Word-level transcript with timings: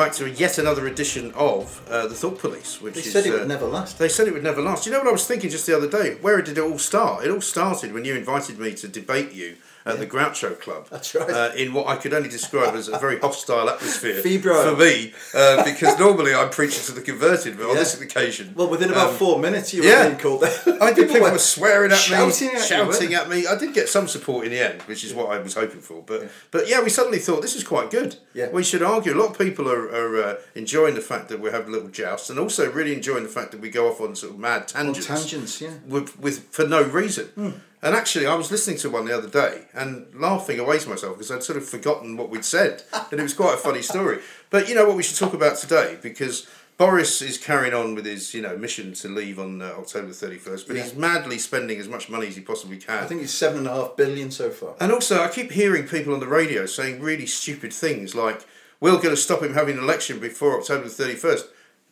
Back 0.00 0.14
to 0.14 0.30
yet 0.30 0.56
another 0.56 0.86
edition 0.86 1.30
of 1.32 1.86
uh, 1.90 2.06
the 2.06 2.14
Thought 2.14 2.38
Police, 2.38 2.80
which 2.80 2.94
They 2.94 3.00
is. 3.00 3.12
said 3.12 3.26
it 3.26 3.34
uh, 3.34 3.40
would 3.40 3.48
never 3.48 3.66
last. 3.66 3.98
They 3.98 4.08
said 4.08 4.28
it 4.28 4.32
would 4.32 4.42
never 4.42 4.62
last. 4.62 4.86
You 4.86 4.92
know 4.92 4.98
what 5.00 5.08
I 5.08 5.12
was 5.12 5.26
thinking 5.26 5.50
just 5.50 5.66
the 5.66 5.76
other 5.76 5.90
day? 5.90 6.16
Where 6.22 6.40
did 6.40 6.56
it 6.56 6.62
all 6.62 6.78
start? 6.78 7.22
It 7.22 7.30
all 7.30 7.42
started 7.42 7.92
when 7.92 8.06
you 8.06 8.14
invited 8.14 8.58
me 8.58 8.72
to 8.76 8.88
debate 8.88 9.32
you 9.32 9.56
at 9.86 9.98
the 9.98 10.06
Groucho 10.06 10.58
Club. 10.60 10.88
That's 10.90 11.14
right. 11.14 11.30
Uh, 11.30 11.52
in 11.56 11.72
what 11.72 11.86
I 11.86 11.96
could 11.96 12.12
only 12.12 12.28
describe 12.28 12.74
as 12.74 12.88
a 12.88 12.98
very 12.98 13.18
hostile 13.20 13.68
atmosphere 13.68 14.20
for 14.22 14.76
me, 14.76 15.12
uh, 15.34 15.64
because 15.64 15.98
normally 15.98 16.34
I'm 16.34 16.50
preaching 16.50 16.82
to 16.84 16.92
the 16.92 17.00
converted, 17.00 17.56
but 17.56 17.70
on 17.70 17.76
this 17.76 18.00
occasion, 18.00 18.52
Well, 18.54 18.68
within 18.68 18.90
about 18.90 19.10
um, 19.10 19.16
four 19.16 19.38
minutes, 19.38 19.72
you 19.72 19.82
were 19.82 19.88
yeah. 19.88 20.08
being 20.08 20.18
called 20.18 20.44
out. 20.44 20.82
I 20.82 20.92
did. 20.94 21.08
People 21.08 21.30
were 21.30 21.38
swearing 21.38 21.92
at 21.92 21.98
shouting 21.98 22.48
me, 22.48 22.54
at 22.54 22.62
shouting 22.62 23.14
at 23.14 23.28
me. 23.28 23.46
I 23.46 23.56
did 23.56 23.74
get 23.74 23.88
some 23.88 24.08
support 24.08 24.44
in 24.44 24.52
the 24.52 24.60
end, 24.60 24.82
which 24.82 25.04
is 25.04 25.14
what 25.14 25.30
I 25.30 25.38
was 25.38 25.54
hoping 25.54 25.80
for. 25.80 26.02
But 26.02 26.30
but 26.50 26.68
yeah, 26.68 26.82
we 26.82 26.90
suddenly 26.90 27.18
thought 27.18 27.42
this 27.42 27.56
is 27.56 27.64
quite 27.64 27.90
good. 27.90 28.16
Yeah. 28.34 28.50
we 28.50 28.62
should 28.62 28.82
argue. 28.82 29.14
A 29.14 29.18
lot 29.18 29.30
of 29.30 29.38
people 29.38 29.68
are, 29.68 29.88
are 29.88 30.22
uh, 30.22 30.34
enjoying 30.54 30.94
the 30.94 31.00
fact 31.00 31.28
that 31.28 31.40
we 31.40 31.50
have 31.50 31.68
little 31.68 31.88
jousts, 31.88 32.30
and 32.30 32.38
also 32.38 32.70
really 32.70 32.94
enjoying 32.94 33.22
the 33.22 33.28
fact 33.28 33.50
that 33.52 33.60
we 33.60 33.70
go 33.70 33.88
off 33.88 34.00
on 34.00 34.14
sort 34.14 34.32
of 34.32 34.38
mad 34.38 34.68
tangents. 34.68 35.06
tangents, 35.06 35.60
yeah. 35.60 35.74
With, 35.86 36.18
with 36.18 36.48
for 36.50 36.66
no 36.66 36.82
reason. 36.82 37.62
And 37.82 37.94
actually, 37.94 38.26
I 38.26 38.34
was 38.34 38.50
listening 38.50 38.76
to 38.78 38.90
one 38.90 39.06
the 39.06 39.16
other 39.16 39.28
day 39.28 39.62
and 39.74 40.06
laughing 40.14 40.58
away 40.60 40.78
to 40.78 40.88
myself 40.88 41.14
because 41.16 41.30
I'd 41.30 41.42
sort 41.42 41.56
of 41.56 41.66
forgotten 41.66 42.16
what 42.16 42.28
we'd 42.28 42.44
said, 42.44 42.82
and 43.10 43.18
it 43.18 43.22
was 43.22 43.32
quite 43.34 43.54
a 43.54 43.58
funny 43.58 43.80
story. 43.82 44.18
But 44.50 44.68
you 44.68 44.74
know 44.74 44.86
what 44.86 44.96
we 44.96 45.02
should 45.02 45.16
talk 45.18 45.34
about 45.34 45.56
today 45.56 45.98
because. 46.02 46.46
Boris 46.76 47.20
is 47.20 47.36
carrying 47.36 47.74
on 47.74 47.94
with 47.94 48.06
his, 48.06 48.32
you 48.32 48.40
know, 48.40 48.56
mission 48.56 48.94
to 48.94 49.08
leave 49.08 49.38
on 49.38 49.60
uh, 49.60 49.66
October 49.76 50.12
thirty 50.14 50.38
first, 50.38 50.66
but 50.66 50.76
Yeah. 50.76 50.84
he's 50.84 50.94
madly 50.94 51.36
spending 51.36 51.78
as 51.78 51.86
much 51.88 52.08
money 52.08 52.28
as 52.28 52.36
he 52.36 52.40
possibly 52.40 52.78
can. 52.78 53.04
I 53.04 53.06
think 53.06 53.20
it's 53.22 53.34
seven 53.34 53.58
and 53.58 53.66
a 53.66 53.74
half 53.74 53.96
billion 53.98 54.30
so 54.30 54.48
far. 54.48 54.76
And 54.80 54.90
also, 54.90 55.22
I 55.22 55.28
keep 55.28 55.52
hearing 55.52 55.86
people 55.86 56.14
on 56.14 56.20
the 56.20 56.26
radio 56.26 56.64
saying 56.64 57.02
really 57.02 57.26
stupid 57.26 57.74
things 57.74 58.14
like, 58.14 58.46
we're 58.80 58.92
going 58.92 59.10
to 59.10 59.16
stop 59.18 59.42
him 59.42 59.52
having 59.52 59.76
an 59.76 59.84
election 59.84 60.20
before 60.20 60.58
October 60.58 60.84
the 60.88 61.04
31st. 61.04 61.42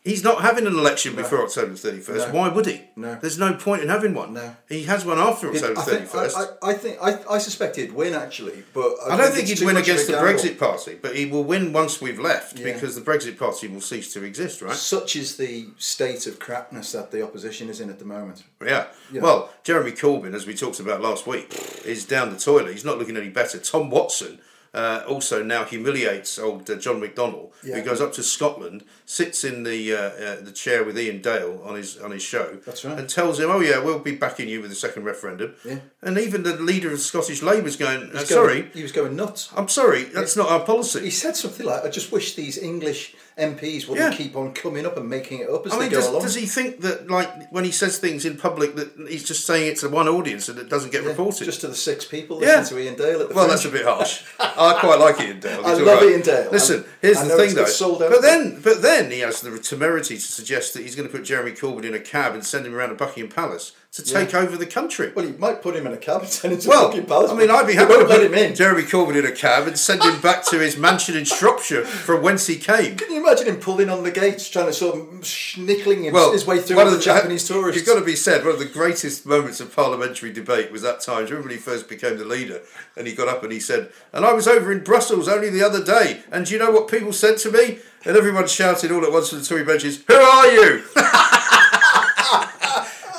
He's 0.04 0.24
not 0.24 0.42
having 0.42 0.66
an 0.66 0.74
election 0.74 1.14
before 1.16 1.42
October 1.42 1.72
31st. 1.72 2.28
No. 2.28 2.34
Why 2.34 2.48
would 2.48 2.66
he? 2.66 2.82
No. 2.96 3.16
There's 3.16 3.38
no 3.38 3.54
point 3.54 3.82
in 3.82 3.88
having 3.88 4.14
one. 4.14 4.32
No. 4.32 4.56
He 4.68 4.84
has 4.84 5.04
one 5.04 5.18
after 5.18 5.48
October 5.50 5.80
I 5.80 5.84
think, 5.84 6.08
31st. 6.08 6.34
I, 6.36 6.66
I, 6.66 6.70
I 6.70 6.74
think 6.74 6.98
I, 7.02 7.34
I 7.34 7.38
suspect 7.38 7.76
he'd 7.76 7.92
win 7.92 8.14
actually, 8.14 8.62
but 8.72 8.94
I, 9.06 9.14
I 9.14 9.16
don't 9.16 9.32
think 9.32 9.48
he'd 9.48 9.60
win 9.60 9.76
against 9.76 10.06
the. 10.06 10.14
Brexit 10.14 10.58
Party, 10.58 10.96
but 11.00 11.14
he 11.16 11.26
will 11.26 11.44
win 11.44 11.72
once 11.72 12.00
we've 12.00 12.18
left 12.18 12.58
Yeah. 12.58 12.72
because 12.72 12.94
the 12.94 13.00
Brexit 13.00 13.38
Party 13.38 13.68
will 13.68 13.80
cease 13.80 14.12
to 14.14 14.24
exist, 14.24 14.62
right? 14.62 14.74
Such 14.74 15.16
is 15.16 15.36
the 15.36 15.68
state 15.78 16.26
of 16.26 16.38
crapness 16.38 16.92
that 16.92 17.10
the 17.10 17.22
opposition 17.22 17.68
is 17.68 17.80
in 17.80 17.88
at 17.90 17.98
the 17.98 18.04
moment. 18.04 18.44
Yeah. 18.64 18.86
Yeah. 19.12 19.20
Well, 19.22 19.50
Jeremy 19.64 19.92
Corbyn, 19.92 20.34
as 20.34 20.46
we 20.46 20.54
talked 20.54 20.80
about 20.80 21.00
last 21.00 21.26
week, 21.26 21.54
is 21.84 22.04
down 22.04 22.30
the 22.30 22.38
toilet. 22.38 22.72
He's 22.72 22.84
not 22.84 22.98
looking 22.98 23.16
any 23.16 23.30
better. 23.30 23.58
Tom 23.58 23.90
Watson 23.90 24.40
uh, 24.74 25.02
also 25.08 25.42
now 25.42 25.64
humiliates 25.64 26.38
old 26.38 26.68
uh, 26.70 26.74
John 26.76 27.00
McDonnell, 27.00 27.50
Yeah. 27.62 27.76
who 27.76 27.82
goes 27.82 28.00
up 28.00 28.12
to 28.14 28.22
Scotland, 28.22 28.84
sits 29.06 29.44
in 29.44 29.62
the 29.62 29.92
uh, 29.94 29.98
uh, 29.98 30.40
the 30.42 30.52
chair 30.52 30.84
with 30.84 30.96
Iain 30.98 31.20
Dale 31.22 31.60
on 31.64 31.74
his 31.76 31.96
on 31.98 32.10
his 32.10 32.22
show, 32.22 32.58
That's 32.66 32.84
right. 32.84 32.98
and 32.98 33.08
tells 33.08 33.40
him, 33.40 33.50
"Oh 33.50 33.60
yeah, 33.60 33.78
we'll 33.78 33.98
be 33.98 34.14
backing 34.14 34.48
you 34.48 34.60
with 34.60 34.70
the 34.70 34.76
second 34.76 35.04
referendum." 35.04 35.54
Yeah. 35.64 35.78
And 36.02 36.18
even 36.18 36.42
the 36.42 36.54
leader 36.56 36.92
of 36.92 37.00
Scottish 37.00 37.42
Labour's 37.42 37.76
going, 37.76 38.10
uh, 38.14 38.20
He 38.20 38.26
"Sorry, 38.26 38.70
he 38.74 38.82
was 38.82 38.92
going 38.92 39.16
nuts. 39.16 39.50
I'm 39.56 39.68
sorry, 39.68 40.04
that's 40.04 40.36
not 40.36 40.48
our 40.50 40.60
policy." 40.60 41.00
He 41.00 41.10
said 41.10 41.36
something 41.36 41.64
like, 41.66 41.84
"I 41.84 41.88
just 41.88 42.12
wish 42.12 42.34
these 42.34 42.58
English 42.58 43.14
MPs 43.38 43.86
wouldn't 43.88 44.12
Yeah. 44.12 44.16
keep 44.16 44.36
on 44.36 44.52
coming 44.52 44.84
up 44.84 44.96
and 44.96 45.08
making 45.08 45.38
it 45.40 45.48
up 45.48 45.64
as 45.66 45.72
I 45.72 45.78
they 45.78 45.88
go 45.88 45.96
does, 45.96 46.06
along." 46.08 46.22
does 46.22 46.34
he 46.34 46.46
think 46.46 46.80
that, 46.82 47.08
like, 47.08 47.50
when 47.52 47.64
he 47.64 47.70
says 47.70 47.98
things 47.98 48.24
in 48.24 48.36
public, 48.36 48.74
that 48.76 48.90
he's 49.08 49.24
just 49.24 49.46
saying 49.46 49.68
it 49.72 49.76
to 49.78 49.88
one 49.88 50.08
audience 50.08 50.48
and 50.48 50.58
it 50.58 50.68
doesn't 50.68 50.90
get 50.92 51.02
Yeah, 51.04 51.10
reported? 51.10 51.44
Just 51.44 51.60
to 51.62 51.68
the 51.68 51.74
six 51.76 52.04
people 52.04 52.42
Yeah. 52.42 52.62
to 52.64 52.76
Iain 52.78 52.96
Dale 52.96 53.20
at 53.22 53.28
the 53.28 53.34
Well, 53.34 53.48
that's 53.48 53.64
a 53.64 53.68
bit 53.70 53.84
harsh. 53.84 54.22
I 54.58 54.80
quite 54.80 54.98
like 54.98 55.20
Iain 55.20 55.40
Dale. 55.40 55.62
I 55.64 55.72
love 55.74 55.82
love 55.82 56.02
Iain 56.02 56.22
Dale. 56.22 56.50
Listen, 56.50 56.84
here's 57.00 57.20
the 57.22 57.36
thing, 57.36 57.54
though. 57.54 58.08
But 58.10 58.22
then, 58.22 58.60
but 58.62 58.82
then 58.82 59.10
he 59.10 59.20
has 59.20 59.40
the 59.40 59.58
temerity 59.58 60.16
to 60.16 60.20
suggest 60.20 60.74
that 60.74 60.82
he's 60.82 60.96
going 60.96 61.08
to 61.08 61.14
put 61.14 61.24
Jeremy 61.24 61.52
Corbyn 61.52 61.84
in 61.84 61.94
a 61.94 62.00
cab 62.00 62.34
and 62.34 62.44
send 62.44 62.66
him 62.66 62.74
around 62.74 62.90
to 62.90 62.94
Buckingham 62.94 63.30
Palace 63.30 63.72
to 63.92 64.04
take 64.04 64.34
over 64.34 64.56
the 64.56 64.66
country. 64.66 65.10
Well, 65.14 65.26
he 65.26 65.32
might 65.32 65.62
put 65.62 65.74
him 65.74 65.86
in 65.86 65.92
a 65.92 65.96
cab 65.96 66.20
and 66.20 66.30
send 66.30 66.52
him 66.52 66.60
to 66.60 66.68
Well, 66.68 66.88
fucking 66.90 67.06
Palace. 67.06 67.30
I 67.30 67.34
mean, 67.34 67.50
I'd 67.50 67.66
be 67.66 67.72
happy 67.72 67.94
to 67.94 67.98
let 68.00 68.06
put 68.08 68.22
him 68.22 68.34
in. 68.34 68.54
Jeremy 68.54 68.82
Corbyn 68.82 69.16
in 69.16 69.24
a 69.24 69.32
cab 69.32 69.66
and 69.66 69.78
send 69.78 70.02
him 70.02 70.20
back 70.20 70.44
to 70.46 70.58
his 70.58 70.76
mansion 70.76 71.16
in 71.16 71.24
Shropshire 71.24 71.84
from 71.84 72.22
whence 72.22 72.46
he 72.46 72.56
came. 72.56 72.96
Can 72.96 73.10
you 73.10 73.20
imagine 73.20 73.48
him 73.48 73.56
pulling 73.56 73.88
on 73.88 74.02
the 74.04 74.10
gates, 74.10 74.48
trying 74.48 74.66
to 74.66 74.74
sort 74.74 74.96
of 74.96 75.24
schnickling 75.24 76.04
his, 76.04 76.12
Well, 76.12 76.32
his 76.32 76.46
way 76.46 76.60
through 76.60 76.76
one 76.76 76.86
of 76.86 76.92
the 76.92 77.00
Japanese 77.00 77.48
tourists? 77.48 77.80
It's 77.80 77.88
got 77.90 77.98
to 77.98 78.04
be 78.04 78.14
said, 78.14 78.44
one 78.44 78.52
of 78.52 78.60
the 78.60 78.66
greatest 78.66 79.24
moments 79.24 79.58
of 79.58 79.74
parliamentary 79.74 80.32
debate 80.32 80.70
was 80.70 80.82
that 80.82 81.00
time. 81.00 81.24
Do 81.24 81.30
you 81.30 81.36
remember 81.36 81.48
when 81.48 81.56
he 81.56 81.62
first 81.62 81.88
became 81.88 82.18
the 82.18 82.24
leader 82.26 82.60
and 82.96 83.06
he 83.06 83.14
got 83.14 83.26
up 83.26 83.42
and 83.42 83.50
he 83.52 83.58
said, 83.60 83.90
And 84.12 84.24
I 84.24 84.34
was 84.34 84.46
over 84.46 84.70
in 84.70 84.84
Brussels 84.84 85.28
only 85.28 85.48
the 85.48 85.62
other 85.62 85.82
day, 85.82 86.22
and 86.30 86.44
do 86.44 86.52
you 86.52 86.58
know 86.58 86.70
what 86.70 86.88
people 86.88 87.12
said 87.14 87.38
to 87.38 87.50
me? 87.50 87.78
And 88.04 88.16
everyone 88.16 88.46
shouted 88.46 88.92
all 88.92 89.04
at 89.04 89.10
once 89.10 89.30
from 89.30 89.38
the 89.40 89.44
Tory 89.44 89.64
benches, 89.64 90.04
Who 90.06 90.14
are 90.14 90.46
you? 90.46 90.84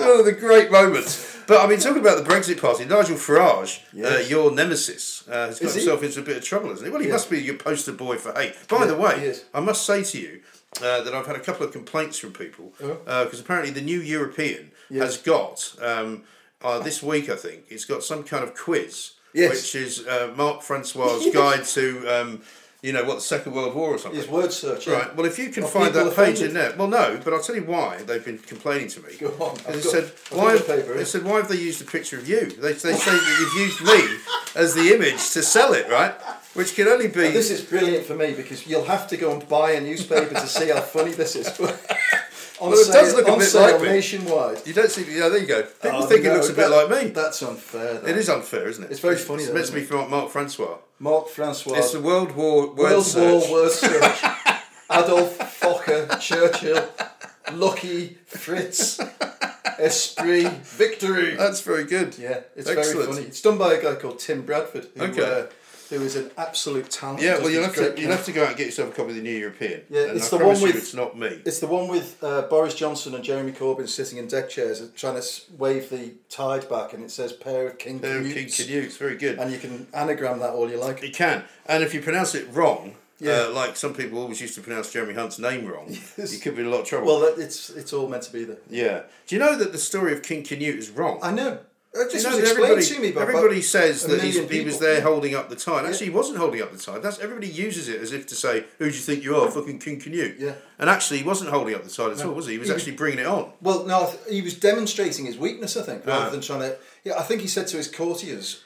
one 0.10 0.20
of 0.20 0.26
the 0.26 0.32
great 0.34 0.72
moments. 0.72 1.38
But 1.48 1.66
I 1.66 1.68
mean, 1.68 1.80
talking 1.80 2.02
about 2.02 2.24
the 2.24 2.30
Brexit 2.30 2.62
Party, 2.62 2.86
Nigel 2.86 3.16
Farage, 3.16 3.80
uh, 4.04 4.20
your 4.28 4.52
nemesis, 4.52 5.24
uh, 5.28 5.48
has 5.48 5.60
got 5.60 5.74
himself 5.74 6.04
into 6.04 6.20
a 6.20 6.24
bit 6.24 6.38
of 6.38 6.44
trouble, 6.44 6.70
hasn't 6.70 6.86
he? 6.88 6.92
Well, 6.92 7.02
he 7.02 7.08
Yeah. 7.08 7.14
must 7.14 7.30
be 7.30 7.40
your 7.42 7.56
poster 7.56 7.92
boy 7.92 8.18
for 8.18 8.32
hate. 8.40 8.54
By 8.68 8.80
Yeah, 8.82 8.86
the 8.86 8.96
way. 8.96 9.36
I 9.54 9.60
must 9.60 9.86
say 9.86 10.04
to 10.04 10.20
you 10.20 10.42
uh, 10.84 11.02
that 11.02 11.14
I've 11.16 11.26
had 11.26 11.36
a 11.36 11.40
couple 11.40 11.66
of 11.66 11.72
complaints 11.74 12.20
from 12.20 12.34
people 12.34 12.74
because 12.78 13.40
apparently 13.40 13.72
the 13.72 13.82
New 13.82 14.00
European 14.00 14.72
Yes. 14.92 15.04
has 15.04 15.18
got 15.18 15.76
um, 15.82 16.24
uh, 16.64 16.80
this 16.80 17.02
week, 17.04 17.30
I 17.30 17.36
think, 17.36 17.64
it's 17.70 17.86
got 17.86 18.04
some 18.04 18.24
kind 18.24 18.44
of 18.44 18.54
quiz, 18.56 19.12
Yes. 19.34 19.52
which 19.52 19.76
is 19.76 20.06
uh, 20.08 20.32
Mark 20.36 20.62
Francois' 20.64 21.30
guide 21.34 21.64
to, 21.66 22.08
um, 22.08 22.42
you 22.82 22.94
know, 22.94 23.04
what 23.04 23.16
the 23.16 23.22
Second 23.22 23.54
World 23.54 23.76
War 23.76 23.96
or 23.96 23.98
something. 23.98 24.20
His 24.20 24.30
word 24.30 24.54
search. 24.54 24.88
yeah. 24.88 24.94
Right. 24.94 25.16
Well, 25.16 25.26
if 25.26 25.38
you 25.38 25.50
can 25.50 25.64
Are 25.66 25.68
find 25.68 25.94
that 25.94 26.16
page 26.16 26.42
in 26.42 26.54
there, 26.54 26.74
well, 26.78 26.88
no, 26.88 27.20
but 27.24 27.34
I'll 27.34 27.42
tell 27.42 27.56
you 27.56 27.64
why 27.64 27.98
they've 28.04 28.24
been 28.24 28.38
complaining 28.38 28.88
to 28.90 29.02
me. 29.02 29.10
Go 29.20 29.28
on, 29.40 29.58
They 29.68 29.82
said 29.82 30.12
why? 30.32 30.58
paper 30.58 30.94
they 30.96 31.06
said 31.06 31.24
why 31.24 31.38
have 31.38 31.50
they 31.50 31.58
used 31.58 31.82
a 31.82 31.86
picture 31.86 32.18
of 32.18 32.28
you? 32.28 32.46
They, 32.48 32.74
they 32.74 32.94
say 32.94 33.12
that 33.12 33.38
you've 33.40 33.68
used 33.68 33.82
me 33.84 34.18
as 34.56 34.76
the 34.76 34.94
image 34.96 35.30
to 35.32 35.44
sell 35.44 35.74
it, 35.74 35.90
right? 35.90 36.14
Which 36.54 36.74
can 36.74 36.88
only 36.88 37.08
be. 37.08 37.32
This 37.32 37.52
is 37.52 37.62
brilliant 37.62 38.06
for 38.06 38.16
me 38.16 38.34
because 38.34 38.66
you'll 38.66 38.86
have 38.86 39.08
to 39.10 39.18
go 39.18 39.32
and 39.34 39.48
buy 39.48 39.72
a 39.72 39.82
newspaper 39.82 40.34
to 40.34 40.48
see 40.48 40.70
how 40.70 40.82
funny 40.82 41.12
this 41.12 41.36
is. 41.36 41.48
on 42.60 42.72
Well, 42.72 42.80
it 42.80 42.84
sale, 42.86 42.94
does 43.02 43.14
look 43.16 43.28
a 43.28 43.38
bit 43.38 43.54
like 43.54 43.82
me. 43.82 43.88
nationwide. 43.88 44.62
you 44.68 44.74
don't 44.74 44.92
see. 44.92 45.06
Yeah, 45.18 45.30
there 45.30 45.40
you 45.40 45.48
go. 45.48 45.62
People 45.64 46.04
Oh, 46.04 46.06
think 46.08 46.26
it 46.26 46.34
looks 46.34 46.50
a 46.50 46.54
bit 46.54 46.70
like 46.70 46.90
me. 46.90 47.10
That's 47.12 47.42
unfair. 47.42 47.96
That. 47.96 48.10
It 48.10 48.18
is 48.18 48.30
unfair, 48.30 48.68
isn't 48.68 48.84
it? 48.84 48.92
It's 48.92 49.00
very 49.00 49.16
funny, 49.18 49.44
It's 49.44 49.48
though, 49.50 49.56
meant 49.56 49.68
to 49.68 49.74
be 49.74 49.82
from 49.84 50.10
Mark 50.10 50.30
Francois. 50.32 50.78
Mark 51.00 51.30
Francois. 51.30 51.78
It's 51.78 51.92
the 51.94 52.02
World 52.02 52.36
War 52.36 52.68
word 52.68 52.78
World 52.78 53.06
search. 53.06 53.50
War 53.50 53.52
word 53.64 53.72
search. 53.84 54.24
Adolf, 54.92 55.38
Fokker, 55.62 56.20
Churchill, 56.20 56.84
Lucky, 57.54 58.18
Fritz, 58.26 59.00
Esprit, 59.78 60.50
Victory. 60.64 61.36
That's 61.36 61.62
very 61.62 61.84
good. 61.86 62.18
Yeah, 62.18 62.42
it's 62.56 62.68
Excellent. 62.70 62.98
very 62.98 63.06
funny. 63.14 63.28
It's 63.28 63.42
done 63.42 63.58
by 63.58 63.74
a 63.76 63.82
guy 63.82 63.96
called 63.96 64.20
Tim 64.20 64.42
Bradford, 64.42 64.88
who, 64.96 65.04
Okay. 65.06 65.22
uh, 65.24 65.46
who 65.90 66.02
is 66.02 66.16
an 66.16 66.32
absolute 66.38 66.90
talent. 66.90 67.22
Yeah, 67.22 67.40
well, 67.40 67.50
you'll 67.50 67.64
have 67.64 67.76
to 67.76 67.94
you'll 68.00 68.12
have 68.12 68.26
to 68.26 68.32
go 68.32 68.44
out 68.44 68.50
and 68.50 68.58
get 68.58 68.68
yourself 68.68 68.90
a 68.90 68.96
copy 68.96 69.10
of 69.10 69.16
the 69.16 69.22
New 69.22 69.36
European. 69.36 69.82
Yeah, 69.90 70.04
and 70.04 70.18
it's 70.18 70.32
I 70.32 70.38
the 70.38 70.46
one 70.46 70.62
with- 70.62 70.76
It's 70.76 70.94
not 70.94 71.18
me. 71.18 71.42
It's 71.46 71.60
the 71.60 71.68
one 71.68 71.88
with 71.88 72.24
uh, 72.24 72.44
Boris 72.44 72.76
Johnson 72.76 73.16
and 73.16 73.24
Jeremy 73.24 73.52
Corbyn 73.52 73.88
sitting 73.90 74.18
in 74.20 74.28
deck 74.28 74.50
chairs 74.50 74.88
trying 74.96 75.20
to 75.20 75.28
wave 75.58 75.90
the 75.90 76.14
tide 76.30 76.70
back, 76.70 76.94
and 76.94 77.04
it 77.04 77.12
says 77.12 77.34
"pair 77.34 77.68
of 77.68 77.78
king 77.78 78.00
They're 78.00 78.22
King 78.22 78.46
Canutes," 78.48 78.66
Canutes, 78.68 78.98
very 78.98 79.16
good. 79.18 79.40
and 79.40 79.52
you 79.52 79.58
can 79.58 79.88
anagram 79.94 80.40
that 80.40 80.52
all 80.52 80.70
you 80.70 80.78
like. 80.78 81.02
You 81.02 81.12
can, 81.12 81.44
and 81.66 81.84
if 81.84 81.94
you 81.94 82.02
pronounce 82.02 82.36
it 82.36 82.48
wrong, 82.54 82.96
Yeah. 83.20 83.48
uh, 83.48 83.52
like 83.52 83.76
some 83.76 83.94
people 83.94 84.20
always 84.20 84.40
used 84.40 84.56
to 84.56 84.62
pronounce 84.62 84.92
Jeremy 84.94 85.14
Hunt's 85.16 85.40
name 85.40 85.66
wrong, 85.66 85.88
Yes. 86.18 86.34
you 86.34 86.40
could 86.40 86.56
be 86.56 86.62
in 86.62 86.68
a 86.68 86.72
lot 86.72 86.82
of 86.82 86.86
trouble. 86.88 87.08
Well, 87.08 87.20
that, 87.22 87.42
it's 87.42 87.70
it's 87.72 87.94
all 87.94 88.08
meant 88.08 88.24
to 88.24 88.32
be 88.34 88.44
there. 88.46 88.58
yeah. 88.70 89.02
Do 89.28 89.36
you 89.36 89.40
know 89.40 89.56
that 89.58 89.72
the 89.72 89.78
story 89.78 90.14
of 90.14 90.22
King 90.24 90.44
Canute 90.44 90.78
is 90.78 90.90
wrong? 90.90 91.20
I 91.24 91.32
know. 91.32 91.60
Uh, 91.96 92.04
This 92.04 92.24
you 92.24 92.30
know 92.30 92.36
was 92.36 92.40
explained 92.44 92.72
everybody, 92.72 92.86
to 92.86 93.00
me 93.02 93.12
by 93.12 93.22
everybody 93.24 93.62
says 93.64 94.04
that 94.06 94.22
he's, 94.22 94.38
he 94.48 94.62
was 94.64 94.78
there 94.78 95.02
holding 95.02 95.34
up 95.34 95.50
the 95.50 95.56
tide. 95.56 95.86
Actually, 95.88 96.06
he 96.08 96.12
wasn't 96.12 96.38
holding 96.38 96.62
up 96.62 96.72
the 96.72 96.78
tide. 96.78 97.02
That's 97.02 97.18
everybody 97.20 97.48
uses 97.48 97.90
it 97.90 98.00
as 98.00 98.12
if 98.14 98.28
to 98.28 98.36
say, 98.36 98.66
"Who 98.78 98.90
do 98.92 98.96
you 98.96 99.02
think 99.02 99.24
you 99.24 99.36
are, 99.36 99.50
fucking 99.50 99.80
King 99.80 100.00
Canute?" 100.00 100.36
Yeah. 100.38 100.54
And 100.78 100.88
actually, 100.88 101.18
he 101.18 101.24
wasn't 101.24 101.50
holding 101.50 101.74
up 101.74 101.84
the 101.84 101.90
tide 101.90 102.12
at 102.12 102.24
all, 102.24 102.34
was 102.34 102.46
he? 102.46 102.54
He 102.54 102.58
was 102.60 102.68
He 102.68 102.74
was- 102.74 102.82
actually 102.84 102.96
bringing 102.96 103.20
it 103.20 103.26
on. 103.26 103.52
Well, 103.62 103.86
no, 103.86 104.14
he 104.30 104.44
was 104.44 104.54
demonstrating 104.54 105.26
his 105.26 105.38
weakness. 105.40 105.76
I 105.78 105.82
think 105.82 106.06
rather 106.06 106.28
Ah. 106.28 106.30
than 106.30 106.42
trying 106.42 106.60
to. 106.62 106.78
Yeah, 107.04 107.18
I 107.18 107.24
think 107.24 107.42
he 107.42 107.48
said 107.48 107.66
to 107.70 107.78
his 107.78 107.88
courtiers. 107.88 108.60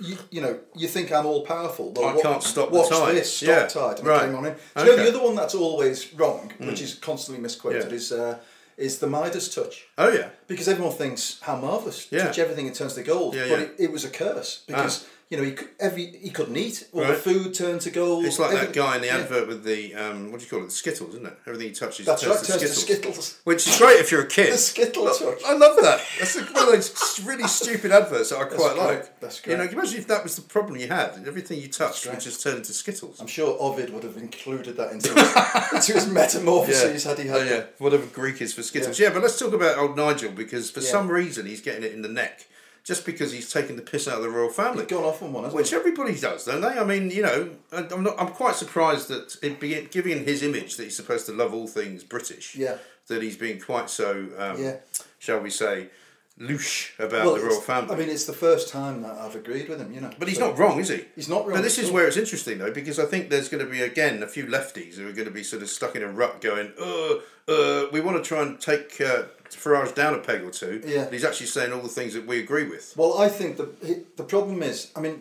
You, 0.00 0.18
you 0.32 0.40
know, 0.40 0.58
you 0.74 0.88
think 0.88 1.12
I'm 1.12 1.24
all 1.26 1.46
powerful. 1.46 1.92
Well, 1.92 2.06
I 2.08 2.14
wa- 2.16 2.22
can't 2.22 2.42
stop 2.42 2.70
the 2.72 2.78
watch 2.78 2.88
tide." 2.88 3.14
this, 3.14 3.36
stop 3.36 3.48
Yeah, 3.48 3.66
tide. 3.68 3.98
And 4.00 4.08
right. 4.08 4.22
came 4.22 4.34
on 4.34 4.46
in. 4.46 4.54
Do 4.54 4.58
you 4.80 4.84
know 4.86 4.92
Okay. 4.94 4.96
Hmm. 4.96 5.02
the 5.04 5.08
other 5.16 5.24
one 5.28 5.36
that's 5.36 5.54
always 5.54 6.12
wrong, 6.14 6.52
which 6.58 6.80
is 6.82 6.94
constantly 6.94 7.40
misquoted, 7.40 7.86
Yeah. 7.88 7.96
is 7.96 8.10
uh, 8.10 8.38
is 8.76 8.98
the 8.98 9.06
Midas 9.06 9.54
touch. 9.54 9.86
Oh 9.98 10.08
yeah. 10.08 10.28
Because 10.46 10.68
everyone 10.68 10.94
thinks 10.94 11.40
how 11.42 11.56
marvellous, 11.56 12.08
Yeah. 12.10 12.24
touch 12.24 12.38
everything 12.38 12.66
and 12.66 12.74
turns 12.74 12.94
to 12.94 13.02
gold. 13.02 13.34
Yeah, 13.34 13.48
but 13.48 13.58
yeah. 13.58 13.64
It, 13.64 13.74
it 13.78 13.92
was 13.92 14.04
a 14.04 14.10
curse 14.10 14.62
ah. 14.62 14.64
because 14.66 15.06
you 15.30 15.36
know, 15.36 15.42
he 15.42 15.56
every 15.80 16.06
he 16.18 16.30
couldn't 16.30 16.56
eat. 16.56 16.86
All 16.92 17.00
the 17.04 17.14
food 17.14 17.54
turned 17.54 17.80
to 17.82 17.90
gold. 17.90 18.24
It's 18.24 18.38
like 18.38 18.52
that 18.52 18.72
guy 18.72 18.96
in 18.96 19.00
the 19.00 19.08
yeah. 19.08 19.18
advert 19.18 19.48
with 19.48 19.64
the 19.64 19.94
um, 19.94 20.30
what 20.30 20.40
do 20.40 20.44
you 20.44 20.50
call 20.50 20.60
it? 20.60 20.66
The 20.66 20.70
Skittles, 20.70 21.10
isn't 21.14 21.26
it? 21.26 21.38
Everything 21.46 21.68
he 21.68 21.74
touches 21.74 22.06
That's 22.06 22.22
turns 22.22 22.36
right. 22.36 22.44
to 22.44 22.50
Turns 22.52 22.60
to 22.62 22.68
Skittles. 22.68 23.14
Skittles. 23.14 23.40
Which 23.44 23.66
is 23.66 23.78
great 23.78 24.00
if 24.00 24.12
you're 24.12 24.22
a 24.22 24.26
kid. 24.26 24.44
The 24.54 24.58
Skittle 24.58 25.04
Look, 25.04 25.18
touch. 25.18 25.42
I 25.46 25.54
love 25.54 25.76
that. 25.80 26.00
That's 26.18 26.36
one 26.36 26.46
of 26.46 26.54
those 26.72 27.24
really 27.24 27.48
stupid 27.48 27.90
adverts 27.90 28.30
that 28.30 28.38
I 28.38 28.44
quite 28.44 28.74
great. 28.74 28.76
like. 28.76 29.20
That's 29.20 29.44
You 29.46 29.56
know, 29.56 29.64
can 29.66 29.72
you 29.74 29.80
imagine 29.80 29.98
if 30.00 30.06
that 30.08 30.22
was 30.22 30.36
the 30.36 30.42
problem 30.42 30.76
you 30.76 30.88
had? 30.88 31.22
Everything 31.26 31.60
you 31.60 31.68
touched 31.68 32.06
would 32.06 32.20
just 32.20 32.42
turn 32.42 32.56
into 32.56 32.72
Skittles. 32.72 33.20
I'm 33.20 33.26
sure 33.26 33.56
Ovid 33.60 33.90
would 33.92 34.04
have 34.04 34.16
included 34.16 34.76
that 34.76 34.92
into 34.92 35.12
his, 35.12 35.72
into 35.72 35.92
his 35.94 36.06
metamorphoses 36.12 37.04
had 37.04 37.18
he 37.18 37.28
had. 37.28 37.40
Oh, 37.40 37.44
yeah, 37.44 37.64
whatever 37.78 38.06
Greek 38.06 38.40
is 38.40 38.52
for 38.52 38.62
Skittles. 38.62 38.98
Yeah. 39.00 39.10
but 39.10 39.22
let's 39.22 39.38
talk 39.38 39.52
about 39.52 39.78
old 39.78 39.96
Nigel 39.96 40.30
because 40.32 40.70
for 40.70 40.80
Yeah. 40.80 40.90
some 40.90 41.08
reason 41.08 41.46
he's 41.46 41.60
getting 41.60 41.82
it 41.84 41.92
in 41.92 42.02
the 42.02 42.08
neck 42.08 42.46
just 42.84 43.06
because 43.06 43.32
he's 43.32 43.50
taking 43.50 43.76
the 43.76 43.82
piss 43.82 44.06
out 44.06 44.18
of 44.18 44.22
the 44.22 44.28
royal 44.30 44.50
family. 44.50 44.82
He's 44.82 44.90
gone 44.92 45.04
off 45.04 45.22
on 45.22 45.32
one, 45.32 45.44
hasn't 45.44 45.56
Which 45.56 45.72
everybody 45.72 46.14
does, 46.14 46.44
don't 46.44 46.60
they? 46.60 46.68
I 46.68 46.84
mean, 46.84 47.10
you 47.10 47.22
know, 47.22 47.50
I'm 47.72 48.02
not. 48.04 48.14
I'm 48.20 48.28
quite 48.28 48.54
surprised 48.54 49.08
that 49.08 49.36
it 49.42 49.58
be 49.58 49.88
giving 49.90 50.24
his 50.24 50.42
image 50.42 50.76
that 50.76 50.84
he's 50.84 50.96
supposed 50.96 51.26
to 51.26 51.32
love 51.32 51.54
all 51.54 51.66
things 51.66 52.04
British. 52.04 52.54
Yeah. 52.54 52.76
That 53.08 53.22
he's 53.22 53.36
been 53.36 53.60
quite 53.60 53.90
so, 53.90 54.28
um, 54.38 54.62
Yeah. 54.62 54.76
shall 55.18 55.40
we 55.40 55.50
say, 55.50 55.88
louche 56.40 56.98
about 56.98 57.24
Well, 57.26 57.34
the 57.36 57.42
royal 57.44 57.60
family. 57.60 57.94
I 57.94 57.98
mean, 57.98 58.08
it's 58.08 58.24
the 58.24 58.32
first 58.32 58.68
time 58.68 59.02
that 59.02 59.12
I've 59.12 59.36
agreed 59.36 59.68
with 59.68 59.78
him. 59.80 59.92
You 59.92 60.00
know, 60.00 60.10
but 60.18 60.26
he's 60.28 60.38
So- 60.38 60.48
not 60.48 60.58
wrong, 60.58 60.80
is 60.80 60.88
he? 60.88 61.04
He's 61.14 61.28
not 61.28 61.46
wrong 61.46 61.56
But 61.56 61.62
this 61.62 61.78
is 61.78 61.90
where 61.90 62.06
it's 62.08 62.16
interesting, 62.16 62.58
though, 62.58 62.70
because 62.72 62.98
I 62.98 63.04
think 63.06 63.30
there's 63.30 63.48
going 63.48 63.64
to 63.64 63.70
be 63.70 63.82
again 63.82 64.22
a 64.22 64.26
few 64.26 64.44
lefties 64.46 64.96
who 64.96 65.08
are 65.08 65.12
going 65.12 65.28
to 65.28 65.34
be 65.34 65.42
sort 65.44 65.62
of 65.62 65.68
stuck 65.70 65.96
in 65.96 66.02
a 66.02 66.08
rut, 66.08 66.40
going, 66.40 66.72
"Uh, 66.78 67.14
uh, 67.50 67.86
we 67.92 68.00
want 68.00 68.16
to 68.22 68.26
try 68.26 68.42
and 68.42 68.60
take 68.60 69.00
uh, 69.00 69.24
Farage 69.50 69.94
down 69.94 70.14
a 70.14 70.18
peg 70.18 70.42
or 70.42 70.50
two. 70.50 70.82
Yeah. 70.86 71.04
But 71.04 71.12
he's 71.12 71.24
actually 71.24 71.46
saying 71.46 71.72
all 71.72 71.80
the 71.80 71.88
things 71.88 72.14
that 72.14 72.26
we 72.26 72.38
agree 72.40 72.64
with. 72.68 72.94
Well, 72.96 73.18
I 73.18 73.28
think 73.28 73.56
the 73.56 73.68
the 74.16 74.24
problem 74.24 74.62
is, 74.62 74.90
I 74.96 75.00
mean, 75.00 75.20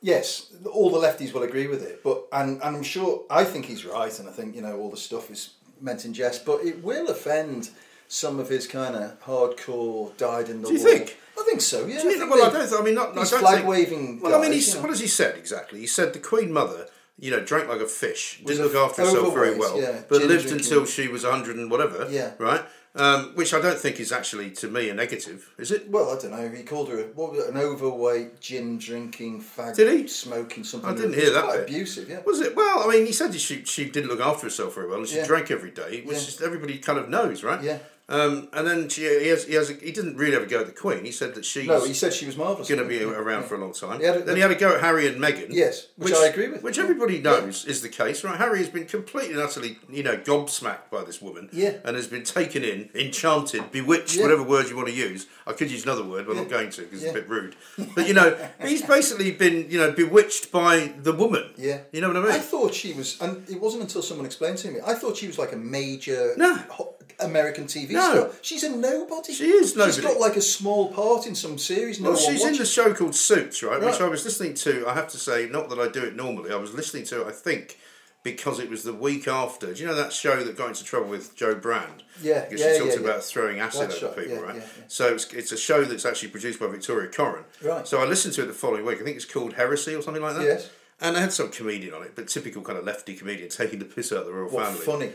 yes, 0.00 0.52
all 0.72 0.90
the 0.90 0.98
lefties 0.98 1.32
will 1.32 1.42
agree 1.42 1.66
with 1.66 1.82
it, 1.82 2.02
but 2.02 2.26
and, 2.32 2.60
and 2.62 2.76
I'm 2.76 2.82
sure 2.82 3.24
I 3.30 3.44
think 3.44 3.66
he's 3.66 3.84
right, 3.84 4.16
and 4.18 4.28
I 4.28 4.32
think 4.32 4.54
you 4.54 4.62
know 4.62 4.76
all 4.78 4.90
the 4.90 4.96
stuff 4.96 5.30
is 5.30 5.50
meant 5.80 6.04
in 6.04 6.12
jest, 6.14 6.44
but 6.44 6.62
it 6.64 6.82
will 6.82 7.08
offend 7.08 7.70
some 8.08 8.38
of 8.40 8.48
his 8.48 8.66
kind 8.66 8.96
of 8.96 9.20
hardcore 9.22 10.16
died 10.16 10.48
in 10.48 10.62
the 10.62 10.68
Do 10.68 10.74
you 10.74 10.80
war. 10.80 10.88
think? 10.88 11.16
I 11.38 11.44
think 11.44 11.60
so. 11.60 11.86
Yeah. 11.86 12.00
Do 12.00 12.08
you 12.08 12.14
I 12.14 12.18
think- 12.18 12.30
well, 12.30 12.44
I 12.46 12.50
don't. 12.52 12.80
I 12.80 12.82
mean, 12.84 12.94
not. 12.94 13.14
these 13.14 13.32
I 13.32 13.38
flag 13.38 13.56
think- 13.58 13.68
waving. 13.68 14.20
Well, 14.20 14.34
I 14.34 14.40
mean, 14.40 14.52
he's, 14.52 14.68
you 14.68 14.74
know. 14.76 14.80
what 14.82 14.90
has 14.90 15.00
he 15.00 15.06
said 15.06 15.36
exactly? 15.36 15.78
He 15.80 15.86
said 15.86 16.12
the 16.14 16.18
Queen 16.18 16.52
Mother, 16.52 16.88
you 17.18 17.30
know, 17.30 17.40
drank 17.40 17.68
like 17.68 17.80
a 17.80 17.86
fish, 17.86 18.40
Was 18.44 18.56
didn't 18.56 18.72
look 18.72 18.90
after 18.90 19.02
herself 19.02 19.34
very 19.34 19.56
well, 19.58 19.80
yeah, 19.80 20.00
but 20.08 20.22
lived 20.22 20.46
drinking. 20.48 20.52
until 20.66 20.84
she 20.86 21.06
was 21.08 21.24
100 21.24 21.56
and 21.56 21.70
whatever, 21.70 22.08
Yeah. 22.10 22.32
right? 22.38 22.62
Um, 22.98 23.32
which 23.36 23.54
I 23.54 23.60
don't 23.60 23.78
think 23.78 24.00
is 24.00 24.10
actually, 24.10 24.50
to 24.52 24.68
me, 24.68 24.88
a 24.90 24.94
negative, 24.94 25.52
is 25.56 25.70
it? 25.70 25.88
Well, 25.88 26.10
I 26.10 26.20
don't 26.20 26.32
know. 26.32 26.48
He 26.48 26.64
called 26.64 26.88
her 26.88 26.98
a, 26.98 27.04
what 27.14 27.32
was 27.32 27.44
it, 27.44 27.50
an 27.54 27.56
overweight, 27.56 28.40
gin 28.40 28.76
drinking, 28.78 29.40
fag 29.40 29.76
Did 29.76 30.00
he? 30.00 30.08
smoking 30.08 30.64
something. 30.64 30.90
I 30.90 30.94
didn't 30.94 31.14
hear 31.14 31.30
that 31.32 31.44
Quite 31.44 31.56
bit. 31.58 31.68
abusive, 31.68 32.08
yeah. 32.08 32.20
Was 32.26 32.40
it? 32.40 32.56
Well, 32.56 32.82
I 32.82 32.92
mean, 32.92 33.06
he 33.06 33.12
said 33.12 33.32
she, 33.34 33.64
she 33.64 33.88
didn't 33.88 34.08
look 34.10 34.20
after 34.20 34.46
herself 34.46 34.74
very 34.74 34.88
well 34.88 34.98
and 34.98 35.06
she 35.08 35.16
Yeah. 35.16 35.26
drank 35.26 35.50
every 35.50 35.70
day, 35.70 36.00
which 36.02 36.16
Yeah. 36.16 36.28
is, 36.28 36.42
everybody 36.42 36.78
kind 36.78 36.98
of 36.98 37.08
knows, 37.08 37.44
right? 37.44 37.62
Yeah. 37.62 37.78
Um, 38.10 38.48
and 38.54 38.66
then 38.66 38.88
she, 38.88 39.02
he, 39.02 39.28
has, 39.28 39.44
he, 39.44 39.52
has 39.54 39.68
a, 39.68 39.74
he 39.74 39.92
didn't 39.92 40.16
really 40.16 40.34
ever 40.34 40.46
go 40.46 40.60
at 40.60 40.66
the 40.66 40.72
Queen. 40.72 41.04
He 41.04 41.12
said 41.12 41.34
that 41.34 41.44
she's 41.44 41.66
No, 41.66 41.84
he 41.84 41.92
said 41.92 42.14
she 42.14 42.24
was 42.24 42.38
marvelous. 42.38 42.66
going 42.66 42.80
to 42.80 42.88
be 42.88 43.02
around 43.04 43.42
yeah. 43.42 43.46
for 43.48 43.56
a 43.56 43.58
long 43.58 43.74
time. 43.74 44.00
He 44.00 44.06
a- 44.06 44.20
then 44.20 44.36
he 44.36 44.40
had 44.40 44.50
a 44.50 44.54
go 44.54 44.74
at 44.76 44.80
Harry 44.80 45.06
and 45.06 45.20
Meghan. 45.20 45.48
Yes, 45.50 45.88
which 45.96 46.14
I 46.14 46.26
agree 46.28 46.48
with. 46.48 46.62
Which 46.62 46.78
everybody 46.78 47.20
knows 47.20 47.66
is 47.66 47.82
the 47.82 47.88
case, 47.90 48.24
right? 48.24 48.38
Harry 48.38 48.60
has 48.60 48.70
been 48.70 48.86
completely 48.86 49.34
and 49.34 49.42
utterly, 49.42 49.78
you 49.90 50.02
know, 50.02 50.16
gobsmacked 50.16 50.88
by 50.90 51.04
this 51.04 51.20
woman. 51.20 51.50
Yeah. 51.52 51.74
And 51.84 51.96
has 51.96 52.06
been 52.06 52.24
taken 52.24 52.64
in, 52.64 52.88
enchanted, 52.94 53.70
bewitched, 53.72 54.16
Yeah. 54.16 54.22
whatever 54.22 54.42
word 54.42 54.68
you 54.70 54.76
want 54.76 54.88
to 54.88 54.94
use. 54.94 55.26
I 55.46 55.52
could 55.52 55.70
use 55.70 55.84
another 55.84 56.04
word, 56.04 56.26
but 56.26 56.32
I'm 56.32 56.38
not 56.38 56.48
going 56.50 56.70
to 56.70 56.82
because 56.82 57.02
Yeah. 57.02 57.08
it's 57.10 57.18
a 57.18 57.20
bit 57.20 57.28
rude. 57.28 57.56
But, 57.94 58.08
you 58.08 58.14
know, 58.14 58.36
he's 58.62 58.82
basically 58.82 59.32
been, 59.32 59.70
you 59.70 59.76
know, 59.78 59.92
bewitched 59.92 60.50
by 60.50 60.94
the 61.02 61.12
woman. 61.12 61.50
Yeah. 61.58 61.80
You 61.92 62.00
know 62.00 62.08
what 62.08 62.16
I 62.16 62.22
mean? 62.22 62.30
I 62.32 62.38
thought 62.38 62.72
she 62.72 62.94
was, 62.94 63.20
and 63.20 63.46
it 63.50 63.60
wasn't 63.60 63.82
until 63.82 64.00
someone 64.00 64.24
explained 64.24 64.56
to 64.58 64.70
me. 64.70 64.80
I 64.86 64.94
thought 64.94 65.16
she 65.18 65.26
was 65.26 65.38
like 65.38 65.52
a 65.52 65.56
major 65.56 66.32
No. 66.38 66.54
ho- 66.70 66.94
American 67.20 67.64
TV 67.64 67.90
No. 67.90 68.10
star. 68.10 68.30
She's 68.42 68.62
a 68.64 68.70
nobody. 68.76 69.32
She 69.32 69.46
is 69.48 69.68
She's 69.70 69.76
nobody. 69.76 70.02
got 70.02 70.20
like 70.20 70.36
a 70.36 70.40
small 70.42 70.92
part 70.92 71.26
in 71.26 71.34
some 71.34 71.58
series. 71.58 72.00
No 72.00 72.10
Well, 72.10 72.18
she's 72.18 72.44
in 72.44 72.56
the 72.56 72.64
show 72.66 72.94
called 72.94 73.14
Suits, 73.14 73.62
right? 73.62 73.80
Which 73.80 74.00
I 74.00 74.08
was 74.08 74.24
listening 74.24 74.54
to. 74.54 74.86
I 74.86 74.94
have 74.94 75.08
to 75.08 75.18
say, 75.18 75.48
not 75.48 75.68
that 75.70 75.78
I 75.78 75.88
do 75.88 76.02
it 76.04 76.16
normally. 76.16 76.52
I 76.52 76.56
was 76.56 76.72
listening 76.74 77.04
to 77.06 77.22
it. 77.22 77.26
I 77.28 77.32
think 77.32 77.78
because 78.24 78.58
it 78.58 78.68
was 78.68 78.82
the 78.82 78.92
week 78.92 79.28
after. 79.28 79.72
Do 79.72 79.80
you 79.80 79.86
know 79.86 79.94
that 79.94 80.12
show 80.12 80.42
that 80.42 80.56
got 80.56 80.68
into 80.68 80.84
trouble 80.84 81.08
with 81.08 81.34
Jo 81.36 81.54
Brand? 81.54 82.02
Yeah, 82.20 82.44
because 82.44 82.60
yeah, 82.60 82.72
she 82.74 82.78
talked 82.80 82.92
yeah, 82.94 82.98
yeah. 83.00 83.06
about 83.10 83.24
throwing 83.24 83.60
acid 83.60 83.90
at 83.92 84.16
people, 84.16 84.34
yeah, 84.34 84.40
right? 84.40 84.54
yeah, 84.56 84.60
yeah. 84.62 84.84
So 84.88 85.14
it's, 85.14 85.32
it's 85.32 85.52
a 85.52 85.56
show 85.56 85.84
that's 85.84 86.04
actually 86.04 86.28
produced 86.30 86.58
by 86.60 86.66
Victoria 86.66 87.08
Coren. 87.08 87.44
Right. 87.62 87.86
So 87.86 88.00
I 88.02 88.04
listened 88.06 88.34
to 88.34 88.42
it 88.42 88.46
the 88.46 88.52
following 88.52 88.84
week. 88.84 89.00
I 89.00 89.04
think 89.04 89.16
it's 89.16 89.24
called 89.24 89.54
Heresy 89.54 89.94
or 89.94 90.02
something 90.02 90.22
like 90.22 90.34
that. 90.36 90.44
Yes. 90.44 90.70
And 91.00 91.14
they 91.14 91.20
had 91.20 91.32
some 91.32 91.50
comedian 91.50 91.94
on 91.94 92.02
it, 92.02 92.16
but 92.16 92.26
typical 92.26 92.60
kind 92.60 92.76
of 92.76 92.84
lefty 92.84 93.14
comedian 93.14 93.48
taking 93.50 93.78
the 93.78 93.84
piss 93.84 94.10
out 94.12 94.18
of 94.18 94.26
the 94.26 94.32
royal 94.32 94.50
What, 94.50 94.66
family. 94.66 94.80
funny. 94.84 95.12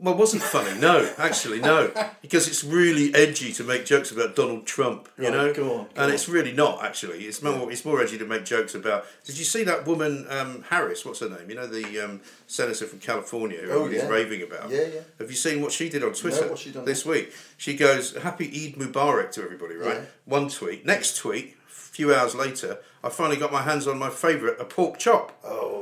Well, 0.00 0.14
it 0.14 0.16
wasn't 0.16 0.42
funny. 0.44 0.78
No, 0.78 1.12
actually, 1.18 1.60
no, 1.60 1.90
because 2.22 2.46
it's 2.46 2.62
really 2.62 3.12
edgy 3.14 3.52
to 3.54 3.64
make 3.64 3.84
jokes 3.84 4.12
about 4.12 4.36
Donald 4.36 4.64
Trump. 4.64 5.08
You 5.18 5.24
Right, 5.24 5.32
know, 5.32 5.52
go 5.52 5.62
on, 5.64 5.68
go 5.84 5.88
and 5.96 6.04
on. 6.04 6.10
it's 6.12 6.28
really 6.28 6.52
not. 6.52 6.84
Actually, 6.84 7.24
it's 7.24 7.42
more 7.42 7.70
it's 7.72 7.84
more 7.84 8.00
edgy 8.00 8.16
to 8.18 8.24
make 8.24 8.44
jokes 8.44 8.74
about. 8.76 9.06
Did 9.24 9.38
you 9.38 9.44
see 9.44 9.64
that 9.64 9.86
woman 9.86 10.26
um, 10.30 10.64
Harris? 10.70 11.04
What's 11.04 11.18
her 11.20 11.28
name? 11.28 11.48
You 11.50 11.56
know, 11.56 11.66
the 11.66 11.98
um, 12.04 12.20
senator 12.46 12.86
from 12.86 13.00
California 13.00 13.58
who 13.58 13.70
Oh, 13.70 13.84
everybody's 13.84 14.02
yeah. 14.04 14.08
raving 14.08 14.42
about. 14.42 14.70
Yeah, 14.70 14.86
yeah. 14.94 15.00
Have 15.18 15.30
you 15.30 15.36
seen 15.36 15.62
what 15.62 15.72
she 15.72 15.88
did 15.88 16.04
on 16.04 16.12
Twitter 16.12 16.48
done 16.72 16.84
this 16.84 17.04
week? 17.04 17.32
She 17.56 17.76
goes, 17.76 18.16
"Happy 18.16 18.46
Eid 18.46 18.76
Mubarak" 18.80 19.32
to 19.32 19.42
everybody. 19.42 19.74
Right. 19.74 19.94
Yeah. 19.96 20.04
One 20.26 20.48
tweet. 20.48 20.86
Next 20.86 21.16
tweet. 21.16 21.56
A 21.66 21.70
few 22.00 22.14
hours 22.14 22.36
later, 22.36 22.78
I 23.02 23.08
finally 23.08 23.36
got 23.36 23.50
my 23.50 23.62
hands 23.62 23.88
on 23.88 23.98
my 23.98 24.10
favourite, 24.10 24.60
a 24.60 24.64
pork 24.64 24.98
chop. 25.00 25.36
Oh. 25.44 25.77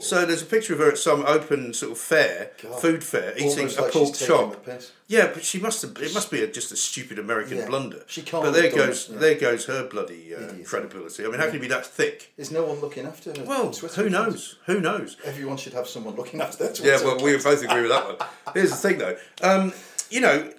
So 0.00 0.24
there's 0.24 0.42
a 0.42 0.46
picture 0.46 0.72
of 0.72 0.78
her 0.80 0.90
at 0.90 0.98
some 0.98 1.24
open 1.26 1.74
sort 1.74 1.92
of 1.92 1.98
fair, 1.98 2.50
God. 2.62 2.80
food 2.80 3.04
fair, 3.04 3.34
eating 3.36 3.50
Almost 3.50 3.78
a 3.78 3.82
like 3.82 3.92
pork 3.92 4.08
she's 4.08 4.18
taking 4.20 4.36
chop. 4.36 4.50
the 4.64 4.72
piss. 4.72 4.92
Yeah, 5.08 5.30
but 5.32 5.44
she 5.44 5.58
must 5.58 5.82
have. 5.82 5.96
It 6.00 6.14
must 6.14 6.30
be 6.30 6.42
a, 6.42 6.46
just 6.46 6.72
a 6.72 6.76
stupid 6.76 7.18
American 7.18 7.58
Yeah. 7.58 7.66
blunder. 7.66 8.02
She 8.06 8.22
can't 8.22 8.42
But 8.44 8.52
there 8.52 8.70
done 8.70 8.78
goes 8.78 9.08
it, 9.08 9.12
yeah. 9.12 9.18
there 9.18 9.34
goes 9.34 9.64
her 9.66 9.86
bloody 9.86 10.34
uh, 10.34 10.40
Idiot. 10.48 10.66
credibility. 10.66 11.24
I 11.24 11.28
mean, 11.28 11.38
how 11.38 11.46
can 11.46 11.54
you 11.54 11.60
be 11.60 11.68
that 11.68 11.84
thick? 11.86 12.32
There's 12.36 12.50
no 12.50 12.64
one 12.64 12.80
looking 12.80 13.06
after 13.06 13.30
her. 13.32 13.44
Well, 13.44 13.70
Twitter 13.72 14.02
who 14.02 14.08
knows? 14.10 14.56
Who 14.66 14.80
knows? 14.80 15.16
Everyone 15.24 15.56
should 15.56 15.74
have 15.74 15.86
someone 15.86 16.14
looking 16.16 16.40
after 16.40 16.64
their 16.64 16.72
Twitter. 16.72 16.90
Yeah, 16.98 17.04
well, 17.04 17.22
we 17.22 17.36
both 17.36 17.62
agree 17.62 17.82
with 17.82 17.90
that 17.90 18.06
one. 18.06 18.16
Here's 18.54 18.70
the 18.70 18.76
thing, 18.76 18.98
though. 18.98 19.16
Um, 19.42 19.72
you 20.10 20.20
know, 20.20 20.50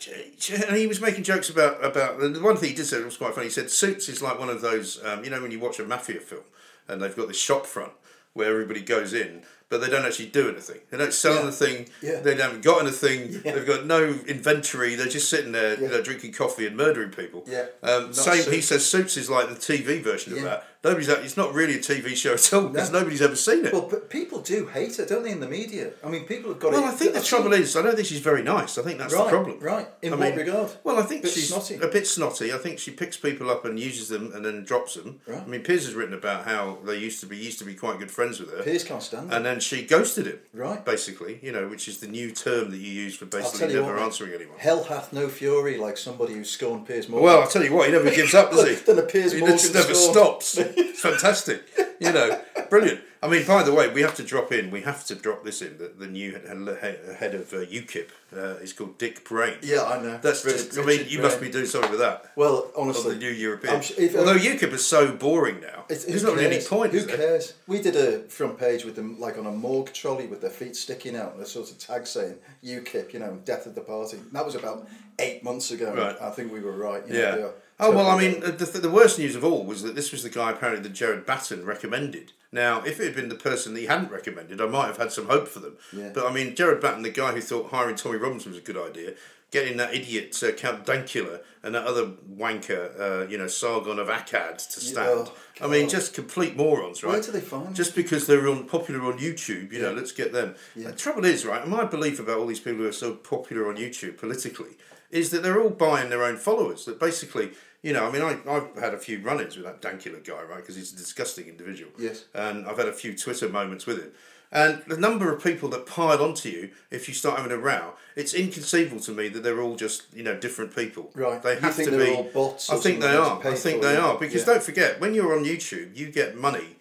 and 0.68 0.76
he 0.78 0.88
was 0.88 1.02
making 1.02 1.24
jokes 1.24 1.50
about 1.50 1.84
about 1.84 2.20
the 2.20 2.40
one 2.42 2.56
thing 2.58 2.70
he 2.70 2.76
did 2.76 2.86
say 2.86 3.02
was 3.04 3.18
quite 3.18 3.34
funny. 3.34 3.48
He 3.48 3.52
said 3.52 3.70
Suits 3.70 4.08
is 4.08 4.22
like 4.22 4.40
one 4.40 4.50
of 4.50 4.62
those. 4.62 5.04
Um, 5.04 5.24
you 5.24 5.30
know, 5.30 5.42
when 5.42 5.52
you 5.52 5.60
watch 5.60 5.80
a 5.80 5.84
mafia 5.84 6.20
film 6.22 6.44
and 6.88 7.02
they've 7.02 7.16
got 7.16 7.28
this 7.28 7.38
shop 7.40 7.66
front 7.66 7.92
where 8.34 8.50
everybody 8.52 8.82
goes 8.82 9.14
in, 9.14 9.42
but 9.70 9.82
they 9.82 9.90
don't 9.90 10.06
actually 10.06 10.28
do 10.28 10.50
anything. 10.50 10.80
They 10.90 10.98
don't 10.98 11.14
sell 11.14 11.36
Yeah. 11.36 11.42
anything. 11.44 11.90
Yeah. 12.02 12.20
They 12.22 12.36
haven't 12.36 12.64
got 12.64 12.82
anything. 12.82 13.42
Yeah. 13.44 13.54
They've 13.56 13.66
got 13.68 13.86
no 13.86 14.04
inventory. 14.28 14.96
They're 14.96 15.08
just 15.08 15.30
sitting 15.30 15.52
there, 15.52 15.80
you 15.80 15.88
know, 15.88 16.02
drinking 16.02 16.34
coffee 16.34 16.66
and 16.68 16.76
murdering 16.78 17.12
people. 17.12 17.44
Yeah. 17.48 17.66
Um, 17.84 18.14
same. 18.14 18.50
He 18.52 18.62
says 18.62 18.86
Suits 18.86 19.18
is 19.18 19.30
like 19.30 19.50
the 19.50 19.56
TV 19.56 20.02
version 20.02 20.34
of 20.34 20.44
that. 20.44 20.66
Nobody's. 20.84 21.10
It's 21.10 21.38
not 21.38 21.54
really 21.54 21.76
a 21.76 21.80
TV 21.80 22.16
show 22.16 22.34
at 22.34 22.54
all 22.54 22.70
because 22.70 22.92
No. 22.92 23.00
nobody's 23.00 23.22
ever 23.22 23.36
seen 23.36 23.66
it. 23.66 23.72
Well, 23.74 23.88
but 23.88 24.10
people 24.10 24.40
do 24.42 24.66
hate 24.66 24.96
her, 24.98 25.06
don't 25.06 25.22
they, 25.24 25.30
in 25.32 25.40
the 25.40 25.48
media? 25.48 25.92
I 26.04 26.10
mean, 26.10 26.26
people 26.26 26.50
have 26.52 26.60
got 26.60 26.72
Well, 26.72 26.84
it. 26.84 26.88
I 26.88 26.92
think 26.92 27.14
the 27.14 27.20
I've 27.20 27.26
trouble 27.26 27.52
seen- 27.52 27.62
is, 27.62 27.76
I 27.76 27.84
don't 27.84 27.96
think 27.96 28.08
she's 28.08 28.20
very 28.20 28.42
nice. 28.42 28.80
I 28.80 28.82
think 28.82 28.98
that's 28.98 29.14
Right, 29.14 29.26
the 29.26 29.30
problem. 29.30 29.60
right. 29.60 29.88
In 30.02 30.14
I 30.14 30.16
what 30.16 30.30
mean, 30.30 30.38
regard? 30.40 30.72
Well, 30.84 30.98
I 30.98 31.04
think 31.04 31.28
she's 31.28 31.50
snotty. 31.50 31.76
a 31.76 31.88
bit 31.88 32.08
snotty. 32.08 32.52
I 32.52 32.58
think 32.58 32.80
she 32.80 32.90
picks 32.90 33.16
people 33.16 33.52
up 33.52 33.64
and 33.64 33.80
uses 33.80 34.10
them 34.10 34.32
and 34.34 34.44
then 34.44 34.64
drops 34.64 34.96
them. 34.96 35.20
Right. 35.28 35.44
I 35.46 35.46
mean, 35.48 35.62
Piers 35.62 35.86
has 35.86 35.94
written 35.94 36.16
about 36.16 36.46
how 36.46 36.80
they 36.84 36.98
used 36.98 37.20
to 37.20 37.28
be 37.28 37.38
used 37.38 37.60
to 37.60 37.66
be 37.66 37.76
quite 37.76 38.00
good 38.00 38.10
friends 38.10 38.40
with 38.40 38.52
her, 38.58 38.64
Piers 38.64 38.84
can't 38.84 39.04
stand 39.04 39.32
it. 39.32 39.36
and 39.36 39.46
then 39.46 39.60
she 39.60 39.84
ghosted 39.84 40.26
him. 40.26 40.40
Right. 40.52 40.84
Basically, 40.84 41.40
you 41.44 41.52
know, 41.52 41.68
which 41.68 41.88
is 41.88 42.00
the 42.00 42.08
new 42.08 42.32
term 42.32 42.72
that 42.72 42.78
you 42.78 42.92
use 42.92 43.16
for 43.16 43.26
basically 43.26 43.76
never 43.76 43.94
what, 43.94 44.02
answering 44.02 44.34
anyone. 44.34 44.58
Hell 44.58 44.86
hath 44.86 45.14
no 45.14 45.28
fury 45.30 45.78
like 45.78 45.98
somebody 45.98 46.34
who 46.34 46.44
scorned 46.44 46.88
Piers 46.88 47.08
Morgan. 47.08 47.26
Well, 47.26 47.42
I'll 47.44 47.48
tell 47.48 47.64
you 47.64 47.72
what, 47.72 47.86
he 47.86 47.92
never 47.92 48.10
gives 48.10 48.34
up, 48.34 48.50
does 48.50 48.68
he? 48.68 48.74
Then 48.92 48.98
a 48.98 49.04
Piers 49.04 49.34
he 49.34 49.40
Morgan 49.42 49.58
just 49.60 49.74
never 49.76 49.94
stops. 49.94 50.58
It's 50.78 51.02
fantastic. 51.10 51.64
You 52.00 52.12
know, 52.12 52.42
brilliant. 52.70 53.02
I 53.24 53.28
mean, 53.28 53.46
by 53.46 53.62
the 53.62 53.72
way, 53.72 53.88
we 53.94 54.02
have 54.02 54.16
to 54.16 54.24
drop 54.24 54.52
in. 54.52 54.72
We 54.72 54.82
have 54.82 55.06
to 55.06 55.14
drop 55.16 55.44
this 55.44 55.62
in. 55.62 55.78
That 55.78 56.00
the 56.00 56.08
new 56.08 56.32
head 56.34 57.36
of 57.36 57.54
uh, 57.54 57.58
UKIP 57.58 58.10
uh, 58.36 58.40
is 58.64 58.74
called 58.74 58.98
Dick 58.98 59.24
Braine. 59.24 59.58
Yeah, 59.62 59.84
I 59.84 60.02
know. 60.02 60.18
That's 60.18 60.42
just. 60.42 60.74
I 60.74 60.78
mean, 60.78 60.88
Richard 60.88 61.12
you 61.12 61.22
must 61.22 61.40
be 61.40 61.50
doing 61.52 61.68
something 61.68 61.92
with 61.92 62.00
that. 62.00 62.32
Well, 62.36 62.72
honestly, 62.76 63.14
the 63.14 63.20
new 63.20 63.30
European. 63.30 63.76
If- 63.98 64.16
Although 64.16 64.38
UKIP 64.38 64.74
is 64.74 64.88
so 64.88 65.12
boring 65.16 65.60
now, 65.62 65.86
It's, 65.90 66.06
there's 66.06 66.24
not 66.24 66.34
really 66.34 66.46
any 66.48 66.56
cares? 66.56 66.68
point. 66.68 66.92
Who 66.94 66.98
is 66.98 67.06
there? 67.06 67.18
cares? 67.18 67.54
We 67.68 67.80
did 67.82 67.96
a 67.96 68.28
front 68.30 68.58
page 68.58 68.84
with 68.86 68.96
them, 68.96 69.20
like 69.20 69.38
on 69.38 69.46
a 69.46 69.52
morgue 69.52 69.94
trolley 69.94 70.26
with 70.26 70.42
their 70.42 70.50
feet 70.50 70.76
sticking 70.76 71.16
out 71.16 71.34
and 71.34 71.44
a 71.44 71.46
sort 71.46 71.70
of 71.70 71.78
tag 71.78 72.08
saying 72.08 72.38
"UKIP," 72.64 73.14
you 73.14 73.20
know, 73.20 73.40
death 73.46 73.68
of 73.68 73.76
the 73.76 73.82
party. 73.82 74.18
That 74.32 74.44
was 74.46 74.56
about 74.56 74.88
eight 75.20 75.44
months 75.44 75.70
ago. 75.70 75.94
Right. 75.94 76.16
I 76.20 76.32
think 76.32 76.52
we 76.52 76.60
were 76.62 76.72
right. 76.76 77.06
You 77.08 77.14
know, 77.14 77.38
Yeah. 77.38 77.48
Oh 77.82 77.90
well, 77.90 78.08
I 78.08 78.18
mean, 78.18 78.42
the, 78.42 78.52
the, 78.66 78.92
worst 78.92 79.18
news 79.18 79.36
of 79.36 79.44
all 79.44 79.66
was 79.66 79.82
that 79.82 79.96
this 79.96 80.12
was 80.12 80.22
the 80.22 80.30
guy 80.30 80.52
apparently 80.52 80.84
that 80.84 80.94
Gerard 80.94 81.26
Batten 81.26 81.66
recommended. 81.66 82.32
Now, 82.52 82.84
if 82.84 83.00
it 83.00 83.06
had 83.06 83.16
been 83.16 83.30
the 83.30 83.36
person 83.36 83.74
that 83.74 83.80
he 83.80 83.88
hadn't 83.88 84.12
recommended, 84.12 84.62
I 84.62 84.68
might 84.68 84.86
have 84.86 84.98
had 84.98 85.12
some 85.12 85.26
hope 85.26 85.48
for 85.48 85.60
them. 85.60 85.78
Yeah. 85.92 86.12
But 86.14 86.28
I 86.28 86.32
mean, 86.32 86.56
Gerard 86.56 86.80
Batten, 86.80 87.02
the 87.02 87.10
guy 87.10 87.32
who 87.32 87.42
thought 87.42 87.72
hiring 87.72 87.96
Tommy 87.96 88.18
Robinson 88.18 88.52
was 88.52 88.60
a 88.60 88.64
good 88.64 88.78
idea, 88.78 89.16
getting 89.50 89.78
that 89.78 89.96
idiot 89.96 90.42
uh, 90.44 90.52
Count 90.52 90.86
Dankula 90.86 91.42
and 91.64 91.74
that 91.74 91.86
other 91.86 92.12
wanker, 92.32 93.00
uh, 93.00 93.28
you 93.28 93.38
know, 93.38 93.48
Sargon 93.48 93.98
of 93.98 94.10
Akkad 94.10 94.58
to 94.74 94.80
stand. 94.80 95.10
oh, 95.10 95.34
I 95.60 95.68
mean, 95.68 95.90
just 95.90 96.14
complete 96.14 96.56
morons, 96.56 97.04
right? 97.04 97.14
Where 97.14 97.22
do 97.22 97.32
they 97.32 97.42
find 97.42 97.76
Just 97.76 97.96
because 97.96 98.28
they're 98.28 98.48
on 98.48 98.66
popular 98.66 99.04
on 99.06 99.18
YouTube, 99.18 99.72
you 99.74 99.82
know, 99.82 99.92
let's 99.92 100.12
get 100.12 100.34
them. 100.34 100.56
The 100.76 100.92
trouble 100.94 101.26
is, 101.26 101.46
right, 101.46 101.68
my 101.68 101.86
belief 101.86 102.20
about 102.20 102.38
all 102.38 102.46
these 102.46 102.60
people 102.60 102.82
who 102.82 102.88
are 102.88 102.94
so 102.94 103.14
popular 103.16 103.68
on 103.68 103.78
YouTube 103.78 104.18
politically 104.18 104.78
is 105.12 105.30
that 105.32 105.44
they're 105.44 105.62
all 105.62 105.70
buying 105.70 106.10
their 106.10 106.24
own 106.24 106.38
followers. 106.38 106.86
That 106.86 107.00
basically, 107.00 107.52
you 107.82 107.94
know, 107.94 108.06
I 108.08 108.12
mean, 108.12 108.22
I, 108.22 108.38
I've 108.50 108.76
had 108.80 108.94
a 108.94 108.98
few 108.98 109.20
run 109.22 109.40
ins 109.42 109.58
with 109.58 109.66
that 109.66 109.82
Dankula 109.82 110.24
guy, 110.24 110.42
right, 110.44 110.58
because 110.58 110.76
he's 110.76 110.94
a 110.94 110.96
disgusting 110.98 111.48
individual. 111.48 111.92
Yes. 111.98 112.26
And 112.34 112.66
I've 112.68 112.78
had 112.78 112.88
a 112.88 112.94
few 112.94 113.16
Twitter 113.16 113.50
moments 113.50 113.86
with 113.86 114.00
him. 114.00 114.12
And 114.54 114.84
the 114.86 114.98
number 114.98 115.34
of 115.34 115.42
people 115.42 115.70
that 115.70 115.86
pile 115.86 116.22
onto 116.22 116.50
you 116.50 116.72
if 116.92 117.08
you 117.08 117.14
start 117.14 117.38
having 117.38 117.54
a 117.54 117.58
row, 117.58 117.94
it's 118.18 118.34
inconceivable 118.34 119.00
to 119.04 119.12
me 119.14 119.30
that 119.30 119.44
they're 119.44 119.62
all 119.62 119.78
just, 119.78 120.14
you 120.14 120.24
know, 120.24 120.38
different 120.38 120.76
people. 120.76 121.10
Right. 121.16 121.42
They 121.42 121.56
have 121.56 121.78
to 121.78 121.98
be. 121.98 122.14
all 122.14 122.24
bots 122.24 122.70
I 122.70 122.76
think 122.76 123.00
they 123.00 123.16
are. 123.16 123.40
I 123.48 123.56
think 123.56 123.82
they 123.82 123.94
it? 123.94 124.00
are. 124.00 124.18
Because 124.20 124.42
Yeah. 124.42 124.54
don't 124.54 124.64
forget, 124.64 125.00
when 125.00 125.14
you're 125.14 125.34
on 125.38 125.46
YouTube, 125.46 125.96
you 125.96 126.12
get 126.12 126.36
money 126.36 126.76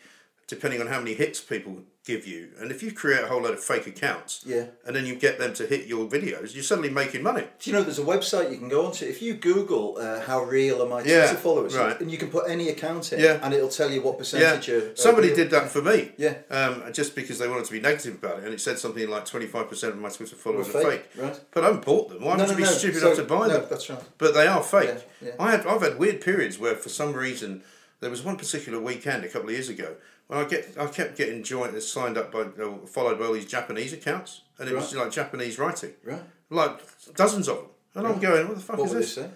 depending 0.49 0.81
on 0.81 0.89
how 0.89 0.99
many 0.99 1.15
hits 1.15 1.41
people 1.41 1.83
give 2.07 2.27
you. 2.27 2.49
And 2.59 2.71
if 2.71 2.83
you 2.83 2.93
create 2.93 3.23
a 3.23 3.27
whole 3.27 3.43
load 3.43 3.53
of 3.53 3.63
fake 3.63 3.87
accounts 3.87 4.43
Yeah. 4.47 4.67
and 4.87 4.97
then 4.97 5.05
you 5.05 5.15
get 5.15 5.39
them 5.39 5.53
to 5.55 5.67
hit 5.67 5.87
your 5.87 6.07
videos, 6.07 6.55
you're 6.55 6.63
suddenly 6.63 6.89
making 6.89 7.23
money. 7.23 7.45
Do 7.59 7.71
you 7.71 7.77
know 7.77 7.83
there's 7.83 7.99
a 7.99 8.03
website 8.03 8.51
you 8.51 8.57
can 8.57 8.71
go 8.71 8.87
onto? 8.87 9.05
If 9.05 9.21
you 9.21 9.35
Google 9.35 9.99
uh, 10.01 10.21
how 10.23 10.43
real 10.45 10.83
are 10.83 10.89
my 10.89 11.03
Yeah, 11.03 11.27
Twitter 11.27 11.37
followers, 11.37 11.77
right. 11.77 12.01
and 12.01 12.11
you 12.11 12.17
can 12.17 12.31
put 12.31 12.49
any 12.49 12.71
account 12.71 13.13
in, 13.13 13.21
Yeah. 13.21 13.39
and 13.43 13.53
it'll 13.53 13.69
tell 13.69 13.91
you 13.91 14.01
what 14.01 14.15
Yeah, 14.15 14.19
percentage. 14.19 14.69
are- 14.71 14.93
are 14.93 14.97
somebody 14.97 15.29
real. 15.29 15.37
did 15.37 15.51
that 15.51 15.71
for 15.71 15.83
me. 15.83 16.13
Yeah. 16.17 16.37
um, 16.51 16.91
just 16.93 17.15
because 17.15 17.39
they 17.39 17.49
wanted 17.49 17.67
to 17.67 17.73
be 17.73 17.81
negative 17.81 18.15
about 18.15 18.39
it, 18.39 18.45
and 18.45 18.55
it 18.55 18.61
said 18.63 18.79
something 18.79 19.09
like 19.09 19.27
twenty 19.27 19.47
five 19.47 19.69
percent 19.69 19.93
of 19.93 19.99
my 20.01 20.09
Twitter 20.09 20.37
followers 20.37 20.73
Were 20.73 20.81
are 20.81 20.91
fake, 20.91 21.05
fake. 21.13 21.23
right. 21.23 21.41
But 21.53 21.65
I 21.65 21.67
haven't 21.67 21.85
bought 21.85 22.09
them. 22.09 22.25
Why 22.25 22.37
No, 22.37 22.45
would 22.45 22.47
no, 22.47 22.51
you 22.53 22.57
be 22.57 22.63
no. 22.63 22.71
stupid 22.71 23.01
So- 23.01 23.07
enough 23.09 23.19
to 23.19 23.25
buy 23.25 23.49
them? 23.49 23.67
that's 23.69 23.91
right. 23.91 24.01
But 24.17 24.33
they 24.33 24.47
are 24.47 24.63
fake. 24.63 24.89
Yeah, 25.21 25.29
yeah. 25.29 25.33
I 25.39 25.51
have 25.51 25.67
I've 25.67 25.83
had 25.83 25.99
weird 25.99 26.23
periods 26.23 26.59
where 26.59 26.75
for 26.77 26.89
some 26.89 27.13
reason 27.13 27.63
there 28.01 28.09
was 28.11 28.23
one 28.23 28.37
particular 28.37 28.81
weekend 28.81 29.23
a 29.25 29.29
couple 29.29 29.51
of 29.51 29.55
years 29.55 29.69
ago 29.69 29.97
I 30.31 30.45
get 30.45 30.77
I 30.79 30.87
kept 30.87 31.17
getting 31.17 31.43
joined 31.43 31.73
and 31.75 31.83
signed 31.83 32.17
up 32.17 32.31
by 32.33 32.41
uh, 32.41 32.77
followed 32.87 33.19
by 33.19 33.27
all 33.27 33.33
these 33.33 33.47
Japanese 33.47 33.93
accounts, 33.93 34.43
and 34.59 34.69
it 34.69 34.75
was 34.75 34.95
like 34.95 35.11
Japanese 35.11 35.59
writing, 35.59 35.93
Right. 36.05 36.23
like 36.51 36.81
dozens 37.15 37.49
of 37.49 37.57
them. 37.57 37.67
And 37.97 38.07
I'm 38.07 38.21
going, 38.21 38.47
what 38.47 38.57
the 38.57 38.63
fuck 38.63 38.79
What 38.79 38.87
is 38.87 38.93
this? 38.93 39.15
say? 39.15 39.29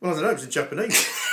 Well, 0.00 0.10
I 0.10 0.14
don't 0.14 0.22
know. 0.24 0.30
It 0.30 0.34
was 0.34 0.44
in 0.44 0.50
Japanese. 0.50 1.08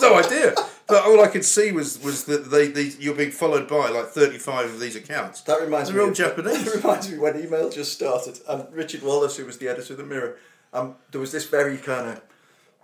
No 0.00 0.14
idea. 0.14 0.54
But 0.86 1.04
all 1.04 1.20
I 1.22 1.26
could 1.28 1.44
see 1.44 1.70
was 1.70 2.02
was 2.02 2.24
that 2.24 2.50
they, 2.50 2.68
they 2.68 2.92
you're 2.98 3.14
being 3.14 3.30
followed 3.30 3.68
by 3.68 3.90
like 3.90 4.06
35 4.06 4.64
of 4.72 4.80
these 4.80 4.96
accounts. 4.96 5.42
That 5.42 5.60
reminds 5.60 5.90
They're 5.90 5.98
me. 5.98 6.04
all 6.04 6.10
of- 6.10 6.16
Japanese. 6.24 6.64
That 6.64 6.76
reminds 6.82 7.10
me 7.10 7.18
when 7.18 7.38
email 7.38 7.68
just 7.68 7.92
started, 7.92 8.40
and 8.48 8.66
Richard 8.72 9.02
Wallace, 9.02 9.36
who 9.36 9.44
was 9.44 9.58
the 9.58 9.68
editor 9.68 9.92
of 9.92 9.98
the 9.98 10.04
Mirror, 10.04 10.38
um, 10.72 10.94
there 11.10 11.20
was 11.20 11.30
this 11.30 11.44
very 11.46 11.76
kind 11.76 12.08
of 12.08 12.22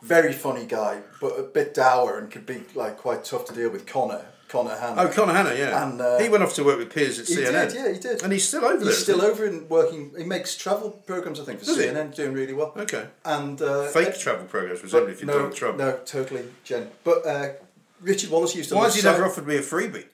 very 0.02 0.34
funny 0.34 0.66
guy, 0.66 1.00
but 1.18 1.38
a 1.38 1.42
bit 1.44 1.72
dour 1.72 2.18
and 2.18 2.30
could 2.30 2.44
be 2.44 2.60
like 2.74 2.98
quite 2.98 3.24
tough 3.24 3.46
to 3.46 3.54
deal 3.54 3.70
with. 3.70 3.86
Connor, 3.86 4.26
Connor 4.52 4.76
Hanna. 4.76 5.00
Oh, 5.02 5.08
Connor 5.08 5.32
Hanna, 5.32 5.54
yeah. 5.54 5.82
And, 5.88 5.98
uh, 6.00 6.18
he 6.18 6.28
went 6.28 6.42
off 6.44 6.52
to 6.54 6.62
work 6.64 6.76
with 6.78 6.92
Piers 6.94 7.18
at 7.18 7.26
He 7.26 7.36
CNN. 7.36 7.70
did, 7.70 7.74
yeah, 7.74 7.92
he 7.92 7.98
did. 7.98 8.22
And 8.22 8.32
he's 8.32 8.46
still 8.46 8.64
over 8.64 8.76
there. 8.84 8.88
He's 8.92 9.02
still 9.02 9.22
over 9.22 9.46
and 9.46 9.68
working. 9.70 10.12
He 10.16 10.24
makes 10.24 10.56
travel 10.56 10.90
programs, 10.90 11.40
I 11.40 11.44
think, 11.44 11.60
for 11.60 11.64
Does 11.66 11.78
he? 11.78 11.84
CNN, 11.84 12.14
doing 12.14 12.34
really 12.34 12.52
well. 12.52 12.72
Okay. 12.76 13.06
And 13.24 13.60
uh, 13.62 13.86
Fake 13.86 14.08
uh, 14.08 14.12
travel 14.18 14.44
programs, 14.44 14.80
presumably, 14.80 15.12
if 15.14 15.20
you're 15.22 15.28
no, 15.28 15.34
Donald 15.38 15.54
Trump. 15.54 15.78
no, 15.78 15.98
totally, 16.04 16.44
Jen. 16.64 16.90
But 17.02 17.26
uh, 17.26 17.48
Richard 18.02 18.30
Wallace 18.30 18.54
used 18.54 18.68
to. 18.68 18.74
Why 18.76 18.84
has 18.84 18.94
he 18.94 19.02
never 19.02 19.24
offered 19.24 19.46
me 19.46 19.56
a 19.56 19.62
freebie? 19.62 20.04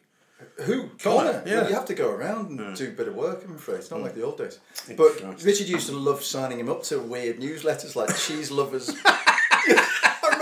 Who? 0.67 0.89
Connor, 1.03 1.33
Connor? 1.33 1.43
yeah. 1.47 1.55
Well, 1.63 1.69
you 1.71 1.75
have 1.75 1.85
to 1.87 1.95
go 1.95 2.11
around 2.11 2.61
and 2.61 2.77
do 2.77 2.89
a 2.89 2.91
bit 2.91 3.09
of 3.09 3.15
work, 3.17 3.43
I'm 3.45 3.57
afraid. 3.57 3.77
It's 3.79 3.91
not 3.91 4.01
like 4.03 4.15
the 4.15 4.23
old 4.23 4.39
days. 4.39 4.61
But 4.97 5.19
Mm. 5.19 5.45
Richard 5.45 5.67
used 5.69 5.89
to 5.89 5.97
love 5.97 6.23
signing 6.23 6.61
him 6.61 6.69
up 6.69 6.85
to 6.85 7.01
weird 7.01 7.41
newsletters 7.41 7.97
like 7.97 8.17
Cheese 8.17 8.51
Lovers. 8.53 8.95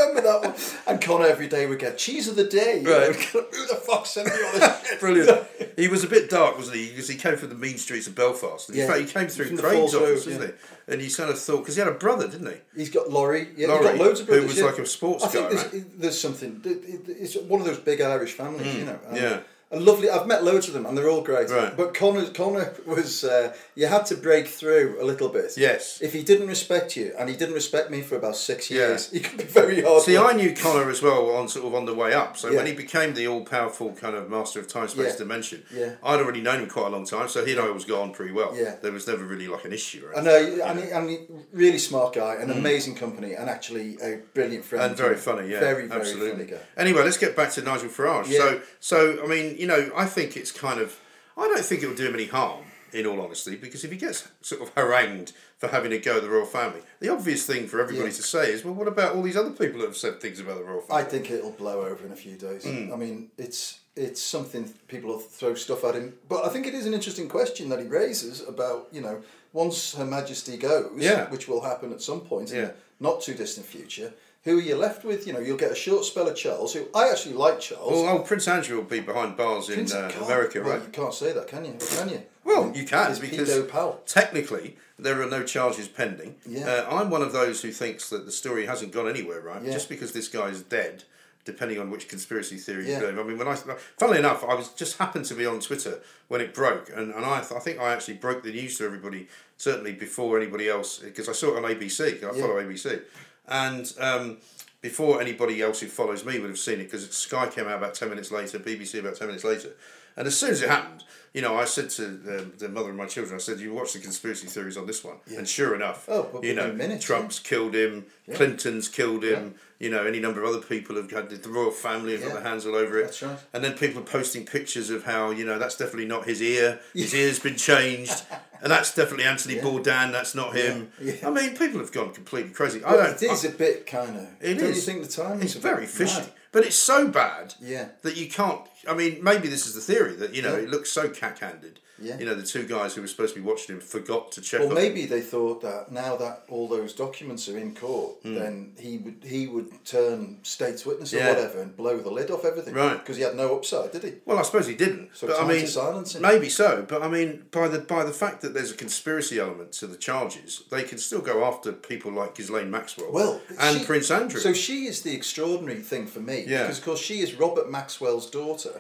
Remember 0.08 0.22
that 0.28 0.42
one. 0.42 0.54
And 0.86 1.00
Connor 1.02 1.26
every 1.26 1.48
day 1.48 1.66
would 1.66 1.78
get 1.78 1.98
cheese 1.98 2.28
of 2.28 2.36
the 2.36 2.44
day. 2.44 2.82
Right. 2.84 3.14
Who 3.32 3.40
the 3.66 3.74
fuck 3.86 4.06
sent 4.06 4.26
me 4.28 4.32
all 4.32 4.52
this 4.58 4.86
shit? 4.88 5.00
Brilliant. 5.00 5.46
he 5.76 5.88
was 5.88 6.04
a 6.04 6.08
bit 6.08 6.30
dark, 6.30 6.56
wasn't 6.56 6.76
he? 6.76 6.88
Because 6.90 7.08
he 7.08 7.16
came 7.16 7.36
from 7.36 7.48
the 7.48 7.54
mean 7.54 7.78
streets 7.78 8.06
of 8.06 8.14
Belfast. 8.14 8.70
In 8.70 8.76
Yeah. 8.76 8.86
fact, 8.86 9.00
he 9.00 9.06
came 9.06 9.28
through 9.28 9.46
From 9.46 9.56
the 9.56 9.62
Craig's 9.62 9.76
Falls 9.78 9.94
Road, 9.94 10.02
office, 10.02 10.26
wasn't 10.26 10.44
yeah. 10.44 10.50
he? 10.86 10.92
And 10.92 11.02
he 11.02 11.10
kind 11.10 11.30
of 11.30 11.38
thought, 11.38 11.58
because 11.58 11.74
he 11.74 11.80
had 11.80 11.88
a 11.88 11.94
brother, 11.94 12.28
didn't 12.28 12.46
he? 12.48 12.56
He's 12.76 12.90
got 12.90 13.10
Laurie. 13.10 13.48
Yeah, 13.56 13.68
Laurie, 13.68 13.82
he's 13.88 13.98
got 13.98 14.04
loads 14.06 14.20
of 14.20 14.26
who 14.28 14.42
was 14.42 14.58
yeah. 14.58 14.64
like 14.66 14.78
a 14.78 14.86
sports 14.86 15.24
I 15.24 15.28
think 15.28 15.50
guy, 15.50 15.56
there's, 15.56 15.84
there's 15.96 16.20
something. 16.20 16.60
it- 16.64 16.84
it- 17.08 17.16
It's 17.20 17.36
one 17.36 17.60
of 17.60 17.66
those 17.66 17.78
big 17.78 18.00
Irish 18.00 18.32
families, 18.32 18.66
mm. 18.74 18.78
you 18.78 18.84
know. 18.84 18.98
and- 19.08 19.16
yeah. 19.16 19.40
And 19.68 19.84
lovely. 19.84 20.08
I've 20.08 20.28
met 20.28 20.44
loads 20.44 20.68
of 20.68 20.74
them, 20.74 20.86
and 20.86 20.96
they're 20.96 21.08
all 21.10 21.22
great. 21.22 21.50
Right. 21.50 21.76
But 21.76 21.92
Connor, 21.92 22.26
Connor 22.30 22.72
was. 22.86 23.24
Uh, 23.24 23.52
you 23.74 23.88
had 23.88 24.06
to 24.06 24.14
break 24.14 24.46
through 24.46 24.96
a 25.00 25.04
little 25.04 25.28
bit. 25.28 25.54
Yes. 25.56 26.00
If 26.00 26.12
he 26.12 26.22
didn't 26.22 26.46
respect 26.46 26.96
you, 26.96 27.12
and 27.18 27.28
he 27.28 27.34
didn't 27.34 27.54
respect 27.56 27.90
me 27.90 28.00
for 28.02 28.14
about 28.14 28.36
six 28.36 28.70
Yeah. 28.70 28.76
years, 28.90 29.10
he 29.16 29.18
could 29.18 29.38
be 29.38 29.44
very 29.44 29.82
hard. 29.82 30.02
See, 30.04 30.16
I 30.16 30.34
knew 30.34 30.54
Connor 30.54 30.88
as 30.88 31.02
well 31.02 31.30
on 31.30 31.48
sort 31.48 31.66
of 31.66 31.74
on 31.74 31.84
the 31.84 31.94
way 31.94 32.14
up. 32.14 32.36
So 32.36 32.48
Yeah. 32.48 32.58
when 32.58 32.66
he 32.66 32.74
became 32.74 33.14
the 33.14 33.26
all-powerful 33.26 33.94
kind 33.94 34.14
of 34.14 34.30
master 34.30 34.60
of 34.60 34.68
time, 34.68 34.86
space, 34.86 35.12
Yeah. 35.12 35.16
dimension, 35.18 35.64
Yeah. 35.74 35.94
I'd 36.00 36.20
already 36.20 36.42
known 36.42 36.60
him 36.60 36.68
quite 36.68 36.86
a 36.86 36.90
long 36.90 37.04
time. 37.04 37.28
So 37.28 37.44
he 37.44 37.50
and 37.52 37.60
I 37.60 37.68
was 37.70 37.90
on 37.90 38.12
pretty 38.12 38.32
well. 38.32 38.54
Yeah. 38.56 38.76
There 38.80 38.92
was 38.92 39.08
never 39.08 39.24
really 39.24 39.48
like 39.48 39.64
an 39.64 39.72
issue. 39.72 40.06
Or 40.06 40.16
I 40.16 40.20
anything. 40.20 40.58
know, 40.58 40.64
and, 40.64 40.78
he, 40.80 40.90
and 40.90 41.10
he, 41.10 41.18
really 41.52 41.78
smart 41.78 42.14
guy, 42.14 42.36
an 42.36 42.52
amazing 42.52 42.94
company, 42.94 43.34
and 43.34 43.50
actually 43.50 43.98
a 44.00 44.20
brilliant 44.32 44.64
friend. 44.64 44.84
and 44.84 44.96
very 44.96 45.16
funny, 45.16 45.48
yeah, 45.50 45.58
very 45.58 45.86
very 45.88 46.00
absolutely. 46.00 46.30
funny 46.30 46.44
guy. 46.44 46.58
Anyway, 46.76 47.02
let's 47.02 47.16
get 47.18 47.34
back 47.34 47.50
to 47.54 47.62
Nigel 47.62 47.88
Farage. 47.88 48.28
Yeah. 48.28 48.38
So, 48.38 48.60
so 48.78 49.24
I 49.24 49.26
mean, 49.26 49.55
you 49.58 49.66
know, 49.66 49.90
I 49.96 50.06
think 50.06 50.36
it's 50.36 50.52
kind 50.52 50.80
of, 50.80 50.98
I 51.36 51.42
don't 51.48 51.64
think 51.64 51.82
it 51.82 51.86
will 51.88 51.94
do 51.94 52.06
him 52.08 52.14
any 52.14 52.26
harm, 52.26 52.64
in 52.92 53.04
all 53.04 53.20
honesty, 53.20 53.56
because 53.56 53.84
if 53.84 53.90
he 53.90 53.96
gets 53.96 54.28
sort 54.40 54.62
of 54.62 54.70
harangued 54.74 55.32
for 55.58 55.68
having 55.68 55.92
a 55.92 55.98
go 55.98 56.16
at 56.16 56.22
the 56.22 56.30
royal 56.30 56.46
family, 56.46 56.80
the 57.00 57.08
obvious 57.10 57.44
thing 57.44 57.66
for 57.66 57.80
everybody 57.80 58.08
Yeah. 58.10 58.16
to 58.16 58.22
say 58.22 58.52
is, 58.52 58.64
well, 58.64 58.74
what 58.74 58.88
about 58.88 59.14
all 59.14 59.22
these 59.22 59.36
other 59.36 59.50
people 59.50 59.80
that 59.80 59.86
have 59.88 59.96
said 59.96 60.20
things 60.20 60.40
about 60.40 60.58
the 60.58 60.64
royal 60.64 60.80
family? 60.82 61.02
I 61.02 61.04
think 61.04 61.30
it'll 61.30 61.50
blow 61.50 61.82
over 61.84 62.06
in 62.06 62.12
a 62.12 62.16
few 62.16 62.36
days. 62.36 62.64
Hmm. 62.64 62.92
I 62.92 62.96
mean, 62.96 63.30
it's 63.36 63.80
it's 63.96 64.20
something 64.20 64.72
people 64.88 65.08
will 65.08 65.18
throw 65.18 65.54
stuff 65.54 65.82
at 65.82 65.94
him, 65.94 66.12
but 66.28 66.44
I 66.44 66.50
think 66.50 66.66
it 66.66 66.74
is 66.74 66.84
an 66.84 66.92
interesting 66.92 67.28
question 67.28 67.70
that 67.70 67.80
he 67.80 67.86
raises 67.86 68.40
about 68.46 68.88
you 68.92 69.00
know 69.00 69.22
once 69.54 69.94
Her 69.94 70.04
Majesty 70.04 70.56
goes, 70.58 70.92
Yeah. 70.96 71.28
which 71.30 71.48
will 71.48 71.62
happen 71.62 71.92
at 71.92 72.02
some 72.02 72.20
point 72.20 72.50
in 72.50 72.56
Yeah. 72.56 72.64
the 72.66 72.74
not 73.00 73.22
too 73.22 73.34
distant 73.34 73.66
future. 73.66 74.12
Who 74.46 74.58
are 74.58 74.62
you 74.62 74.76
left 74.76 75.04
with? 75.04 75.26
You 75.26 75.32
know, 75.32 75.40
you'll 75.40 75.56
get 75.56 75.72
a 75.72 75.74
short 75.74 76.04
spell 76.04 76.28
of 76.28 76.36
Charles, 76.36 76.72
who 76.72 76.86
I 76.94 77.10
actually 77.10 77.34
like 77.34 77.58
Charles. 77.58 77.90
well, 78.04 78.18
oh, 78.18 78.18
Prince 78.20 78.46
Andrew 78.46 78.76
will 78.76 78.84
be 78.84 79.00
behind 79.00 79.36
bars 79.36 79.68
in 79.68 79.90
uh, 79.90 80.10
America, 80.24 80.60
well, 80.62 80.74
right? 80.74 80.82
You 80.82 80.88
can't 80.92 81.12
say 81.12 81.32
that, 81.32 81.48
can 81.48 81.64
you? 81.64 81.76
Can 81.80 82.08
you? 82.08 82.22
Well, 82.44 82.72
you 82.72 82.84
can 82.84 83.08
He's 83.08 83.18
because 83.18 83.68
technically 84.06 84.76
there 85.00 85.20
are 85.20 85.28
no 85.28 85.42
charges 85.42 85.88
pending. 85.88 86.36
Yeah. 86.48 86.64
Uh, 86.88 86.96
I'm 86.96 87.10
one 87.10 87.22
of 87.22 87.32
those 87.32 87.60
who 87.60 87.72
thinks 87.72 88.08
that 88.10 88.24
the 88.24 88.30
story 88.30 88.66
hasn't 88.66 88.92
gone 88.92 89.08
anywhere, 89.08 89.40
right? 89.40 89.60
Yeah. 89.62 89.72
Just 89.72 89.88
because 89.88 90.12
this 90.12 90.28
guy 90.28 90.46
is 90.46 90.62
dead, 90.62 91.02
depending 91.44 91.80
on 91.80 91.90
which 91.90 92.08
conspiracy 92.08 92.56
theory 92.56 92.86
Yeah. 92.88 92.94
you 92.94 93.00
believe. 93.00 93.18
I 93.18 93.22
mean, 93.24 93.38
when 93.38 93.48
I, 93.48 93.56
funnily 93.98 94.20
enough, 94.20 94.44
I 94.44 94.54
was 94.54 94.68
just 94.68 94.98
happened 94.98 95.24
to 95.24 95.34
be 95.34 95.44
on 95.44 95.58
Twitter 95.58 95.98
when 96.28 96.40
it 96.40 96.54
broke, 96.54 96.88
and, 96.94 97.12
and 97.12 97.24
I, 97.24 97.38
I 97.40 97.42
think 97.42 97.80
I 97.80 97.92
actually 97.92 98.14
broke 98.14 98.44
the 98.44 98.52
news 98.52 98.78
to 98.78 98.84
everybody 98.84 99.26
certainly 99.56 99.92
before 99.92 100.38
anybody 100.38 100.68
else 100.68 100.98
because 100.98 101.28
I 101.28 101.32
saw 101.32 101.56
it 101.56 101.64
on 101.64 101.68
ABC. 101.68 102.22
I 102.22 102.36
Yeah. 102.36 102.40
follow 102.40 102.60
ABC, 102.62 103.02
and. 103.48 103.92
Um, 103.98 104.38
before 104.82 105.20
anybody 105.20 105.62
else 105.62 105.80
who 105.80 105.88
follows 105.88 106.24
me 106.24 106.38
would 106.38 106.48
have 106.48 106.58
seen 106.58 106.78
it 106.78 106.84
because 106.84 107.10
Sky 107.10 107.48
came 107.48 107.66
out 107.66 107.78
about 107.78 107.94
10 107.94 108.08
minutes 108.08 108.30
later, 108.30 108.60
BBC 108.60 109.00
about 109.00 109.16
10 109.16 109.26
minutes 109.26 109.42
later. 109.42 109.70
And 110.16 110.26
as 110.26 110.36
soon 110.36 110.50
as 110.50 110.62
it 110.62 110.68
happened, 110.68 111.04
you 111.34 111.42
know, 111.42 111.56
I 111.56 111.66
said 111.66 111.90
to 111.90 112.06
the, 112.06 112.50
the 112.56 112.68
mother 112.70 112.88
of 112.90 112.96
my 112.96 113.04
children, 113.04 113.34
I 113.34 113.38
said, 113.38 113.60
you 113.60 113.74
watch 113.74 113.92
the 113.92 113.98
conspiracy 113.98 114.46
theories 114.46 114.78
on 114.78 114.86
this 114.86 115.04
one. 115.04 115.16
And 115.36 115.46
sure 115.46 115.74
enough, 115.74 116.06
Oh, 116.08 116.28
but 116.32 116.42
you 116.44 116.54
know, 116.54 116.72
minutes, 116.72 117.04
Trump's 117.04 117.38
killed 117.38 117.74
him, 117.74 118.06
Clinton's 118.34 118.88
killed 118.88 119.22
him, 119.22 119.54
you 119.78 119.90
know, 119.90 120.06
any 120.06 120.18
number 120.18 120.42
of 120.42 120.48
other 120.48 120.62
people 120.64 120.96
have 120.96 121.10
had, 121.10 121.28
the 121.28 121.48
royal 121.50 121.70
family 121.70 122.12
have 122.12 122.22
got 122.22 122.28
Yeah. 122.28 122.34
their 122.40 122.42
hands 122.44 122.64
all 122.64 122.74
over 122.74 122.98
it. 122.98 123.04
That's 123.04 123.22
right. 123.22 123.38
And 123.52 123.62
then 123.62 123.74
people 123.74 124.00
are 124.00 124.04
posting 124.06 124.46
pictures 124.46 124.88
of 124.88 125.04
how, 125.04 125.28
you 125.30 125.44
know, 125.44 125.58
that's 125.58 125.76
definitely 125.76 126.06
not 126.06 126.24
his 126.24 126.40
ear, 126.40 126.80
his 126.94 127.14
ear's 127.14 127.38
been 127.38 127.56
changed. 127.56 128.22
And 128.62 128.72
that's 128.72 128.94
definitely 128.94 129.24
Anthony 129.26 129.56
Bourdain. 129.56 130.12
That's 130.12 130.34
not 130.34 130.56
him. 130.56 130.90
Yeah. 130.98 131.12
I 131.26 131.30
mean, 131.30 131.50
people 131.58 131.78
have 131.78 131.92
gone 131.92 132.14
completely 132.14 132.52
crazy. 132.52 132.82
I 132.82 132.90
But 132.90 132.96
don't. 133.20 133.22
it 133.24 133.30
is 133.30 133.44
a 133.44 133.50
bit 133.50 133.86
kind 133.86 134.16
of. 134.16 134.28
It 134.40 134.54
don't 134.54 134.70
is. 134.70 134.76
you 134.76 134.82
think 134.82 135.02
the 135.06 135.12
timing 135.12 135.42
It's 135.42 135.52
very 135.52 135.84
fishy, 135.84 136.20
Mad. 136.20 136.30
but 136.52 136.64
it's 136.64 136.74
so 136.74 137.06
bad 137.06 137.52
Yeah. 137.60 137.88
that 138.00 138.16
you 138.16 138.30
can't. 138.30 138.62
I 138.88 138.94
mean, 138.94 139.18
maybe 139.22 139.48
this 139.48 139.66
is 139.66 139.74
the 139.74 139.80
theory 139.80 140.14
that 140.16 140.34
you 140.34 140.42
know 140.42 140.56
Yeah. 140.56 140.62
it 140.64 140.70
looks 140.70 140.90
so 140.92 141.08
cack-handed. 141.08 141.80
Yeah. 141.98 142.18
You 142.18 142.26
know, 142.26 142.34
the 142.34 142.42
two 142.42 142.64
guys 142.66 142.94
who 142.94 143.00
were 143.00 143.06
supposed 143.08 143.32
to 143.34 143.40
be 143.40 143.46
watching 143.46 143.74
him 143.74 143.80
forgot 143.80 144.30
to 144.32 144.42
check. 144.42 144.60
Or 144.60 144.68
maybe 144.68 145.06
they 145.06 145.22
thought 145.22 145.62
that 145.62 145.90
now 145.90 146.14
that 146.16 146.42
all 146.50 146.68
those 146.68 146.92
documents 146.92 147.48
are 147.48 147.56
in 147.56 147.74
court, 147.74 148.16
then 148.22 148.74
he 148.78 148.98
would 148.98 149.22
he 149.24 149.46
would 149.46 149.82
turn 149.86 150.40
state's 150.42 150.84
witness 150.84 151.14
or 151.14 151.20
Hmm. 151.22 151.28
Whatever 151.28 151.62
and 151.62 151.74
blow 151.74 151.96
the 151.98 152.10
lid 152.10 152.30
off 152.30 152.44
everything. 152.44 152.74
Right. 152.74 152.98
Because 152.98 153.16
he 153.16 153.22
had 153.22 153.34
no 153.34 153.56
upside, 153.56 153.92
did 153.92 154.02
he? 154.04 154.12
Well, 154.26 154.38
I 154.38 154.42
suppose 154.42 154.66
he 154.66 154.74
didn't. 154.74 155.16
So 155.16 155.26
but 155.26 155.40
I 155.40 155.46
mean, 155.48 155.62
to 155.62 155.66
silence 155.68 156.14
him. 156.14 156.20
maybe 156.20 156.50
so. 156.50 156.84
But 156.86 157.02
I 157.02 157.08
mean, 157.08 157.44
by 157.50 157.66
the 157.68 157.78
by 157.78 158.04
the 158.04 158.12
fact 158.12 158.42
that 158.42 158.52
there's 158.52 158.70
a 158.72 158.76
conspiracy 158.76 159.38
element 159.38 159.72
to 159.80 159.86
the 159.86 159.96
charges, 159.96 160.64
they 160.70 160.82
can 160.82 160.98
still 160.98 161.22
go 161.22 161.44
after 161.46 161.72
people 161.72 162.12
like 162.12 162.34
Ghislaine 162.34 162.70
Maxwell. 162.70 163.10
Well, 163.10 163.40
and 163.58 163.78
she- 163.78 163.84
Prince 163.86 164.10
Andrew. 164.10 164.38
So 164.38 164.52
she 164.52 164.84
is 164.84 165.00
the 165.00 165.14
extraordinary 165.14 165.80
thing 165.80 166.06
for 166.08 166.20
me 166.20 166.44
Yeah. 166.46 166.64
because, 166.64 166.76
of 166.80 166.84
course, 166.84 167.00
she 167.00 167.20
is 167.20 167.34
Robert 167.36 167.70
Maxwell's 167.70 168.28
daughter, 168.28 168.75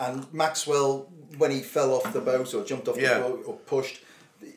and 0.00 0.26
Maxwell, 0.32 1.08
when 1.38 1.50
he 1.50 1.60
fell 1.60 1.94
off 1.94 2.12
the 2.12 2.20
boat 2.20 2.52
or 2.54 2.64
jumped 2.64 2.88
off 2.88 2.96
Yeah. 2.98 3.14
the 3.14 3.20
boat 3.28 3.42
or 3.46 3.54
pushed, 3.74 4.00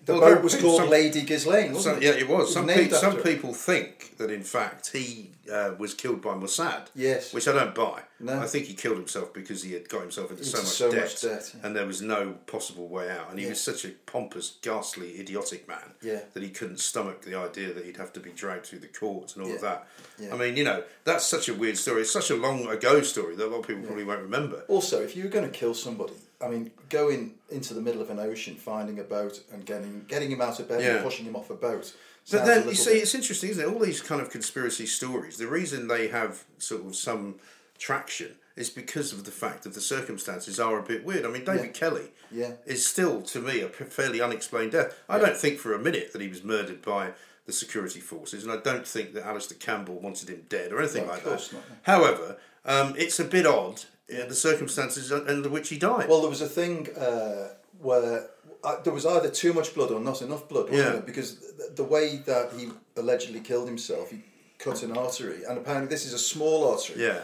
the 0.05 0.13
Well, 0.13 0.21
boat 0.21 0.43
was 0.43 0.55
called 0.55 0.77
some- 0.81 0.89
Lady 0.89 1.21
Ghislaine, 1.21 1.73
wasn't 1.73 1.95
Some, 1.95 2.03
it? 2.03 2.05
yeah, 2.05 2.21
it 2.21 2.27
was. 2.27 2.53
Some, 2.53 2.65
named 2.65 2.91
pe- 2.91 2.95
some 2.97 3.15
after 3.17 3.23
her. 3.29 3.35
people 3.35 3.53
think 3.53 4.17
that 4.17 4.31
in 4.31 4.43
fact 4.43 4.91
he 4.93 5.31
uh, 5.51 5.71
was 5.77 5.93
killed 5.93 6.21
by 6.21 6.31
Mossad. 6.35 6.87
Yes. 6.95 7.33
Which 7.33 7.47
I 7.47 7.51
don't 7.51 7.75
buy. 7.75 8.01
No. 8.19 8.39
I 8.39 8.45
think 8.47 8.65
he 8.67 8.73
killed 8.73 8.95
himself 8.97 9.33
because 9.33 9.61
he 9.63 9.73
had 9.73 9.89
got 9.89 10.01
himself 10.01 10.31
into 10.31 10.45
so 10.45 10.57
much 10.59 10.67
so 10.67 10.91
debt, 10.91 11.01
much 11.01 11.21
debt, 11.21 11.51
yeah. 11.53 11.65
and 11.67 11.75
there 11.75 11.85
was 11.85 12.01
no 12.01 12.35
possible 12.47 12.87
way 12.87 13.09
out. 13.09 13.29
And 13.29 13.37
he 13.39 13.43
Yeah. 13.45 13.51
was 13.51 13.59
such 13.61 13.83
a 13.83 13.89
pompous, 14.05 14.53
ghastly, 14.61 15.19
idiotic 15.19 15.67
man 15.67 15.93
Yeah. 16.01 16.21
that 16.33 16.41
he 16.43 16.49
couldn't 16.49 16.79
stomach 16.79 17.23
the 17.23 17.35
idea 17.35 17.73
that 17.73 17.83
he'd 17.85 17.97
have 17.97 18.13
to 18.13 18.19
be 18.21 18.29
dragged 18.31 18.65
through 18.67 18.79
the 18.79 18.87
courts 18.87 19.35
and 19.35 19.45
all 19.45 19.51
of 19.53 19.59
that. 19.61 19.87
I 20.31 20.35
mean, 20.37 20.55
you 20.55 20.63
know, 20.63 20.83
that's 21.03 21.25
such 21.25 21.49
a 21.49 21.53
weird 21.53 21.77
story. 21.77 22.01
It's 22.03 22.11
such 22.11 22.29
a 22.29 22.35
long 22.35 22.67
ago 22.67 23.01
story 23.01 23.35
that 23.35 23.45
a 23.45 23.49
lot 23.49 23.59
of 23.61 23.67
people 23.67 23.83
probably 23.83 24.05
won't 24.05 24.21
remember. 24.21 24.63
Also, 24.69 25.01
if 25.01 25.17
you 25.17 25.23
were 25.23 25.29
going 25.29 25.49
to 25.49 25.51
kill 25.51 25.73
somebody, 25.73 26.13
I 26.43 26.50
mean, 26.50 26.71
going 26.89 27.35
into 27.50 27.73
the 27.73 27.81
middle 27.81 28.01
of 28.01 28.09
an 28.09 28.19
ocean, 28.19 28.55
finding 28.55 29.00
a 29.00 29.03
boat, 29.03 29.41
and 29.51 29.65
getting 29.65 30.05
getting 30.07 30.29
him 30.31 30.41
out 30.41 30.59
of 30.59 30.67
bed 30.67 30.81
Yeah. 30.81 30.95
and 30.95 31.03
pushing 31.03 31.25
him 31.25 31.35
off 31.35 31.50
a 31.50 31.55
boat. 31.55 31.93
But 32.31 32.45
then 32.45 32.67
you 32.69 32.75
see, 32.75 32.93
bit- 32.93 33.03
it's 33.03 33.15
interesting, 33.15 33.50
isn't 33.50 33.63
it? 33.63 33.71
All 33.73 33.79
these 33.79 34.01
kind 34.01 34.21
of 34.21 34.29
conspiracy 34.29 34.85
stories. 34.85 35.38
The 35.38 35.47
reason 35.47 35.88
they 35.88 36.07
have 36.07 36.43
sort 36.57 36.85
of 36.85 36.95
some 36.95 37.35
traction 37.77 38.35
is 38.55 38.69
because 38.69 39.12
of 39.12 39.23
the 39.25 39.31
fact 39.31 39.63
that 39.63 39.73
the 39.73 39.81
circumstances 39.81 40.59
are 40.59 40.77
a 40.79 40.83
bit 40.83 41.03
weird. 41.03 41.25
I 41.25 41.29
mean, 41.29 41.43
David 41.43 41.65
Yeah. 41.65 41.71
Kelly 41.71 42.12
Yeah. 42.31 42.51
is 42.65 42.85
still, 42.85 43.21
to 43.23 43.39
me, 43.39 43.62
a 43.62 43.67
fairly 43.69 44.21
unexplained 44.21 44.71
death. 44.73 44.93
I 45.09 45.17
don't 45.17 45.35
think 45.35 45.59
for 45.59 45.73
a 45.73 45.79
minute 45.79 46.13
that 46.13 46.21
he 46.21 46.27
was 46.27 46.43
murdered 46.43 46.81
by 46.83 47.13
the 47.45 47.51
security 47.51 48.00
forces, 48.00 48.43
and 48.43 48.51
I 48.51 48.57
don't 48.57 48.88
think 48.88 49.13
that 49.15 49.25
Alastair 49.25 49.57
Campbell 49.59 49.95
wanted 50.00 50.29
him 50.29 50.45
dead 50.50 50.71
or 50.71 50.79
anything 50.79 51.05
No, 51.07 51.09
of 51.12 51.15
like 51.15 51.23
course 51.25 51.47
that. 51.50 51.55
not. 51.57 51.63
However, 51.81 52.38
um, 52.63 52.93
it's 52.97 53.19
a 53.19 53.25
bit 53.25 53.45
odd. 53.47 53.81
Uh, 54.12 54.25
The 54.27 54.36
circumstances 54.36 55.12
under 55.12 55.50
which 55.50 55.69
he 55.69 55.77
died. 55.77 56.07
Well, 56.10 56.22
there 56.22 56.29
was 56.29 56.41
a 56.41 56.48
thing 56.60 56.88
uh, 56.95 57.50
where 57.79 58.29
uh, 58.63 58.81
there 58.83 58.93
was 58.93 59.05
either 59.05 59.29
too 59.29 59.53
much 59.53 59.74
blood 59.75 59.91
or 59.91 60.00
not 60.00 60.22
enough 60.22 60.48
blood, 60.50 60.67
Yeah. 60.72 60.77
there? 60.91 61.01
Because 61.01 61.29
th- 61.36 61.75
the 61.75 61.83
way 61.83 62.17
that 62.25 62.51
he 62.57 62.69
allegedly 62.95 63.39
killed 63.41 63.67
himself, 63.67 64.10
he 64.12 64.19
cut 64.60 64.83
an 64.83 64.95
artery, 64.98 65.43
and 65.48 65.57
apparently 65.57 65.89
this 65.89 66.05
is 66.05 66.13
a 66.13 66.17
small 66.33 66.60
artery. 66.72 67.01
yeah, 67.03 67.19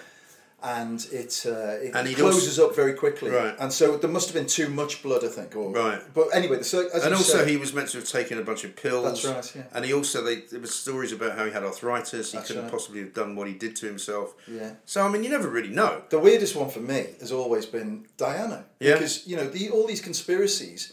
And 0.61 0.99
it 1.13 1.45
uh, 1.45 1.77
it 1.85 1.95
And 1.95 2.15
closes 2.17 2.59
up 2.59 2.75
very 2.75 2.93
quickly, 2.93 3.31
Right. 3.31 3.55
and 3.59 3.71
so 3.71 3.95
there 3.95 4.09
must 4.09 4.27
have 4.27 4.35
been 4.35 4.45
too 4.45 4.67
much 4.67 5.01
blood, 5.01 5.23
I 5.23 5.29
think. 5.29 5.55
Or, 5.55 5.71
Right. 5.71 6.01
But 6.13 6.27
anyway, 6.33 6.57
the, 6.57 6.89
and 7.01 7.13
also 7.13 7.37
say- 7.45 7.49
he 7.51 7.55
was 7.55 7.73
meant 7.73 7.87
to 7.91 7.99
have 7.99 8.07
taken 8.09 8.37
a 8.39 8.41
bunch 8.41 8.65
of 8.65 8.75
pills. 8.75 9.05
That's 9.23 9.25
right, 9.25 9.55
yeah. 9.55 9.63
And 9.77 9.85
he 9.85 9.93
also 9.93 10.21
they 10.21 10.41
there 10.51 10.59
was 10.59 10.75
stories 10.75 11.13
about 11.13 11.37
how 11.37 11.45
he 11.45 11.51
had 11.51 11.63
arthritis. 11.63 12.31
He 12.31 12.37
That's 12.37 12.47
couldn't 12.49 12.63
right. 12.63 12.71
possibly 12.73 12.99
have 12.99 13.13
done 13.13 13.37
what 13.37 13.47
he 13.47 13.53
did 13.53 13.77
to 13.77 13.85
himself. 13.85 14.33
Yeah. 14.47 14.71
So 14.85 15.01
I 15.05 15.07
mean, 15.09 15.23
you 15.23 15.29
never 15.29 15.47
really 15.47 15.69
know. 15.81 16.01
The 16.09 16.19
weirdest 16.19 16.57
one 16.57 16.69
for 16.69 16.81
me 16.81 17.07
has 17.21 17.31
always 17.31 17.65
been 17.65 18.07
Diana. 18.17 18.65
Yeah. 18.81 18.93
Because, 18.95 19.25
you 19.27 19.37
know, 19.37 19.47
the, 19.47 19.69
all 19.69 19.87
these 19.87 20.01
conspiracies, 20.01 20.91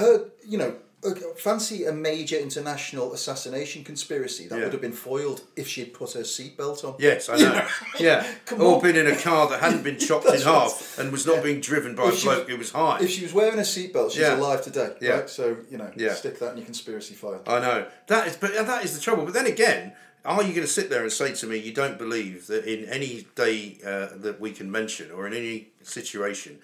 her, 0.00 0.24
you 0.44 0.58
know, 0.58 0.74
uh, 1.04 1.10
fancy 1.36 1.84
a 1.84 1.92
major 1.92 2.36
international 2.36 3.12
assassination 3.12 3.84
conspiracy 3.84 4.48
that 4.48 4.56
Yeah. 4.58 4.64
would 4.64 4.72
have 4.72 4.80
been 4.82 4.92
foiled 4.92 5.42
if 5.54 5.68
she'd 5.68 5.94
put 5.94 6.12
her 6.14 6.20
seatbelt 6.22 6.84
on. 6.84 6.96
Yes, 6.98 7.28
I 7.28 7.36
know. 7.36 7.66
yeah, 8.00 8.26
Come 8.46 8.60
or 8.62 8.76
on. 8.76 8.82
been 8.82 8.96
in 8.96 9.06
a 9.06 9.16
car 9.16 9.48
that 9.48 9.60
hadn't 9.60 9.84
been 9.84 9.98
chopped 10.08 10.26
in 10.26 10.40
half 10.40 10.98
and 10.98 11.12
was 11.12 11.24
not 11.24 11.36
Yeah. 11.36 11.42
being 11.42 11.60
driven 11.60 11.94
by 11.94 12.08
If 12.08 12.20
a 12.20 12.24
bloke 12.24 12.38
was- 12.40 12.48
who 12.48 12.56
was 12.56 12.70
high. 12.72 12.98
If 13.00 13.10
she 13.10 13.22
was 13.22 13.32
wearing 13.32 13.58
a 13.58 13.62
seatbelt, 13.62 14.10
she's 14.10 14.20
Yeah. 14.22 14.36
alive 14.36 14.62
today, 14.64 14.94
Yeah. 15.00 15.10
right? 15.12 15.30
So, 15.30 15.56
you 15.70 15.78
know, 15.78 15.90
Yeah. 15.96 16.14
stick 16.14 16.38
that 16.40 16.50
in 16.52 16.56
your 16.58 16.64
conspiracy 16.66 17.14
file. 17.14 17.42
I 17.46 17.60
know 17.60 17.86
that 18.08 18.26
is, 18.26 18.36
but 18.36 18.52
that 18.54 18.84
is 18.84 18.94
the 18.94 19.00
trouble. 19.00 19.24
But 19.24 19.34
then 19.34 19.46
again, 19.46 19.92
are 20.24 20.42
you 20.42 20.52
going 20.52 20.66
to 20.66 20.72
sit 20.72 20.90
there 20.90 21.02
and 21.02 21.12
say 21.12 21.32
to 21.32 21.46
me 21.46 21.58
you 21.58 21.72
don't 21.72 21.96
believe 21.96 22.48
that 22.48 22.64
in 22.64 22.88
any 22.88 23.28
day 23.36 23.78
uh, 23.86 24.08
that 24.16 24.40
we 24.40 24.50
can 24.50 24.68
mention 24.70 25.12
or 25.12 25.26
in 25.28 25.32
any 25.32 25.68
situation, 25.84 26.58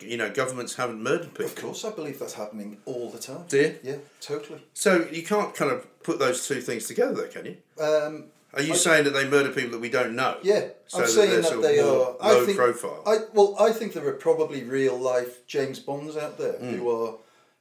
you 0.00 0.16
know, 0.16 0.30
governments 0.30 0.74
haven't 0.74 1.02
murdered 1.02 1.30
people? 1.34 1.46
Of 1.46 1.54
course, 1.56 1.84
I 1.84 1.90
believe 1.90 2.18
that's 2.18 2.34
happening 2.34 2.78
all 2.84 3.10
the 3.10 3.18
time. 3.18 3.44
Do 3.48 3.58
you? 3.58 3.78
Yeah, 3.82 3.96
totally. 4.20 4.62
So 4.74 5.06
you 5.10 5.22
can't 5.22 5.54
kind 5.54 5.70
of 5.70 5.86
put 6.02 6.18
those 6.18 6.46
two 6.46 6.60
things 6.60 6.86
together, 6.86 7.14
though, 7.14 7.28
can 7.28 7.46
you? 7.46 7.56
Um, 7.82 8.24
Are 8.54 8.62
you 8.62 8.74
I- 8.74 8.76
saying 8.76 9.04
that 9.04 9.10
they 9.14 9.28
murder 9.28 9.50
people 9.50 9.70
that 9.72 9.80
we 9.80 9.88
don't 9.88 10.14
know? 10.14 10.36
Yeah, 10.42 10.68
So 10.86 11.00
I'm 11.02 11.06
saying 11.08 11.42
that 11.42 11.62
they 11.62 11.78
are. 11.80 11.84
low 11.86 12.16
I 12.20 12.44
think, 12.44 12.56
profile. 12.58 13.02
I 13.06 13.18
well, 13.32 13.56
I 13.58 13.72
think 13.72 13.92
there 13.94 14.06
are 14.06 14.12
probably 14.12 14.62
real 14.64 14.98
life 14.98 15.46
James 15.46 15.78
Bonds 15.78 16.16
out 16.16 16.36
there 16.38 16.54
Hmm. 16.54 16.74
who 16.76 16.90
are 16.90 17.14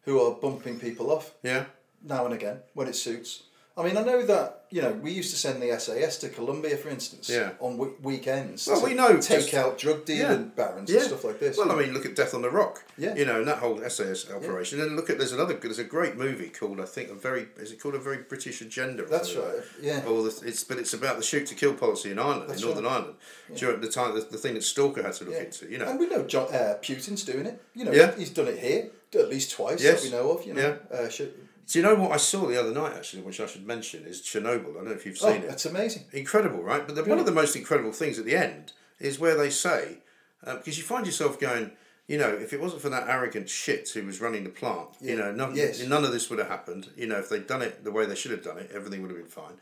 who 0.05 0.19
are 0.19 0.31
bumping 0.31 0.79
people 0.79 1.11
off 1.11 1.31
Yeah. 1.43 1.65
now 2.03 2.25
and 2.25 2.33
again 2.33 2.59
when 2.73 2.87
it 2.87 2.95
suits. 2.95 3.43
I 3.77 3.83
mean, 3.83 3.95
I 3.95 4.03
know 4.03 4.21
that 4.25 4.65
you 4.69 4.81
know 4.81 4.91
we 4.91 5.11
used 5.11 5.31
to 5.31 5.37
send 5.37 5.61
the 5.61 5.77
SAS 5.79 6.17
to 6.17 6.29
Colombia, 6.29 6.75
for 6.75 6.89
instance, 6.89 7.29
Yeah. 7.29 7.51
on 7.59 7.77
we- 7.77 7.93
weekends. 8.01 8.67
Well, 8.67 8.81
to 8.81 8.85
we 8.85 8.93
know 8.93 9.13
take 9.19 9.41
just- 9.43 9.53
out 9.53 9.77
drug 9.77 10.03
dealing 10.05 10.49
barons 10.55 10.91
and 10.91 11.01
stuff 11.01 11.23
like 11.23 11.39
this. 11.39 11.57
Well, 11.57 11.71
I 11.71 11.75
mean, 11.75 11.93
look 11.93 12.05
at 12.05 12.13
Death 12.13 12.33
on 12.33 12.41
the 12.41 12.49
Rock. 12.49 12.83
Yeah. 12.97 13.15
You 13.15 13.23
know, 13.25 13.37
and 13.39 13.47
that 13.47 13.59
whole 13.59 13.81
SAS 13.89 14.29
operation. 14.29 14.81
And 14.81 14.97
look 14.97 15.09
at 15.09 15.17
there's 15.17 15.31
another 15.31 15.53
there's 15.53 15.79
a 15.79 15.85
great 15.85 16.17
movie 16.17 16.49
called 16.49 16.81
I 16.81 16.85
think 16.85 17.09
a 17.11 17.13
very 17.15 17.47
is 17.57 17.71
it 17.71 17.79
called 17.81 17.95
a 17.95 17.99
very 17.99 18.17
British 18.17 18.59
agenda? 18.61 19.05
That's 19.05 19.33
right, 19.35 19.55
yeah. 19.81 20.03
Or 20.05 20.21
the, 20.23 20.41
it's 20.45 20.63
but 20.65 20.77
it's 20.77 20.93
about 20.93 21.15
the 21.17 21.23
shoot 21.23 21.45
to 21.47 21.55
kill 21.55 21.73
policy 21.73 22.11
in 22.11 22.19
Ireland, 22.19 22.49
That's 22.49 22.61
in 22.61 22.67
Northern 22.67 22.85
right. 22.85 22.93
Ireland, 22.93 23.15
during 23.55 23.79
the 23.79 23.89
time 23.89 24.13
the, 24.15 24.21
the 24.21 24.37
thing 24.37 24.55
that 24.55 24.63
Stalker 24.63 25.01
had 25.01 25.13
to 25.13 25.23
look 25.25 25.33
Yeah. 25.35 25.43
into. 25.43 25.69
You 25.71 25.77
know. 25.77 25.85
and 25.87 25.97
we 25.99 26.07
know 26.07 26.23
John, 26.23 26.53
uh, 26.53 26.75
Putin's 26.81 27.23
doing 27.23 27.45
it. 27.45 27.61
You 27.73 27.85
know, 27.85 27.93
Yeah. 27.93 28.13
he's 28.17 28.29
done 28.31 28.47
it 28.47 28.59
here 28.59 28.89
at 29.13 29.27
least 29.29 29.51
twice 29.51 29.81
Yes. 29.81 30.01
that 30.03 30.11
we 30.11 30.17
know 30.17 30.31
of. 30.31 30.45
You 30.45 30.53
know, 30.53 30.77
uh, 30.89 31.09
should, 31.09 31.33
Do 31.71 31.79
you 31.79 31.85
know 31.85 31.95
what 31.95 32.11
I 32.11 32.17
saw 32.17 32.47
the 32.47 32.59
other 32.59 32.73
night 32.73 32.93
actually, 32.97 33.21
which 33.21 33.39
I 33.39 33.45
should 33.45 33.65
mention, 33.65 34.03
is 34.05 34.21
Chernobyl. 34.21 34.71
I 34.71 34.73
don't 34.73 34.85
know 34.85 34.91
if 34.91 35.05
you've 35.05 35.17
oh, 35.21 35.31
seen 35.31 35.43
it. 35.43 35.47
that's 35.47 35.65
amazing. 35.65 36.03
incredible, 36.11 36.61
right? 36.61 36.85
But 36.85 36.95
the, 36.95 37.03
one 37.05 37.17
of 37.17 37.25
the 37.25 37.31
most 37.31 37.55
incredible 37.55 37.93
things 37.93 38.19
at 38.19 38.25
the 38.25 38.35
end 38.35 38.73
is 38.99 39.19
where 39.19 39.37
they 39.37 39.49
say, 39.49 39.99
uh, 40.45 40.57
because 40.57 40.77
you 40.77 40.83
find 40.83 41.05
yourself 41.05 41.39
going, 41.39 41.71
you 42.07 42.17
know, 42.17 42.27
if 42.27 42.51
it 42.51 42.59
wasn't 42.59 42.81
for 42.81 42.89
that 42.89 43.07
arrogant 43.07 43.49
shit 43.49 43.87
who 43.89 44.05
was 44.05 44.19
running 44.19 44.43
the 44.43 44.49
plant, 44.49 44.89
you 44.99 45.15
know, 45.15 45.31
none, 45.31 45.55
Yes. 45.55 45.81
none 45.87 46.03
of 46.03 46.11
this 46.11 46.29
would 46.29 46.39
have 46.39 46.49
happened. 46.49 46.89
You 46.97 47.07
know, 47.07 47.19
if 47.19 47.29
they'd 47.29 47.47
done 47.47 47.61
it 47.61 47.85
the 47.85 47.91
way 47.91 48.05
they 48.05 48.15
should 48.15 48.31
have 48.31 48.43
done 48.43 48.57
it, 48.57 48.69
everything 48.73 49.01
would 49.01 49.11
have 49.11 49.19
been 49.19 49.27
fine. 49.27 49.53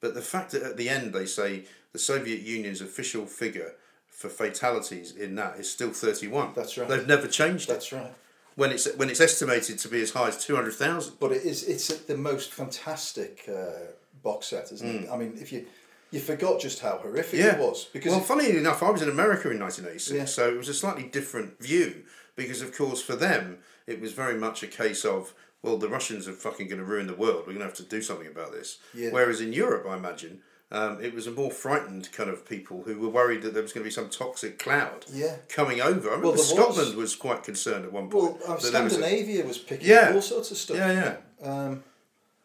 But 0.00 0.14
the 0.14 0.22
fact 0.22 0.52
that 0.52 0.62
at 0.62 0.76
the 0.76 0.88
end 0.88 1.12
they 1.12 1.26
say 1.26 1.64
the 1.92 1.98
Soviet 1.98 2.42
Union's 2.42 2.80
official 2.80 3.26
figure 3.26 3.72
for 4.06 4.28
fatalities 4.28 5.16
in 5.16 5.34
that 5.34 5.58
is 5.58 5.68
still 5.68 5.90
31. 5.90 6.52
That's 6.54 6.78
right. 6.78 6.88
They've 6.88 7.06
never 7.06 7.26
changed 7.26 7.68
it. 7.68 7.72
That's 7.72 7.92
right. 7.92 8.14
When 8.56 8.72
it's, 8.72 8.92
when 8.96 9.10
it's 9.10 9.20
estimated 9.20 9.78
to 9.80 9.88
be 9.88 10.00
as 10.00 10.10
high 10.12 10.28
as 10.28 10.42
200,000. 10.44 11.14
But 11.20 11.32
it 11.32 11.44
is 11.44 11.62
it's 11.68 11.88
the 12.04 12.16
most 12.16 12.52
fantastic 12.52 13.44
uh, 13.48 13.92
box 14.22 14.46
set, 14.48 14.72
isn't 14.72 15.04
it? 15.04 15.10
I 15.10 15.16
mean, 15.16 15.34
if 15.40 15.52
you 15.52 15.66
you 16.10 16.20
forgot 16.20 16.60
just 16.60 16.80
how 16.80 16.98
horrific 16.98 17.40
it 17.40 17.58
was 17.58 17.84
because 17.84 18.12
well, 18.12 18.20
it- 18.20 18.26
funny 18.26 18.56
enough, 18.56 18.82
I 18.82 18.90
was 18.90 19.02
in 19.02 19.08
America 19.10 19.50
in 19.50 19.58
1986, 19.58 20.10
Yeah. 20.16 20.24
so 20.24 20.48
it 20.48 20.56
was 20.56 20.68
a 20.68 20.74
slightly 20.74 21.02
different 21.04 21.60
view 21.60 22.04
because, 22.36 22.62
of 22.62 22.74
course, 22.76 23.02
for 23.02 23.16
them 23.16 23.58
it 23.86 24.00
was 24.00 24.12
very 24.12 24.38
much 24.38 24.62
a 24.62 24.66
case 24.68 25.04
of 25.04 25.34
well, 25.62 25.76
the 25.78 25.88
Russians 25.88 26.28
are 26.28 26.32
fucking 26.32 26.68
going 26.68 26.78
to 26.78 26.84
ruin 26.84 27.08
the 27.08 27.14
world. 27.14 27.40
We're 27.40 27.54
going 27.54 27.58
to 27.58 27.64
have 27.64 27.74
to 27.74 27.82
do 27.82 28.00
something 28.00 28.28
about 28.28 28.52
this. 28.52 28.78
Yeah. 28.94 29.10
Whereas 29.10 29.40
in 29.40 29.52
Europe, 29.52 29.84
I 29.88 29.96
imagine. 29.96 30.40
Um, 30.72 31.00
it 31.00 31.14
was 31.14 31.28
a 31.28 31.30
more 31.30 31.50
frightened 31.52 32.10
kind 32.12 32.28
of 32.28 32.44
people 32.48 32.82
who 32.84 32.98
were 32.98 33.08
worried 33.08 33.42
that 33.42 33.54
there 33.54 33.62
was 33.62 33.72
going 33.72 33.84
to 33.84 33.88
be 33.88 33.92
some 33.94 34.08
toxic 34.08 34.58
cloud 34.58 35.04
Yeah. 35.12 35.36
coming 35.48 35.80
over. 35.80 36.08
I 36.08 36.14
remember 36.16 36.26
Well, 36.28 36.32
there 36.32 36.38
was. 36.38 36.48
Scotland 36.48 36.96
was. 36.96 37.14
quite 37.14 37.44
concerned 37.44 37.84
at 37.84 37.92
one 37.92 38.10
well, 38.10 38.30
point. 38.32 38.42
uh, 38.42 38.56
that 38.56 38.72
there 38.72 38.82
was 38.82 38.92
a- 38.94 38.96
Scandinavia 38.96 39.44
was 39.46 39.58
picking 39.58 39.86
Yeah. 39.88 40.08
up 40.08 40.14
all 40.16 40.22
sorts 40.22 40.50
of 40.50 40.56
stuff. 40.56 40.76
Yeah, 40.76 41.16
yeah. 41.40 41.48
Um, 41.48 41.84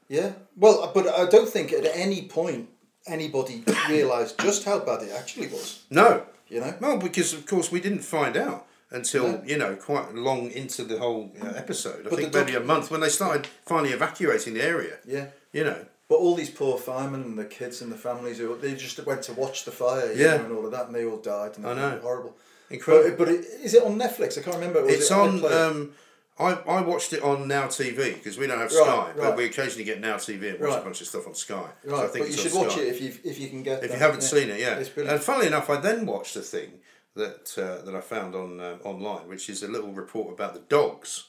yeah. 0.07 0.33
Well, 0.55 0.83
uh, 0.83 0.91
but 0.93 1.07
I 1.07 1.25
don't 1.25 1.49
think 1.49 1.73
at 1.73 1.85
any 1.95 2.21
point 2.27 2.69
anybody 3.07 3.63
realised 3.89 4.39
just 4.39 4.65
how 4.65 4.79
bad 4.79 5.01
it 5.01 5.11
actually 5.11 5.47
was. 5.47 5.79
No, 5.89 6.25
You 6.47 6.59
know. 6.59 6.75
Well, 6.79 6.97
because 6.97 7.33
of 7.33 7.45
course 7.47 7.71
we 7.71 7.79
didn't 7.79 8.03
find 8.03 8.37
out 8.37 8.67
until 8.91 9.41
you 9.45 9.57
know 9.57 9.75
quite 9.75 10.13
long 10.13 10.51
into 10.51 10.83
the 10.83 10.99
whole 10.99 11.31
uh, 11.41 11.53
episode. 11.55 12.05
I 12.05 12.09
But 12.09 12.19
think 12.19 12.33
maybe 12.35 12.53
a 12.55 12.59
month 12.59 12.91
when 12.91 12.99
they 13.01 13.09
started 13.09 13.47
finally 13.65 13.93
evacuating 13.93 14.53
the 14.53 14.61
area. 14.63 14.97
Yeah. 15.07 15.27
You 15.53 15.63
know. 15.63 15.85
But 16.11 16.17
all 16.17 16.35
these 16.35 16.49
poor 16.49 16.77
firemen 16.77 17.21
and 17.23 17.39
the 17.39 17.45
kids 17.45 17.81
and 17.81 17.89
the 17.89 17.95
families 17.95 18.37
who 18.37 18.57
they 18.57 18.73
just 18.75 18.99
went 19.05 19.21
to 19.23 19.33
watch 19.33 19.63
the 19.63 19.71
fire, 19.71 20.11
you 20.11 20.25
Yeah. 20.25 20.35
know, 20.35 20.43
and 20.43 20.51
all 20.57 20.65
of 20.65 20.71
that, 20.71 20.87
and 20.87 20.93
they 20.95 21.05
all 21.05 21.15
died. 21.35 21.51
And 21.55 21.65
I 21.65 21.73
know. 21.73 21.99
horrible. 22.01 22.35
Incredible. 22.69 23.11
But, 23.11 23.17
but 23.17 23.27
it, 23.29 23.45
is 23.63 23.73
it 23.73 23.81
on 23.83 23.97
Netflix? 23.97 24.37
I 24.37 24.41
can't 24.41 24.57
remember. 24.57 24.81
was 24.83 24.93
it's 24.93 25.09
it 25.09 25.13
on. 25.13 25.45
Um, 25.45 25.91
I, 26.37 26.49
I 26.67 26.81
watched 26.81 27.13
it 27.13 27.23
on 27.23 27.47
Now 27.47 27.67
TV 27.67 28.15
because 28.15 28.37
we 28.37 28.45
don't 28.45 28.59
have 28.59 28.73
Right, 28.73 28.85
Sky, 28.85 29.13
but 29.15 29.37
we 29.37 29.45
occasionally 29.45 29.85
get 29.85 30.01
Now 30.01 30.15
TV 30.17 30.49
and 30.51 30.59
watch 30.59 30.81
a 30.81 30.83
bunch 30.83 30.99
of 30.99 31.07
stuff 31.07 31.27
on 31.27 31.33
Sky. 31.33 31.55
right, 31.85 31.97
So 31.99 32.03
I 32.03 32.07
think 32.07 32.25
but 32.25 32.31
you 32.31 32.37
should 32.37 32.53
watch 32.55 32.71
Sky. 32.73 32.81
it 32.81 32.87
if 32.89 33.01
you 33.01 33.13
if 33.23 33.39
you 33.39 33.47
can 33.47 33.63
get. 33.63 33.81
If 33.81 33.91
that, 33.91 33.95
you 33.97 34.03
haven't 34.03 34.21
yeah. 34.23 34.27
seen 34.27 34.49
it, 34.49 34.59
yeah. 34.59 35.11
And 35.13 35.21
funnily 35.23 35.47
enough, 35.47 35.69
I 35.69 35.77
then 35.77 36.05
watched 36.05 36.35
a 36.35 36.41
thing 36.41 36.71
that 37.15 37.53
uh, 37.57 37.85
that 37.85 37.95
I 37.95 38.01
found 38.01 38.35
on 38.35 38.59
uh, 38.59 38.77
online, 38.83 39.29
which 39.29 39.49
is 39.49 39.63
a 39.63 39.69
little 39.69 39.93
report 39.93 40.33
about 40.33 40.53
the 40.55 40.59
dogs 40.77 41.25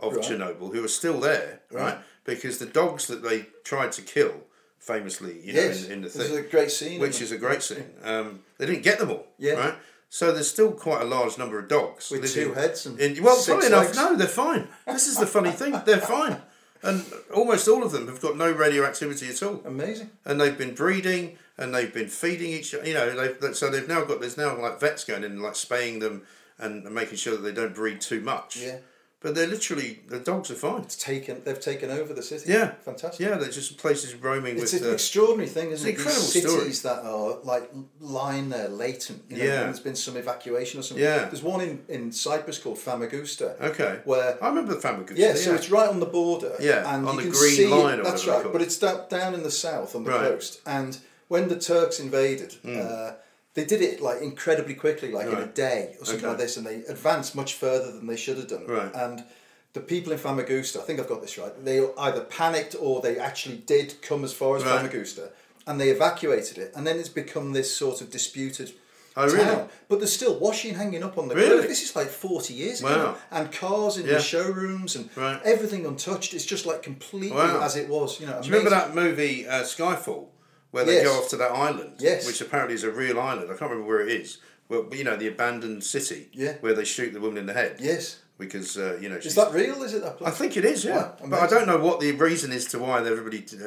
of 0.00 0.14
Right. 0.16 0.24
Chernobyl 0.24 0.72
who 0.74 0.84
are 0.84 0.88
still 0.88 1.20
there, 1.20 1.60
right? 1.70 1.98
Because 2.24 2.58
the 2.58 2.66
dogs 2.66 3.06
that 3.08 3.22
they 3.22 3.46
tried 3.64 3.92
to 3.92 4.02
kill, 4.02 4.34
famously, 4.78 5.40
you 5.42 5.52
know, 5.52 5.60
Yes, 5.60 5.84
in, 5.86 5.92
in 5.92 6.00
the 6.02 6.08
this 6.08 6.16
is 6.16 6.28
thing, 6.30 6.38
a 6.44 6.48
great 6.48 6.70
scene. 6.70 7.00
which 7.00 7.20
is 7.20 7.32
a 7.32 7.38
great 7.38 7.62
scene. 7.62 7.90
Um, 8.02 8.40
they 8.58 8.66
didn't 8.66 8.82
get 8.82 8.98
them 8.98 9.10
all, 9.10 9.26
Yeah. 9.38 9.52
right? 9.54 9.74
So 10.10 10.30
there's 10.32 10.48
still 10.48 10.72
quite 10.72 11.02
a 11.02 11.04
large 11.04 11.38
number 11.38 11.58
of 11.58 11.68
dogs 11.68 12.10
With 12.10 12.22
living 12.22 12.44
two 12.48 12.54
heads 12.54 12.86
and 12.86 13.00
in, 13.00 13.22
well, 13.22 13.36
funny 13.36 13.66
enough, 13.66 13.94
no, 13.96 14.14
they're 14.16 14.28
fine. 14.28 14.68
This 14.86 15.08
is 15.08 15.16
the 15.18 15.26
funny 15.26 15.50
thing; 15.50 15.72
they're 15.84 15.98
fine, 16.16 16.40
and 16.82 17.04
almost 17.34 17.66
all 17.66 17.82
of 17.82 17.90
them 17.92 18.06
have 18.06 18.20
got 18.20 18.36
no 18.36 18.52
radioactivity 18.52 19.28
at 19.28 19.42
all 19.42 19.60
Amazing. 19.64 20.10
and 20.24 20.40
they've 20.40 20.56
been 20.56 20.74
breeding 20.74 21.36
and 21.58 21.74
they've 21.74 21.92
been 21.92 22.08
feeding 22.08 22.50
each 22.50 22.74
other. 22.74 22.86
you 22.86 22.94
know 22.94 23.10
they've 23.40 23.56
so 23.56 23.70
they've 23.70 23.88
now 23.88 24.04
got 24.04 24.20
there's 24.20 24.36
now 24.36 24.56
like 24.60 24.78
vets 24.78 25.02
going 25.04 25.24
in 25.24 25.32
and 25.32 25.42
like 25.42 25.56
spaying 25.56 25.98
them 25.98 26.22
and 26.58 26.84
making 26.94 27.16
sure 27.16 27.36
that 27.36 27.42
they 27.42 27.52
don't 27.52 27.74
breed 27.74 28.00
too 28.00 28.20
much 28.20 28.56
Yeah. 28.58 28.76
But 29.24 29.34
they're 29.34 29.48
literally 29.56 29.90
the 30.08 30.20
dogs 30.20 30.50
are 30.52 30.54
fine 30.68 30.82
It's 30.82 30.94
taken. 31.12 31.42
They've 31.44 31.60
taken 31.72 31.90
over 31.90 32.12
the 32.14 32.22
city. 32.22 32.52
yeah 32.52 32.72
Fantastic. 32.84 33.20
yeah 33.26 33.36
they're 33.38 33.50
just 33.50 33.78
places 33.78 34.14
roaming 34.14 34.58
It's 34.58 34.72
with 34.74 34.82
an 34.82 34.90
uh, 34.90 34.92
extraordinary 34.92 35.48
thing, 35.48 35.70
isn't 35.72 35.88
it's 35.88 35.98
it? 35.98 36.04
an 36.04 36.14
These 36.24 36.36
incredible 36.44 36.60
cities 36.60 36.82
that 36.82 37.00
are 37.12 37.38
like 37.42 37.66
lying 38.00 38.50
there 38.50 38.68
latent. 38.68 39.22
You 39.28 39.38
know, 39.38 39.44
Yeah. 39.44 39.60
there's 39.64 39.80
been 39.80 39.96
some 39.96 40.16
evacuation 40.16 40.78
or 40.80 40.82
something. 40.84 41.02
Yeah. 41.04 41.24
There's 41.30 41.42
one 41.42 41.60
in, 41.62 41.82
in 41.88 42.12
Cyprus 42.12 42.58
called 42.58 42.78
Famagusta. 42.78 43.48
okay 43.70 44.00
Where 44.04 44.36
I 44.44 44.48
remember 44.48 44.74
Famagusta 44.76 45.18
yeah, 45.18 45.34
so 45.34 45.54
it's 45.54 45.70
right 45.70 45.88
on 45.88 45.98
the 46.00 46.06
border. 46.20 46.54
Yeah, 46.60 46.80
and 46.94 47.08
on 47.08 47.14
you 47.16 47.22
the 47.22 47.30
can 47.30 47.32
green 47.40 47.54
see 47.54 47.66
line 47.66 47.98
It, 48.00 48.04
that's 48.04 48.26
right, 48.26 48.44
but 48.52 48.60
it's 48.62 48.78
down, 48.78 49.32
in 49.34 49.42
the 49.42 49.50
south 49.50 49.96
on 49.96 50.04
the 50.04 50.10
Right. 50.10 50.20
Coast. 50.30 50.60
And 50.66 50.98
when 51.28 51.48
the 51.48 51.58
Turks 51.58 51.98
invaded, 51.98 52.50
uh, 52.64 53.12
they 53.54 53.64
did 53.64 53.80
it 53.82 54.00
like 54.00 54.20
incredibly 54.20 54.74
quickly, 54.74 55.10
like 55.12 55.26
in 55.28 55.34
a 55.38 55.46
day 55.46 55.96
or 56.00 56.04
something 56.04 56.24
Okay. 56.24 56.28
like 56.28 56.38
this, 56.38 56.56
and 56.56 56.66
they 56.66 56.76
advanced 56.88 57.34
much 57.34 57.54
further 57.54 57.92
than 57.92 58.06
they 58.06 58.16
should 58.16 58.36
have 58.36 58.48
done. 58.48 58.66
Right. 58.66 58.90
And 58.94 59.24
the 59.72 59.80
people 59.80 60.12
in 60.12 60.18
Famagusta, 60.18 60.80
I 60.80 60.82
think 60.84 61.00
I've 61.00 61.08
got 61.08 61.20
this 61.22 61.38
right, 61.38 61.52
they 61.64 61.86
either 61.98 62.20
panicked 62.22 62.74
or 62.80 63.00
they 63.00 63.18
actually 63.18 63.56
did 63.58 63.94
come 64.02 64.24
as 64.24 64.32
far 64.32 64.56
as 64.56 64.64
Right. 64.64 64.80
Famagusta, 64.90 65.30
and 65.66 65.80
they 65.80 65.90
evacuated 65.90 66.58
it, 66.58 66.72
and 66.74 66.86
then 66.86 66.98
it's 66.98 67.08
become 67.08 67.52
this 67.52 67.74
sort 67.76 68.00
of 68.00 68.10
disputed. 68.10 68.72
Oh, 69.16 69.26
really? 69.32 69.68
But 69.88 70.00
there's 70.00 70.12
still 70.12 70.36
washing 70.40 70.74
hanging 70.74 71.04
up 71.04 71.16
on 71.16 71.28
the 71.28 71.36
Really? 71.36 71.68
This 71.68 71.84
is 71.84 71.94
like 71.94 72.08
40 72.08 72.52
years 72.52 72.80
ago. 72.80 72.88
Wow. 72.90 73.16
And 73.30 73.52
cars 73.52 73.96
in 73.96 74.06
Yeah. 74.06 74.14
the 74.14 74.20
showrooms 74.20 74.96
and 74.96 75.08
Right. 75.16 75.40
everything 75.44 75.86
untouched. 75.86 76.34
It's 76.34 76.44
just 76.44 76.66
like 76.66 76.82
completely 76.82 77.30
Wow. 77.36 77.60
as 77.62 77.76
it 77.76 77.88
was. 77.88 78.18
You 78.18 78.26
know, 78.26 78.40
do 78.42 78.48
you 78.48 78.52
remember 78.52 78.70
that 78.70 78.92
movie 78.92 79.46
uh, 79.46 79.62
Skyfall 79.62 80.26
where 80.74 80.84
they 80.84 80.94
Yes. 80.96 81.06
go 81.08 81.12
off 81.18 81.28
to 81.30 81.36
that 81.42 81.52
island 81.68 81.92
Yes. 81.98 82.26
which 82.26 82.40
apparently 82.40 82.74
is 82.74 82.84
a 82.84 82.90
real 82.90 83.18
island 83.30 83.46
I 83.52 83.54
can't 83.58 83.70
remember 83.70 83.88
where 83.92 84.00
it 84.06 84.10
is 84.22 84.38
well 84.68 84.82
you 84.92 85.04
know 85.04 85.16
the 85.16 85.28
abandoned 85.28 85.82
city 85.84 86.22
Yeah. 86.32 86.54
where 86.64 86.74
they 86.78 86.84
shoot 86.94 87.12
the 87.12 87.20
woman 87.20 87.38
in 87.42 87.46
the 87.46 87.52
head 87.62 87.72
Yes. 87.80 88.04
because 88.38 88.76
uh, 88.76 88.98
you 89.02 89.08
know 89.10 89.18
she's 89.20 89.32
Is 89.32 89.34
that 89.42 89.52
real? 89.52 89.78
Is 89.88 89.94
it 89.94 90.02
that 90.02 90.16
place? 90.18 90.28
I 90.32 90.34
think 90.40 90.56
it 90.60 90.64
is, 90.64 90.84
yeah. 90.84 90.96
Wow, 90.96 91.16
but 91.32 91.40
I 91.40 91.46
don't 91.46 91.66
know 91.70 91.78
what 91.86 92.00
the 92.00 92.10
reason 92.28 92.50
is 92.58 92.64
to 92.72 92.76
why 92.84 92.94
everybody, 93.14 93.40
uh, 93.54 93.66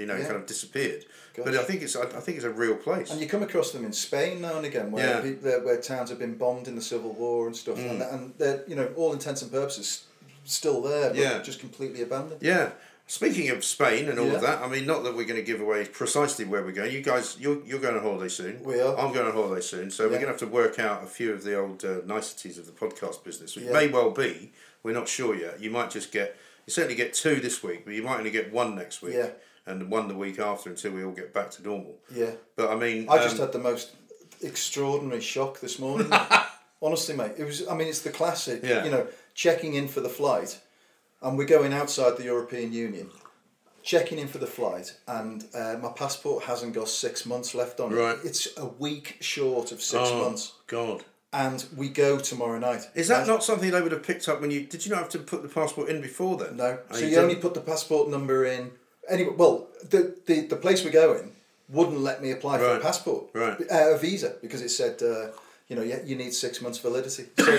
you 0.00 0.06
know, 0.08 0.16
Yeah. 0.16 0.24
kind 0.28 0.36
of 0.42 0.46
disappeared. 0.46 1.02
But 1.44 1.54
I 1.54 1.64
think 1.68 1.82
it's, 1.82 1.94
I 1.94 2.06
think 2.24 2.34
it's 2.38 2.46
a 2.52 2.56
real 2.64 2.76
place. 2.76 3.10
And 3.10 3.20
you 3.20 3.28
come 3.34 3.42
across 3.42 3.68
them 3.74 3.84
in 3.84 3.92
Spain 3.92 4.40
now 4.40 4.54
and 4.56 4.64
again, 4.64 4.90
where 4.90 5.06
Yeah. 5.16 5.20
people, 5.20 5.50
where 5.66 5.78
towns 5.92 6.08
have 6.08 6.18
been 6.18 6.36
bombed 6.44 6.66
in 6.70 6.74
the 6.80 6.86
Civil 6.92 7.12
War 7.12 7.46
and 7.46 7.54
stuff, 7.54 7.76
Mm. 7.78 7.90
and, 7.90 8.00
and 8.12 8.22
they're 8.38 8.60
you 8.70 8.74
know 8.78 8.88
all 8.96 9.12
intents 9.12 9.42
and 9.42 9.50
purposes 9.52 9.88
still 10.44 10.80
there, 10.80 11.08
but 11.10 11.18
Yeah. 11.24 11.42
just 11.42 11.60
completely 11.60 12.00
abandoned. 12.08 12.40
yeah. 12.42 12.70
Speaking 13.08 13.50
of 13.50 13.64
Spain 13.64 14.08
and 14.08 14.18
all 14.18 14.26
Yeah. 14.26 14.32
of 14.34 14.40
that, 14.42 14.62
I 14.62 14.68
mean, 14.68 14.84
not 14.84 15.04
that 15.04 15.14
we're 15.14 15.26
going 15.26 15.38
to 15.38 15.46
give 15.46 15.60
away 15.60 15.84
precisely 15.84 16.44
where 16.44 16.64
we're 16.64 16.72
going. 16.72 16.92
You 16.92 17.02
guys, 17.02 17.36
you're, 17.38 17.64
you're 17.64 17.78
going 17.78 17.94
on 17.96 18.02
holiday 18.02 18.28
soon. 18.28 18.62
We 18.64 18.80
are. 18.80 18.98
I'm 18.98 19.12
going 19.12 19.26
on 19.28 19.32
holiday 19.32 19.60
soon, 19.60 19.92
so 19.92 20.04
we're 20.04 20.10
going 20.20 20.22
to 20.22 20.28
have 20.28 20.38
to 20.38 20.46
work 20.48 20.80
out 20.80 21.04
a 21.04 21.06
few 21.06 21.32
of 21.32 21.44
the 21.44 21.56
old 21.56 21.84
uh, 21.84 21.98
niceties 22.04 22.58
of 22.58 22.66
the 22.66 22.72
podcast 22.72 23.22
business. 23.22 23.56
It 23.56 23.64
Yeah. 23.64 23.72
may 23.72 23.86
well 23.86 24.10
be. 24.10 24.52
We're 24.82 24.92
not 24.94 25.06
sure 25.08 25.36
yet. 25.36 25.60
You 25.60 25.70
might 25.70 25.90
just 25.90 26.10
get. 26.10 26.36
You 26.66 26.72
certainly 26.72 26.96
get 26.96 27.14
two 27.14 27.36
this 27.36 27.62
week, 27.62 27.84
but 27.84 27.94
you 27.94 28.02
might 28.02 28.18
only 28.18 28.32
get 28.32 28.52
one 28.52 28.74
next 28.74 29.02
week. 29.02 29.14
Yeah. 29.14 29.30
And 29.66 29.88
one 29.88 30.08
the 30.08 30.14
week 30.16 30.38
after 30.40 30.68
until 30.70 30.92
we 30.92 31.04
all 31.04 31.12
get 31.12 31.32
back 31.32 31.50
to 31.52 31.62
normal. 31.62 31.96
Yeah. 32.12 32.30
But 32.56 32.70
I 32.70 32.76
mean, 32.76 33.08
I 33.08 33.18
just 33.18 33.36
um, 33.36 33.42
had 33.42 33.52
the 33.52 33.58
most 33.60 33.92
extraordinary 34.42 35.20
shock 35.20 35.60
this 35.60 35.78
morning. 35.78 36.10
Honestly, 36.82 37.14
mate, 37.16 37.32
it 37.38 37.44
was. 37.44 37.66
I 37.68 37.74
mean, 37.76 37.88
it's 37.88 38.02
the 38.02 38.10
classic. 38.10 38.60
Yeah. 38.64 38.84
You 38.84 38.90
know, 38.90 39.06
checking 39.34 39.74
in 39.74 39.86
for 39.88 40.00
the 40.00 40.08
flight, 40.08 40.58
and 41.26 41.36
we're 41.36 41.44
going 41.44 41.72
outside 41.74 42.16
the 42.16 42.24
European 42.24 42.72
Union. 42.72 43.10
Checking 43.82 44.18
in 44.18 44.26
for 44.26 44.38
the 44.38 44.46
flight, 44.48 44.96
and 45.06 45.44
uh, 45.54 45.76
my 45.80 45.90
passport 45.90 46.44
hasn't 46.44 46.74
got 46.74 46.88
six 46.88 47.24
months 47.24 47.54
left 47.54 47.78
on 47.78 47.92
it. 47.92 47.96
Right. 47.96 48.16
It's 48.24 48.48
a 48.56 48.66
week 48.66 49.18
short 49.20 49.70
of 49.70 49.80
six 49.80 50.08
oh, 50.10 50.24
months, 50.24 50.54
God. 50.66 51.04
and 51.32 51.64
we 51.76 51.88
go 51.88 52.18
tomorrow 52.18 52.58
night. 52.58 52.82
Is 52.96 53.06
that 53.08 53.18
Right? 53.18 53.28
not 53.28 53.44
something 53.44 53.70
they 53.70 53.80
would 53.80 53.92
have 53.92 54.02
picked 54.02 54.28
up 54.28 54.40
when 54.40 54.50
you? 54.50 54.62
Did 54.66 54.84
you 54.84 54.90
not 54.90 54.98
have 55.02 55.08
to 55.10 55.20
put 55.20 55.42
the 55.42 55.48
passport 55.48 55.88
in 55.88 56.00
before 56.00 56.36
then? 56.36 56.56
No. 56.56 56.78
Oh, 56.90 56.94
so 56.94 56.98
you, 56.98 57.10
didn't? 57.10 57.22
only 57.24 57.36
put 57.36 57.54
the 57.54 57.60
passport 57.60 58.08
number 58.08 58.44
in. 58.44 58.72
Anyway, 59.08 59.34
well, 59.36 59.68
the, 59.88 60.16
the, 60.26 60.40
the 60.48 60.56
place 60.56 60.84
we're 60.84 60.90
going 60.90 61.30
wouldn't 61.68 62.00
let 62.00 62.20
me 62.20 62.32
apply 62.32 62.58
for 62.58 62.64
a 62.64 62.72
Right. 62.74 62.82
passport, 62.82 63.26
Right. 63.34 63.60
uh, 63.70 63.94
a 63.94 63.98
visa, 63.98 64.34
because 64.42 64.62
it 64.62 64.70
said, 64.70 65.00
uh, 65.00 65.28
you 65.68 65.76
know, 65.76 65.82
you, 65.82 66.00
you 66.04 66.16
need 66.16 66.34
six 66.34 66.60
months 66.60 66.78
validity. 66.78 67.26
So 67.38 67.58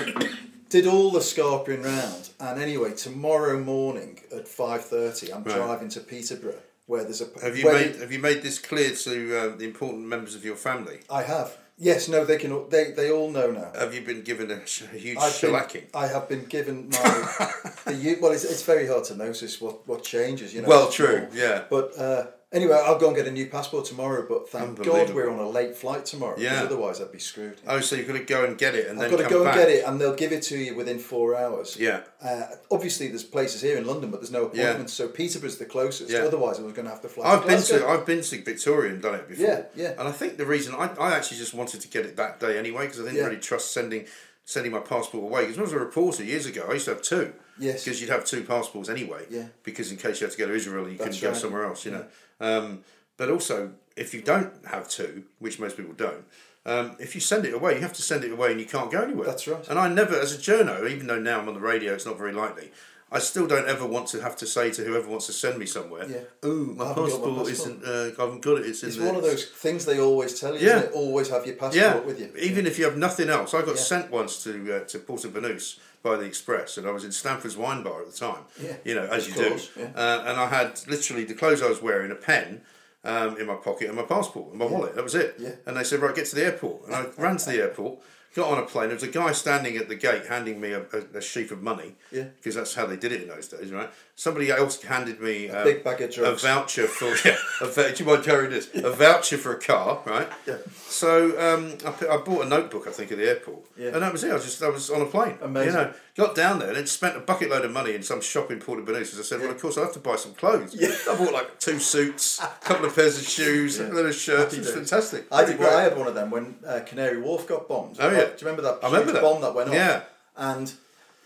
did 0.70 0.86
all 0.88 1.12
the 1.12 1.22
scarping 1.22 1.84
round, 1.84 2.30
and 2.40 2.62
anyway, 2.62 2.94
tomorrow 2.94 3.60
morning 3.60 4.20
at 4.36 4.48
five 4.48 4.84
thirty, 4.86 5.32
I'm 5.34 5.44
Right. 5.44 5.56
driving 5.56 5.90
to 5.90 6.00
Peterborough, 6.00 6.62
where 6.86 7.04
there's 7.04 7.22
a. 7.22 7.28
Have 7.42 7.58
you 7.58 7.66
made 7.66 7.96
Have 7.98 8.12
you 8.12 8.20
made 8.20 8.42
this 8.44 8.60
clear 8.60 8.92
to 8.92 9.38
uh, 9.38 9.56
the 9.56 9.66
important 9.66 10.04
members 10.06 10.36
of 10.36 10.44
your 10.46 10.56
family? 10.56 11.00
I 11.10 11.24
have. 11.24 11.58
Yes. 11.80 12.08
No. 12.10 12.26
They 12.26 12.38
can. 12.38 12.52
all- 12.52 12.66
They 12.68 12.92
they 12.92 13.12
all 13.12 13.30
know 13.30 13.52
now. 13.52 13.72
Have 13.80 13.94
you 13.94 14.02
been 14.02 14.24
given 14.24 14.50
a, 14.52 14.66
sh- 14.66 14.84
a 14.94 14.98
huge 14.98 15.18
I've 15.20 15.40
been. 15.42 15.88
I 15.94 16.08
have 16.08 16.28
been 16.28 16.46
given 16.46 16.90
my. 16.90 16.98
the, 17.86 18.18
well, 18.22 18.32
it's, 18.32 18.44
it's 18.44 18.64
very 18.64 18.88
hard 18.88 19.04
to 19.06 19.16
notice 19.16 19.62
what, 19.62 19.88
what 19.88 20.04
changes, 20.04 20.54
you 20.54 20.62
know. 20.64 20.68
Well, 20.70 20.90
true, 20.90 21.28
yeah. 21.34 21.64
But 21.70 21.98
uh, 21.98 22.26
anyway, 22.52 22.82
I'll 22.86 22.98
go 23.00 23.08
and 23.08 23.16
get 23.16 23.28
a 23.28 23.32
new 23.32 23.48
passport 23.48 23.86
tomorrow. 23.86 24.26
But 24.28 24.50
thank 24.50 24.84
God 24.84 25.14
we're 25.14 25.30
on 25.30 25.40
a 25.40 25.50
late 25.50 25.76
flight 25.76 26.06
tomorrow. 26.06 26.36
Yeah. 26.38 26.64
Otherwise, 26.64 27.02
I'd 27.02 27.12
be 27.12 27.20
screwed. 27.20 27.60
Oh, 27.68 27.80
so 27.80 27.96
you've 27.96 28.08
got 28.08 28.14
to 28.14 28.24
go 28.24 28.46
and 28.46 28.58
get 28.58 28.76
it 28.76 28.88
and 28.88 29.00
I've 29.00 29.10
then 29.10 29.20
got 29.20 29.24
to 29.24 29.30
go 29.30 29.44
back. 29.44 29.56
and 29.56 29.66
get 29.66 29.70
it, 29.76 29.86
and 29.86 30.00
they'll 30.00 30.16
give 30.16 30.32
it 30.32 30.44
to 30.44 30.58
you 30.58 30.76
within 30.76 31.00
four 31.00 31.36
hours. 31.36 31.78
Yeah. 31.80 32.02
Uh, 32.24 32.44
obviously, 32.72 33.08
there's 33.08 33.24
places 33.24 33.62
here 33.62 33.78
in 33.78 33.86
London, 33.86 34.12
but 34.12 34.20
there's 34.22 34.32
no 34.32 34.46
appointments, 34.46 35.00
Yeah. 35.00 35.06
So 35.06 35.12
Peterborough's 35.12 35.58
the 35.58 35.66
closest. 35.66 36.12
Yeah. 36.12 36.20
Otherwise, 36.20 36.60
I 36.60 36.64
was 36.64 36.74
going 36.74 36.86
to 36.86 36.92
have 36.92 37.02
to 37.02 37.10
fly. 37.10 37.26
I've 37.26 37.42
to 37.42 37.48
been 37.48 37.62
to 37.62 37.88
I've 37.88 38.06
been 38.06 38.22
to 38.22 38.42
Victoria 38.44 38.94
and 38.94 39.02
done 39.02 39.16
it 39.16 39.28
before. 39.28 39.46
Yeah, 39.46 39.64
yeah. 39.76 39.92
And 40.00 40.08
I 40.08 40.12
think 40.12 40.38
the 40.38 40.46
reason 40.46 40.74
I, 40.76 40.90
I 41.00 41.16
actually 41.16 41.38
just 41.38 41.54
wanted 41.54 41.82
to 41.82 41.88
get 41.88 42.06
it 42.06 42.16
that 42.18 42.40
day 42.40 42.58
anyway 42.58 42.86
because 42.86 43.00
I 43.00 43.04
didn't 43.04 43.18
Yeah. 43.18 43.26
really 43.26 43.40
trust 43.40 43.72
sending 43.74 44.06
sending 44.46 44.72
my 44.72 44.80
passport 44.80 45.24
away. 45.26 45.42
Because 45.42 45.58
when 45.58 45.64
I 45.64 45.66
was 45.66 45.74
a 45.74 45.80
reporter 45.80 46.24
years 46.24 46.46
ago, 46.46 46.66
I 46.70 46.74
used 46.74 46.86
to 46.86 46.92
have 46.92 47.02
two. 47.02 47.34
Yes. 47.60 47.84
Because 47.84 48.00
you'd 48.00 48.10
have 48.10 48.24
two 48.24 48.44
passports 48.44 48.88
anyway. 48.88 49.26
Yeah. 49.30 49.48
Because 49.64 49.92
in 49.92 49.98
case 49.98 50.22
you 50.22 50.28
had 50.28 50.32
to 50.32 50.38
go 50.38 50.48
to 50.48 50.54
Israel, 50.54 50.88
you 50.88 50.98
That's 50.98 51.20
couldn't 51.20 51.34
go 51.34 51.38
somewhere 51.38 51.66
else. 51.66 51.86
You 51.86 51.92
know. 51.92 52.06
Um, 52.40 52.84
but 53.18 53.30
also, 53.30 53.72
if 53.96 54.14
you 54.14 54.22
don't 54.22 54.54
have 54.68 54.88
two, 54.90 55.24
which 55.40 55.60
most 55.60 55.78
people 55.78 55.94
don't. 55.94 56.26
Um, 56.66 56.98
if 57.00 57.16
you 57.16 57.22
send 57.22 57.46
it 57.46 57.54
away, 57.54 57.76
you 57.76 57.82
have 57.82 57.94
to 57.94 58.02
send 58.02 58.24
it 58.26 58.32
away, 58.32 58.52
and 58.52 58.60
you 58.60 58.66
can't 58.66 58.92
go 58.92 59.02
anywhere. 59.02 59.26
That's 59.26 59.48
right. 59.48 59.66
And 59.70 59.80
I 59.80 59.88
never, 59.88 60.20
as 60.20 60.34
a 60.34 60.38
journo, 60.38 60.90
even 60.90 61.08
though 61.08 61.20
now 61.20 61.40
I'm 61.40 61.48
on 61.48 61.54
the 61.54 61.62
radio, 61.62 61.94
it's 61.94 62.06
not 62.06 62.18
very 62.18 62.34
likely. 62.34 62.72
I 63.10 63.20
still 63.20 63.48
don't 63.48 63.70
ever 63.70 63.88
want 63.88 64.08
to 64.10 64.22
have 64.22 64.36
to 64.36 64.46
say 64.46 64.70
to 64.72 64.84
whoever 64.84 65.08
wants 65.08 65.28
to 65.28 65.32
send 65.34 65.58
me 65.58 65.66
somewhere, 65.66 66.06
Yeah. 66.10 66.18
"Oh, 66.44 66.56
my 66.76 66.88
passport, 66.94 67.24
passport." 67.24 67.48
isn't. 67.50 67.86
Uh, 67.86 68.12
I 68.18 68.22
haven't 68.22 68.42
got 68.42 68.58
it. 68.58 68.66
It's 68.66 68.84
It's 68.84 68.98
one 68.98 69.16
of 69.16 69.24
those 69.24 69.46
things 69.46 69.86
they 69.86 69.98
always 70.02 70.38
tell 70.38 70.58
you. 70.58 70.68
Yeah. 70.68 70.90
Always 70.94 71.30
have 71.30 71.46
your 71.46 71.56
passport 71.56 71.76
Yeah, 71.82 72.00
with 72.02 72.20
you. 72.20 72.34
even 72.38 72.68
if 72.68 72.78
you 72.78 72.84
have 72.84 72.98
nothing 72.98 73.30
else. 73.30 73.54
I 73.54 73.62
got 73.62 73.78
Yeah. 73.78 73.82
sent 73.94 74.12
once 74.12 74.44
to 74.44 74.52
uh, 74.76 74.80
to 74.92 75.00
Porto 75.00 75.30
Banús 75.30 75.78
by 76.04 76.16
the 76.16 76.26
Express, 76.26 76.78
and 76.78 76.88
I 76.88 76.92
was 76.92 77.04
in 77.04 77.12
Stanford's 77.12 77.58
wine 77.58 77.84
bar 77.84 78.02
at 78.02 78.12
the 78.12 78.18
time. 78.18 78.44
Yeah. 78.62 78.76
You 78.84 78.96
know, 78.96 79.06
as 79.06 79.28
you 79.28 79.34
course, 79.34 79.70
do. 79.74 79.82
yeah. 79.82 79.92
Uh, 79.96 80.24
and 80.28 80.40
I 80.40 80.48
had 80.48 80.80
literally 80.88 81.24
the 81.26 81.34
clothes 81.34 81.62
I 81.62 81.70
was 81.70 81.82
wearing, 81.82 82.12
a 82.12 82.16
pen. 82.16 82.62
Um, 83.04 83.38
in 83.38 83.46
my 83.48 83.56
pocket 83.56 83.88
and 83.88 83.96
my 83.96 84.04
passport 84.04 84.50
and 84.50 84.60
my 84.60 84.66
wallet. 84.66 84.96
That 84.96 85.04
was 85.04 85.16
it. 85.16 85.36
Yeah. 85.40 85.52
And 85.66 85.78
they 85.78 85.86
said, 85.86 86.02
right, 86.02 86.14
get 86.14 86.26
to 86.26 86.36
the 86.36 86.44
airport. 86.44 86.88
And 86.88 86.96
I 86.96 87.06
ran 87.18 87.38
to 87.38 87.46
the 87.46 87.62
airport, 87.62 88.00
got 88.36 88.52
on 88.52 88.58
a 88.60 88.66
plane. 88.66 88.88
There 88.90 88.96
was 88.96 89.04
a 89.04 89.08
guy 89.08 89.32
standing 89.32 89.78
at 89.78 89.88
the 89.90 89.96
gate 89.96 90.26
handing 90.28 90.60
me 90.62 90.72
a, 90.72 90.82
a, 90.82 91.18
a 91.18 91.22
sheaf 91.22 91.52
of 91.52 91.62
money. 91.62 91.96
Yeah. 92.12 92.26
Because 92.38 92.56
that's 92.56 92.76
how 92.76 92.86
they 92.86 92.96
did 92.96 93.12
it 93.12 93.24
in 93.24 93.28
those 93.30 93.48
days, 93.48 93.72
right? 93.72 93.90
Somebody 94.16 94.50
else 94.50 94.82
handed 94.82 95.20
me 95.22 95.50
um, 95.50 95.64
big 95.64 95.84
bag 95.84 96.02
of 96.02 96.18
a 96.18 96.36
voucher 96.36 96.88
for 96.88 97.06
yeah, 97.28 97.38
a 97.62 97.94
do 97.94 98.04
you 98.04 98.10
mind 98.10 98.24
carrying 98.24 98.52
this? 98.52 98.70
A 98.74 98.92
voucher 98.92 99.38
for 99.38 99.54
a 99.56 99.60
car, 99.60 100.02
right? 100.06 100.28
Yeah. 100.48 100.58
So 100.88 101.30
um, 101.40 101.78
I, 101.86 102.16
I 102.16 102.18
bought 102.18 102.46
a 102.46 102.50
notebook, 102.50 102.88
I 102.88 102.92
think, 102.92 103.12
at 103.12 103.18
the 103.20 103.28
airport, 103.30 103.60
Yeah. 103.78 103.90
and 103.90 104.02
that 104.02 104.12
was 104.12 104.24
it. 104.24 104.32
I 104.32 104.36
was 104.36 104.46
just 104.46 104.62
I 104.64 104.70
was 104.70 104.90
on 104.90 105.02
a 105.02 105.06
plane. 105.06 105.38
Amazing. 105.42 105.68
You 105.74 105.78
know, 105.80 105.94
got 106.16 106.34
down 106.34 106.58
there 106.58 106.70
and 106.70 106.78
then 106.78 106.88
spent 106.88 107.16
a 107.16 107.20
bucket 107.20 107.52
load 107.52 107.64
of 107.64 107.72
money 107.72 107.94
in 107.94 108.02
some 108.02 108.22
shop 108.22 108.50
in 108.50 108.60
Port 108.60 108.84
Banús. 108.84 109.18
I 109.20 109.22
said, 109.22 109.40
well, 109.40 109.52
of 109.52 109.62
course 109.62 109.78
I 109.78 109.82
have 109.82 109.94
to 109.94 110.00
buy 110.00 110.16
some 110.16 110.34
clothes. 110.34 110.76
Yeah. 110.76 110.90
I 111.10 111.16
bought 111.16 111.32
like 111.34 111.60
two 111.60 111.78
suits, 111.78 112.40
a 112.42 112.48
couple 112.62 112.86
of 112.88 112.96
pairs 112.96 113.20
of 113.20 113.28
shoes, 113.28 113.80
a 113.80 113.88
little 113.90 114.12
shirt. 114.12 114.52
It 114.54 114.60
was 114.60 114.72
fantastic. 114.74 115.28
I 115.32 115.46
did. 115.46 115.60
Well, 115.60 115.78
I 115.78 115.84
had 115.84 115.96
one 115.96 116.08
of 116.08 116.16
them 116.16 116.32
when 116.32 116.56
uh, 116.66 116.80
Canary 116.88 117.22
Wharf 117.22 117.48
got 117.48 117.68
bombed. 117.68 117.98
Oh, 118.00 118.10
yeah. 118.18 118.24
Uh, 118.24 118.26
do 118.28 118.32
you 118.46 118.52
remember 118.52 118.62
that? 118.64 118.80
I 118.84 118.88
remember 118.88 119.12
that. 119.14 119.22
bomb 119.22 119.42
that 119.42 119.54
went 119.56 119.70
off. 119.70 119.76
Yeah. 119.76 120.02
And 120.36 120.74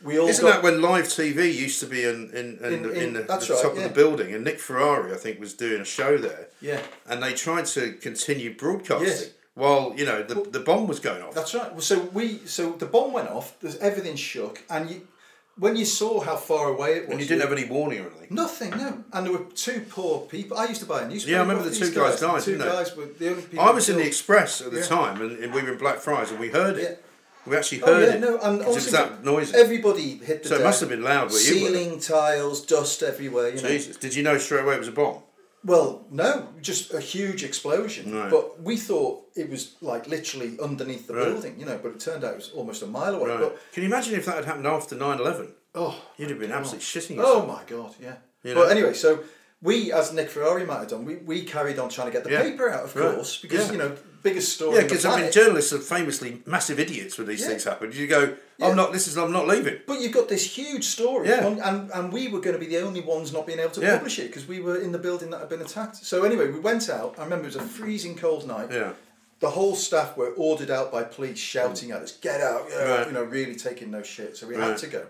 we 0.03 0.17
all 0.19 0.27
Isn't 0.27 0.43
got, 0.45 0.55
that 0.55 0.63
when 0.63 0.81
live 0.81 1.05
TV 1.05 1.53
used 1.53 1.79
to 1.81 1.85
be 1.85 2.03
in 2.03 2.29
in, 2.31 2.57
in, 2.63 2.73
In- 2.73 2.83
the, 2.83 2.91
in- 2.91 3.01
in 3.03 3.13
the, 3.13 3.21
the 3.23 3.27
right, 3.27 3.41
top 3.41 3.75
yeah. 3.75 3.81
of 3.81 3.83
the 3.83 3.89
building? 3.89 4.33
And 4.33 4.43
Nick 4.43 4.59
Ferrari, 4.59 5.13
I 5.13 5.17
think, 5.17 5.39
was 5.39 5.53
doing 5.53 5.81
a 5.81 5.85
show 5.85 6.17
there. 6.17 6.47
Yeah. 6.61 6.81
And 7.07 7.21
they 7.21 7.33
tried 7.33 7.65
to 7.67 7.93
continue 7.93 8.55
broadcasting. 8.55 9.07
Yes. 9.07 9.29
while 9.53 9.93
you 9.97 10.05
know 10.05 10.23
the, 10.23 10.35
the 10.49 10.59
bomb 10.61 10.87
was 10.87 10.99
going 10.99 11.21
off. 11.21 11.33
That's 11.33 11.53
right. 11.53 11.71
Well, 11.71 11.81
So 11.81 11.99
we, 12.13 12.39
so 12.45 12.71
the 12.71 12.85
bomb 12.85 13.11
went 13.13 13.29
off. 13.29 13.59
There's 13.59 13.77
everything 13.77 14.15
shook, 14.15 14.63
and 14.69 14.89
you, 14.89 15.07
when 15.57 15.75
you 15.75 15.85
saw 15.85 16.21
how 16.21 16.35
far 16.35 16.69
away 16.69 16.93
it 16.97 17.03
was, 17.03 17.11
And 17.11 17.19
you 17.21 17.27
didn't 17.27 17.41
have 17.41 17.51
any 17.51 17.65
warning 17.65 17.99
or 17.99 18.07
anything. 18.09 18.27
nothing. 18.31 18.71
No, 18.71 19.03
and 19.13 19.25
there 19.25 19.33
were 19.33 19.45
two 19.55 19.85
poor 19.89 20.21
people. 20.21 20.57
I 20.57 20.65
used 20.67 20.81
to 20.81 20.87
buy 20.87 21.01
a 21.03 21.07
newspaper. 21.07 21.31
Yeah, 21.31 21.37
I 21.39 21.41
remember 21.41 21.63
the 21.69 21.75
two 21.75 21.91
guys 21.93 22.19
died, 22.19 22.41
The 22.41 22.45
two 22.45 22.51
didn't 22.57 22.67
guys 22.67 22.95
were 22.95 23.05
the 23.05 23.29
only 23.29 23.41
people. 23.43 23.59
I 23.65 23.71
was 23.71 23.89
in 23.89 23.97
the. 23.97 24.05
Express 24.05 24.61
at 24.61 24.71
the 24.71 24.79
Yeah. 24.79 24.85
time, 24.85 25.21
and, 25.21 25.53
we 25.53 25.61
were 25.61 25.71
in 25.73 25.77
Blackfriars, 25.77 26.31
and 26.31 26.39
we 26.39 26.49
heard 26.49 26.77
it. 26.77 26.83
Yeah. 27.01 27.49
We 27.51 27.57
actually 27.57 27.81
Oh 27.83 27.87
heard 27.87 28.07
yeah, 28.07 28.13
it. 28.15 28.19
no, 28.21 28.37
and 28.39 28.61
it 28.61 28.67
was 28.67 28.91
that 28.91 29.23
noisy. 29.23 29.55
Everybody 29.57 30.17
hit 30.17 30.43
the 30.43 30.49
So 30.49 30.55
it 30.57 30.63
must 30.63 30.79
have 30.79 30.89
been 30.89 31.01
loud 31.03 31.31
where 31.31 31.41
you 31.41 31.63
were. 31.63 31.69
Ceiling 31.69 31.99
tiles, 31.99 32.61
dust 32.65 33.01
everywhere. 33.01 33.49
You 33.49 33.61
know. 33.61 33.67
Jesus, 33.67 33.97
did 33.97 34.13
you 34.15 34.21
know 34.21 34.37
straight 34.37 34.61
away 34.63 34.75
it 34.75 34.79
was 34.79 34.87
a 34.89 34.91
bomb? 34.91 35.17
Well, 35.63 36.05
no, 36.09 36.47
just 36.61 36.93
a 36.93 36.99
huge 36.99 37.43
explosion. 37.43 38.13
Right. 38.15 38.31
But 38.31 38.61
we 38.63 38.77
thought 38.77 39.23
it 39.35 39.49
was 39.49 39.75
like 39.81 40.07
literally 40.07 40.57
underneath 40.61 41.07
the 41.07 41.13
Right. 41.13 41.25
building, 41.25 41.59
you 41.59 41.65
know. 41.65 41.79
But 41.81 41.89
it 41.93 41.99
turned 41.99 42.23
out 42.23 42.33
it 42.33 42.37
was 42.37 42.51
almost 42.51 42.81
a 42.81 42.87
mile 42.87 43.15
away. 43.15 43.29
Right. 43.29 43.39
But 43.39 43.57
Can 43.71 43.83
you 43.83 43.89
imagine 43.89 44.15
if 44.15 44.25
that 44.25 44.35
had 44.35 44.45
happened 44.45 44.65
after 44.67 44.95
9-11? 44.95 45.51
oh, 45.75 45.95
You'd 46.17 46.31
have 46.31 46.39
been 46.39 46.51
absolutely 46.51 46.83
shitting 46.85 47.17
oh, 47.17 47.21
yourself. 47.21 47.43
oh 47.43 47.47
my 47.47 47.61
god, 47.67 47.95
yeah. 48.01 48.15
You 48.43 48.55
But 48.55 48.71
anyway, 48.71 48.93
so 48.93 49.19
we, 49.61 49.91
as 49.93 50.11
Nick 50.13 50.29
Ferrari 50.31 50.65
might 50.65 50.79
have 50.79 50.87
done, 50.89 51.05
we, 51.05 51.17
we 51.17 51.43
carried 51.43 51.77
on 51.77 51.89
trying 51.89 52.07
to 52.07 52.11
get 52.13 52.23
the 52.23 52.31
Yeah. 52.31 52.41
paper 52.41 52.69
out, 52.69 52.83
of 52.85 52.93
course, 52.93 53.37
because 53.39 53.71
you 53.71 53.77
know 53.77 53.95
biggest 54.23 54.53
story. 54.53 54.75
Yeah, 54.77 54.83
because 54.83 55.05
I 55.05 55.21
mean, 55.21 55.31
journalists 55.31 55.73
are 55.73 55.79
famously 55.79 56.41
massive 56.45 56.79
idiots 56.79 57.17
when 57.17 57.27
these 57.27 57.41
Yeah. 57.41 57.47
things 57.47 57.63
happen. 57.63 57.91
You 57.91 58.07
go, 58.07 58.35
"I'm 58.61 58.75
not. 58.75 58.93
This 58.93 59.07
is. 59.07 59.17
I'm 59.17 59.31
not 59.31 59.47
leaving." 59.47 59.79
But 59.87 59.99
you've 60.01 60.11
got 60.13 60.29
this 60.29 60.45
huge 60.57 60.85
story, 60.85 61.27
Yeah. 61.29 61.45
and, 61.47 61.59
and, 61.59 61.91
and 61.91 62.13
we 62.13 62.27
were 62.27 62.39
going 62.39 62.53
to 62.55 62.59
be 62.59 62.67
the 62.67 62.77
only 62.79 63.01
ones 63.01 63.31
not 63.33 63.45
being 63.47 63.59
able 63.59 63.71
to 63.71 63.81
Yeah. 63.81 63.95
publish 63.97 64.19
it 64.19 64.27
because 64.27 64.47
we 64.47 64.59
were 64.59 64.77
in 64.77 64.91
the 64.91 64.99
building 64.99 65.29
that 65.31 65.39
had 65.39 65.49
been 65.49 65.61
attacked. 65.61 65.97
So 66.05 66.23
anyway, 66.23 66.49
we 66.51 66.59
went 66.59 66.89
out. 66.89 67.15
I 67.17 67.23
remember 67.23 67.45
it 67.45 67.53
was 67.55 67.55
a 67.57 67.61
freezing 67.67 68.15
cold 68.15 68.47
night. 68.47 68.69
Yeah. 68.71 68.93
The 69.39 69.49
whole 69.49 69.75
staff 69.75 70.15
were 70.15 70.33
ordered 70.37 70.69
out 70.69 70.91
by 70.91 71.01
police, 71.03 71.39
shouting 71.39 71.91
at 71.91 72.01
us, 72.03 72.11
"Get 72.11 72.41
out!" 72.41 72.67
Yeah, 72.69 72.83
Right. 72.83 73.07
You 73.07 73.13
know, 73.13 73.23
really 73.23 73.55
taking 73.55 73.89
no 73.89 74.03
shit. 74.03 74.37
So 74.37 74.45
we 74.47 74.55
Right. 74.55 74.69
had 74.69 74.77
to 74.79 74.87
go, 74.87 75.07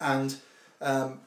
and 0.00 0.36
um, 0.80 1.20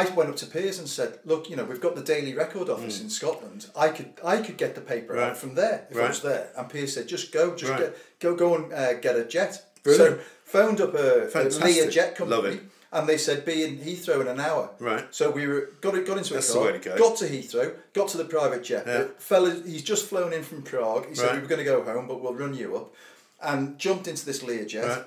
I 0.00 0.04
went 0.14 0.28
up 0.30 0.36
to 0.36 0.46
Piers 0.46 0.78
and 0.78 0.88
said, 0.88 1.18
"Look, 1.24 1.48
you 1.50 1.56
know, 1.56 1.64
we've 1.64 1.80
got 1.80 1.94
the 1.96 2.02
Daily 2.14 2.34
Record 2.34 2.68
office 2.68 3.00
in 3.00 3.08
Scotland. 3.10 3.66
I 3.74 3.88
could, 3.88 4.10
I 4.24 4.36
could 4.44 4.56
get 4.58 4.74
the 4.74 4.80
paper 4.80 5.14
Mm. 5.14 5.16
Right. 5.16 5.30
out 5.30 5.36
from 5.38 5.54
there 5.54 5.86
if 5.90 5.96
I 5.96 6.08
was 6.08 6.20
there." 6.22 6.48
And 6.56 6.68
Piers 6.68 6.92
said, 6.94 7.06
"Just 7.08 7.32
go, 7.32 7.54
just 7.54 7.70
Right. 7.72 7.80
get, 7.80 7.96
go, 8.20 8.34
go 8.34 8.54
and 8.56 8.72
uh, 8.72 8.94
get 9.06 9.16
a 9.16 9.24
jet." 9.24 9.52
Brilliant. 9.82 10.18
So 10.20 10.24
phoned 10.44 10.80
up 10.80 10.94
a, 10.94 11.26
Fantastic. 11.28 11.64
Lear 11.64 11.90
jet 11.90 12.14
company. 12.16 12.60
And 12.92 13.08
they 13.08 13.18
said 13.18 13.44
be 13.44 13.64
in 13.64 13.78
Heathrow 13.78 14.20
in 14.20 14.28
an 14.28 14.40
hour. 14.40 14.70
Right. 14.78 15.04
So 15.10 15.30
we 15.30 15.46
were 15.46 15.70
got 15.80 15.94
it, 15.96 16.06
got 16.06 16.18
into 16.18 16.38
a 16.38 16.42
car, 16.42 16.64
way 16.64 16.72
to 16.72 16.78
go. 16.78 16.96
got 16.96 17.16
to 17.18 17.24
Heathrow, 17.26 17.74
got 17.92 18.08
to 18.08 18.16
the 18.16 18.24
private 18.24 18.62
jet. 18.62 18.84
Yeah. 18.86 19.04
Fella, 19.18 19.50
he's 19.66 19.82
just 19.82 20.06
flown 20.06 20.32
in 20.32 20.42
from 20.42 20.62
Prague. 20.62 21.08
He 21.08 21.14
said 21.14 21.26
Right. 21.26 21.34
we 21.36 21.40
were 21.42 21.48
going 21.48 21.64
to 21.64 21.70
go 21.74 21.82
home, 21.82 22.06
but 22.06 22.22
we'll 22.22 22.34
run 22.34 22.54
you 22.54 22.76
up. 22.76 22.94
And 23.42 23.78
jumped 23.78 24.06
into 24.08 24.24
this 24.24 24.40
Learjet. 24.42 24.88
Right. 24.88 25.04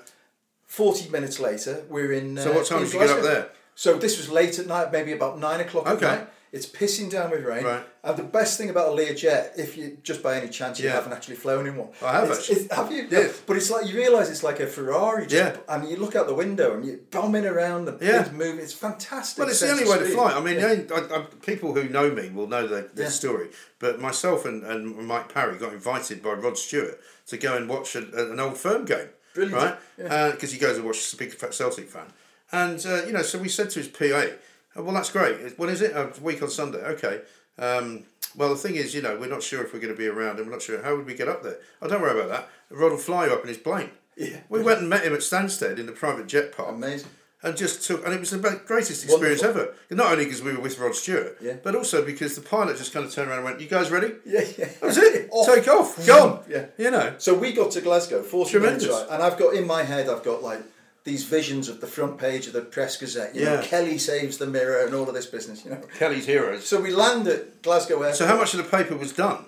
Forty 0.66 1.08
minutes 1.08 1.40
later, 1.40 1.84
we're 1.88 2.12
in. 2.12 2.36
So 2.36 2.52
uh, 2.52 2.54
what 2.56 2.66
time 2.66 2.84
did 2.84 2.92
you 2.92 2.98
get 3.00 3.10
up 3.10 3.22
there? 3.22 3.48
So 3.80 3.94
this 3.96 4.18
was 4.18 4.28
late 4.28 4.58
at 4.58 4.66
night, 4.66 4.92
maybe 4.92 5.12
about 5.12 5.38
nine 5.38 5.58
o'clock 5.60 5.86
Okay. 5.88 6.04
at 6.06 6.18
night. 6.18 6.28
It's 6.52 6.66
pissing 6.66 7.10
down 7.10 7.30
with 7.30 7.44
rain. 7.46 7.64
Right. 7.64 7.82
And 8.04 8.14
the 8.18 8.22
best 8.24 8.58
thing 8.58 8.68
about 8.68 8.88
a 8.88 8.92
Lear 8.92 9.14
jet, 9.14 9.54
if 9.56 9.74
you 9.74 9.96
just 10.02 10.22
by 10.22 10.36
any 10.36 10.50
chance 10.50 10.78
you 10.78 10.84
Yeah. 10.86 10.96
haven't 10.96 11.14
actually 11.14 11.36
flown 11.36 11.66
in 11.66 11.76
one, 11.78 11.88
I 12.02 12.12
have 12.12 12.24
it's- 12.24 12.38
actually. 12.40 12.56
it's- 12.64 12.76
have 12.76 12.92
you? 12.92 13.06
Yeah. 13.08 13.28
But 13.46 13.56
it's 13.56 13.70
like 13.70 13.86
you 13.86 13.96
realise 13.96 14.28
it's 14.28 14.42
like 14.42 14.60
a 14.60 14.66
Ferrari. 14.66 15.26
Just, 15.26 15.34
Yeah. 15.56 15.74
And 15.74 15.88
you 15.88 15.96
look 15.96 16.14
out 16.14 16.26
the 16.26 16.34
window 16.34 16.74
and 16.74 16.84
you're 16.84 16.98
bombing 17.10 17.46
around 17.46 17.88
and 17.88 17.98
Yeah. 18.02 18.22
things 18.24 18.36
moving. 18.36 18.58
It's 18.62 18.74
fantastic. 18.74 19.38
Well, 19.38 19.48
it's 19.48 19.60
the 19.60 19.70
only 19.70 19.88
way 19.88 19.98
to 20.00 20.04
fly. 20.10 20.34
I 20.34 20.40
mean, 20.40 20.58
Yeah. 20.58 20.74
I, 20.94 21.16
I, 21.16 21.18
people 21.46 21.72
who 21.72 21.84
know 21.88 22.10
me 22.10 22.28
will 22.28 22.48
know 22.48 22.66
the, 22.66 22.90
this 22.92 23.14
story. 23.14 23.48
But 23.78 23.98
myself 23.98 24.44
and, 24.44 24.62
and 24.62 24.94
Mike 25.06 25.32
Parry 25.32 25.56
got 25.56 25.72
invited 25.72 26.22
by 26.22 26.32
Rod 26.32 26.58
Stewart 26.58 27.00
to 27.28 27.38
go 27.38 27.56
and 27.56 27.66
watch 27.66 27.96
a, 27.96 28.00
an 28.30 28.38
old 28.40 28.58
firm 28.58 28.84
game. 28.84 29.08
Brilliant. 29.32 29.56
Right? 29.62 29.76
Yeah. 29.96 30.14
Uh, 30.14 30.30
because 30.32 30.52
he 30.52 30.58
goes 30.58 30.76
and 30.76 30.84
watches 30.84 31.14
a 31.14 31.16
big 31.16 31.30
Celtic 31.54 31.88
fan. 31.88 32.12
And, 32.52 32.84
uh, 32.86 33.04
you 33.06 33.12
know, 33.12 33.22
so 33.22 33.38
we 33.38 33.48
said 33.48 33.70
to 33.70 33.78
his 33.80 33.88
PA, 33.88 34.34
oh, 34.76 34.82
well, 34.82 34.94
that's 34.94 35.10
great. 35.10 35.58
When 35.58 35.68
is 35.70 35.80
it? 35.82 35.92
A 35.96 36.10
week 36.22 36.42
on 36.42 36.50
Sunday. 36.50 36.78
Okay. 36.78 37.20
Um, 37.58 38.04
well, 38.36 38.48
the 38.50 38.56
thing 38.56 38.76
is, 38.76 38.94
you 38.94 39.02
know, 39.02 39.16
we're 39.18 39.28
not 39.28 39.42
sure 39.42 39.62
if 39.62 39.72
we're 39.72 39.80
going 39.80 39.92
to 39.94 39.98
be 39.98 40.06
around 40.06 40.38
and 40.38 40.46
we're 40.46 40.52
not 40.52 40.62
sure 40.62 40.82
how 40.82 40.96
would 40.96 41.06
we 41.06 41.14
get 41.14 41.28
up 41.28 41.42
there. 41.42 41.58
Oh, 41.82 41.88
don't 41.88 42.00
worry 42.00 42.18
about 42.18 42.30
that. 42.30 42.48
Rod 42.70 42.90
will 42.92 42.98
fly 42.98 43.26
you 43.26 43.32
up 43.32 43.42
in 43.42 43.48
his 43.48 43.58
plane. 43.58 43.90
Yeah. 44.16 44.38
We 44.48 44.62
went 44.62 44.80
and 44.80 44.88
met 44.88 45.04
him 45.04 45.14
at 45.14 45.20
Stansted 45.20 45.78
in 45.78 45.86
the 45.86 45.92
private 45.92 46.26
jet 46.26 46.52
park 46.56 46.70
Amazing. 46.70 47.08
and 47.42 47.56
just 47.56 47.86
took 47.86 48.04
and 48.04 48.12
it 48.12 48.20
was 48.20 48.30
the 48.30 48.38
greatest 48.66 49.04
experience 49.04 49.42
Wonderful. 49.42 49.62
ever. 49.72 49.74
Not 49.90 50.12
only 50.12 50.24
because 50.24 50.42
we 50.42 50.52
were 50.52 50.60
with 50.60 50.78
Rod 50.78 50.94
Stewart, 50.94 51.38
Yeah. 51.40 51.54
but 51.62 51.74
also 51.74 52.04
because 52.04 52.34
the 52.34 52.42
pilot 52.42 52.76
just 52.76 52.92
kind 52.92 53.06
of 53.06 53.12
turned 53.12 53.28
around 53.30 53.38
and 53.38 53.44
went, 53.46 53.60
"You 53.60 53.66
guys 53.68 53.90
ready?" 53.90 54.12
Yeah, 54.26 54.44
yeah. 54.58 54.66
That 54.66 54.82
was 54.82 54.98
it. 54.98 55.28
Off. 55.32 55.46
Take 55.54 55.68
off. 55.68 56.06
Go 56.06 56.22
on. 56.28 56.40
Yeah. 56.50 56.66
You 56.76 56.90
know. 56.90 57.14
So 57.18 57.32
we 57.34 57.52
got 57.52 57.70
to 57.72 57.80
Glasgow, 57.80 58.22
40 58.22 58.50
Tremendous. 58.50 58.82
minutes, 58.88 59.00
right? 59.08 59.14
And 59.14 59.22
I've 59.22 59.38
got 59.38 59.54
in 59.54 59.66
my 59.66 59.82
head, 59.84 60.08
I've 60.08 60.22
got 60.22 60.42
like 60.42 60.60
these 61.04 61.24
visions 61.24 61.68
of 61.68 61.80
the 61.80 61.86
front 61.86 62.18
page 62.18 62.46
of 62.46 62.52
the 62.52 62.60
Press 62.60 62.96
Gazette. 62.96 63.34
You 63.34 63.44
know, 63.46 63.62
Kelly 63.62 63.98
saves 63.98 64.38
the 64.38 64.46
mirror 64.46 64.84
and 64.84 64.94
all 64.94 65.08
of 65.08 65.14
this 65.14 65.26
business, 65.26 65.64
you 65.64 65.70
know. 65.70 65.80
Kelly's 65.98 66.26
heroes. 66.26 66.66
So 66.66 66.80
we 66.80 66.90
land 66.90 67.26
at 67.26 67.62
Glasgow 67.62 67.96
Airport. 67.96 68.16
So 68.16 68.26
how 68.26 68.36
much 68.36 68.52
of 68.54 68.58
the 68.58 68.76
paper 68.76 68.96
was 68.96 69.12
done? 69.12 69.44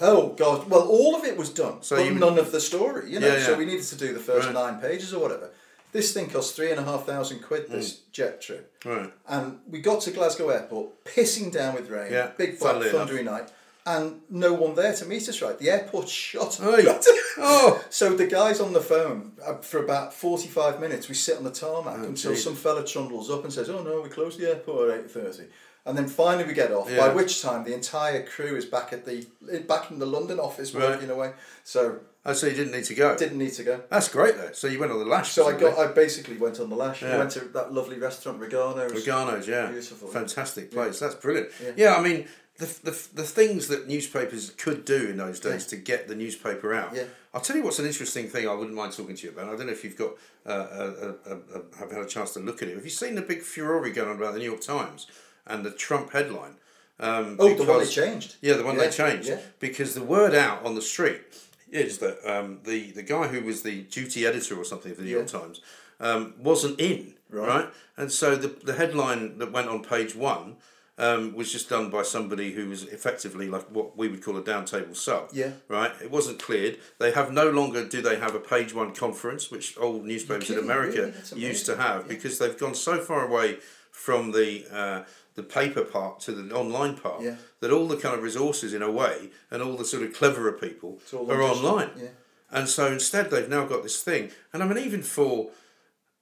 Oh 0.00 0.28
God! 0.30 0.68
Well, 0.70 0.88
all 0.88 1.14
of 1.16 1.24
it 1.24 1.36
was 1.36 1.50
done, 1.50 1.82
So 1.82 1.96
but 1.96 2.06
you- 2.06 2.12
none 2.14 2.38
of 2.38 2.50
the 2.50 2.60
story. 2.60 3.10
You 3.12 3.20
know, 3.20 3.26
Yeah, 3.26 3.36
yeah. 3.38 3.46
so 3.46 3.54
we 3.58 3.66
needed 3.66 3.84
to 3.86 3.96
do 3.96 4.12
the 4.14 4.20
first 4.20 4.46
Right. 4.46 4.54
nine 4.54 4.80
pages 4.80 5.12
or 5.12 5.20
whatever. 5.20 5.50
This 5.92 6.14
thing 6.14 6.30
cost 6.30 6.56
three 6.56 6.70
and 6.70 6.80
a 6.80 6.84
half 6.84 7.04
thousand 7.04 7.40
quid. 7.40 7.66
Mm. 7.68 7.72
This 7.72 7.96
jet 8.12 8.40
trip, 8.40 8.72
Right. 8.84 9.12
and 9.28 9.58
we 9.70 9.80
got 9.80 10.00
to 10.02 10.10
Glasgow 10.10 10.48
Airport, 10.48 11.04
pissing 11.04 11.52
down 11.52 11.74
with 11.74 11.90
rain, 11.90 12.10
Yeah, 12.10 12.28
big 12.36 12.58
black 12.58 12.72
funnily 12.72 12.88
enough. 12.88 13.08
thundery 13.08 13.22
night, 13.22 13.50
and 13.86 14.20
no 14.30 14.52
one 14.52 14.74
there 14.74 14.94
to 14.94 15.04
meet 15.06 15.28
us. 15.28 15.42
Right, 15.42 15.58
the 15.58 15.70
airport 15.70 16.08
shut. 16.22 16.60
Oh. 17.38 17.82
So 17.88 18.14
the 18.14 18.26
guys 18.26 18.60
on 18.60 18.72
the 18.74 18.80
phone 18.80 19.32
uh, 19.44 19.54
for 19.54 19.82
about 19.82 20.12
forty-five 20.12 20.80
minutes. 20.80 21.08
We 21.08 21.14
sit 21.14 21.38
on 21.38 21.44
the 21.44 21.50
tarmac 21.50 21.96
until 21.96 22.32
Jesus. 22.32 22.44
some 22.44 22.54
fella 22.54 22.84
trundles 22.86 23.30
up 23.30 23.44
and 23.44 23.52
says, 23.52 23.70
"Oh 23.70 23.82
no, 23.82 24.02
we 24.02 24.10
closed 24.10 24.38
the 24.38 24.48
airport 24.50 24.90
at 24.90 25.00
eight 25.00 25.10
thirty. 25.10 25.44
And 25.84 25.98
then 25.98 26.06
finally 26.06 26.44
we 26.44 26.52
get 26.52 26.70
off. 26.70 26.88
Yeah. 26.90 26.98
By 27.08 27.14
which 27.14 27.42
time 27.42 27.64
the 27.64 27.74
entire 27.74 28.22
crew 28.24 28.54
is 28.54 28.64
back 28.66 28.92
at 28.92 29.04
the 29.06 29.26
back 29.66 29.90
in 29.90 29.98
the 29.98 30.06
London 30.06 30.38
office 30.38 30.72
Right. 30.74 30.90
working 30.90 31.10
away. 31.10 31.32
So 31.64 32.00
Oh, 32.24 32.32
so 32.34 32.46
you 32.46 32.54
didn't 32.54 32.70
need 32.72 32.84
to 32.84 32.94
go. 32.94 33.16
didn't 33.16 33.38
need 33.38 33.52
to 33.54 33.64
go. 33.64 33.80
That's 33.90 34.08
great 34.08 34.36
though. 34.36 34.52
So 34.52 34.68
you 34.68 34.78
went 34.78 34.92
on 34.92 35.00
the 35.00 35.04
lash. 35.06 35.32
So 35.32 35.48
I 35.48 35.58
got. 35.58 35.76
I 35.76 35.90
basically 35.90 36.36
went 36.36 36.60
on 36.60 36.70
the 36.70 36.76
lash. 36.76 37.02
Yeah. 37.02 37.14
I 37.16 37.18
went 37.18 37.32
to 37.32 37.40
that 37.46 37.72
lovely 37.72 37.98
restaurant 37.98 38.38
Rogano's. 38.40 38.92
Rogano's, 38.92 39.48
yeah, 39.48 39.66
Beautiful. 39.72 40.06
fantastic 40.08 40.70
place. 40.70 41.00
That's 41.00 41.16
brilliant. 41.16 41.48
Yeah. 41.60 41.72
Yeah. 41.76 41.96
I 41.96 42.00
mean 42.02 42.28
the, 42.62 42.90
the 42.90 43.08
the 43.14 43.24
things 43.24 43.68
that 43.68 43.88
newspapers 43.88 44.50
could 44.50 44.84
do 44.84 45.08
in 45.08 45.16
those 45.16 45.40
days 45.40 45.66
to 45.66 45.76
get 45.76 46.06
the 46.06 46.14
newspaper 46.14 46.72
out. 46.72 46.94
Yeah. 46.94 47.04
I'll 47.34 47.40
tell 47.40 47.56
you 47.56 47.64
what's 47.64 47.78
an 47.78 47.86
interesting 47.86 48.28
thing. 48.28 48.48
I 48.48 48.54
wouldn't 48.54 48.76
mind 48.76 48.92
talking 48.92 49.16
to 49.16 49.26
you 49.26 49.32
about. 49.32 49.52
I 49.52 49.56
don't 49.56 49.66
know 49.66 49.72
if 49.72 49.82
you've 49.84 49.96
got 49.96 50.12
uh, 50.46 50.52
a, 50.52 51.08
a, 51.30 51.36
a, 51.56 51.78
have 51.78 51.90
had 51.90 52.02
a 52.02 52.06
chance 52.06 52.32
to 52.34 52.40
look 52.40 52.62
at 52.62 52.68
it. 52.68 52.76
Have 52.76 52.84
you 52.84 52.90
seen 52.90 53.16
the 53.16 53.22
big 53.22 53.42
furore 53.42 53.88
going 53.90 54.10
on 54.10 54.16
about 54.16 54.34
the 54.34 54.38
New 54.38 54.50
York 54.50 54.60
Times 54.60 55.06
and 55.46 55.64
the 55.64 55.70
Trump 55.70 56.12
headline? 56.12 56.56
Um, 57.00 57.36
Oh, 57.40 57.52
the 57.54 57.64
one 57.64 57.80
they 57.80 57.86
changed. 57.86 58.36
Yeah, 58.40 58.54
the 58.54 58.64
one 58.64 58.76
Yeah, 58.76 58.84
they 58.84 58.90
changed 58.90 59.28
yeah. 59.28 59.40
because 59.58 59.94
the 59.94 60.04
word 60.04 60.34
out 60.34 60.64
on 60.64 60.74
the 60.76 60.82
street 60.82 61.22
is 61.70 61.98
that 61.98 62.16
um, 62.30 62.60
the 62.64 62.92
the 62.92 63.02
guy 63.02 63.26
who 63.26 63.40
was 63.44 63.62
the 63.62 63.82
duty 63.82 64.24
editor 64.26 64.56
or 64.56 64.64
something 64.64 64.92
of 64.92 64.98
the 64.98 65.04
New 65.04 65.10
York 65.10 65.26
Times 65.26 65.60
um, 65.98 66.34
wasn't 66.38 66.78
in, 66.80 67.14
right. 67.30 67.48
Right. 67.48 67.68
And 67.96 68.12
so 68.12 68.36
the 68.36 68.48
the 68.48 68.74
headline 68.74 69.38
that 69.38 69.50
went 69.50 69.68
on 69.68 69.82
page 69.82 70.14
one 70.14 70.56
um, 70.98 71.34
was 71.34 71.50
just 71.50 71.68
done 71.70 71.88
by 71.90 72.02
somebody 72.02 72.52
who 72.52 72.68
was 72.68 72.84
effectively 72.84 73.48
like 73.48 73.66
what 73.70 73.96
we 73.96 74.08
would 74.08 74.22
call 74.22 74.36
a 74.36 74.44
down 74.44 74.64
table 74.64 74.94
sub. 74.94 75.30
Yeah. 75.32 75.52
Right. 75.68 75.90
It 76.02 76.10
wasn't 76.10 76.38
cleared. 76.38 76.78
They 76.98 77.12
have 77.12 77.32
no 77.32 77.48
longer 77.50 77.84
do 77.86 78.02
they 78.02 78.16
have 78.18 78.34
a 78.34 78.40
page 78.40 78.74
one 78.74 78.94
conference, 78.94 79.50
which 79.50 79.76
old 79.78 80.04
newspapers 80.04 80.50
in 80.50 80.58
America 80.58 81.12
really? 81.32 81.46
Used 81.46 81.66
to 81.66 81.76
have 81.76 82.06
because 82.08 82.38
they've 82.38 82.58
gone 82.58 82.74
so 82.74 82.98
far 83.00 83.26
away 83.26 83.58
from 83.90 84.32
the 84.32 84.66
uh, 84.70 85.04
the 85.34 85.42
paper 85.42 85.82
part 85.82 86.20
to 86.20 86.32
the 86.32 86.54
online 86.54 86.94
part 86.96 87.22
Yeah. 87.22 87.36
that 87.60 87.70
all 87.70 87.88
the 87.88 87.96
kind 87.96 88.14
of 88.14 88.22
resources 88.22 88.74
in 88.74 88.82
a 88.82 88.90
way 88.90 89.30
and 89.50 89.62
all 89.62 89.76
the 89.78 89.84
sort 89.86 90.02
of 90.02 90.12
cleverer 90.12 90.52
people 90.52 91.00
are 91.14 91.42
online. 91.42 91.90
yeah. 91.96 92.08
And 92.50 92.68
so 92.68 92.92
instead 92.92 93.30
they've 93.30 93.48
now 93.48 93.64
got 93.64 93.82
this 93.82 94.02
thing. 94.02 94.30
And 94.52 94.62
I 94.62 94.66
mean 94.68 94.76
even 94.84 95.02
for 95.02 95.50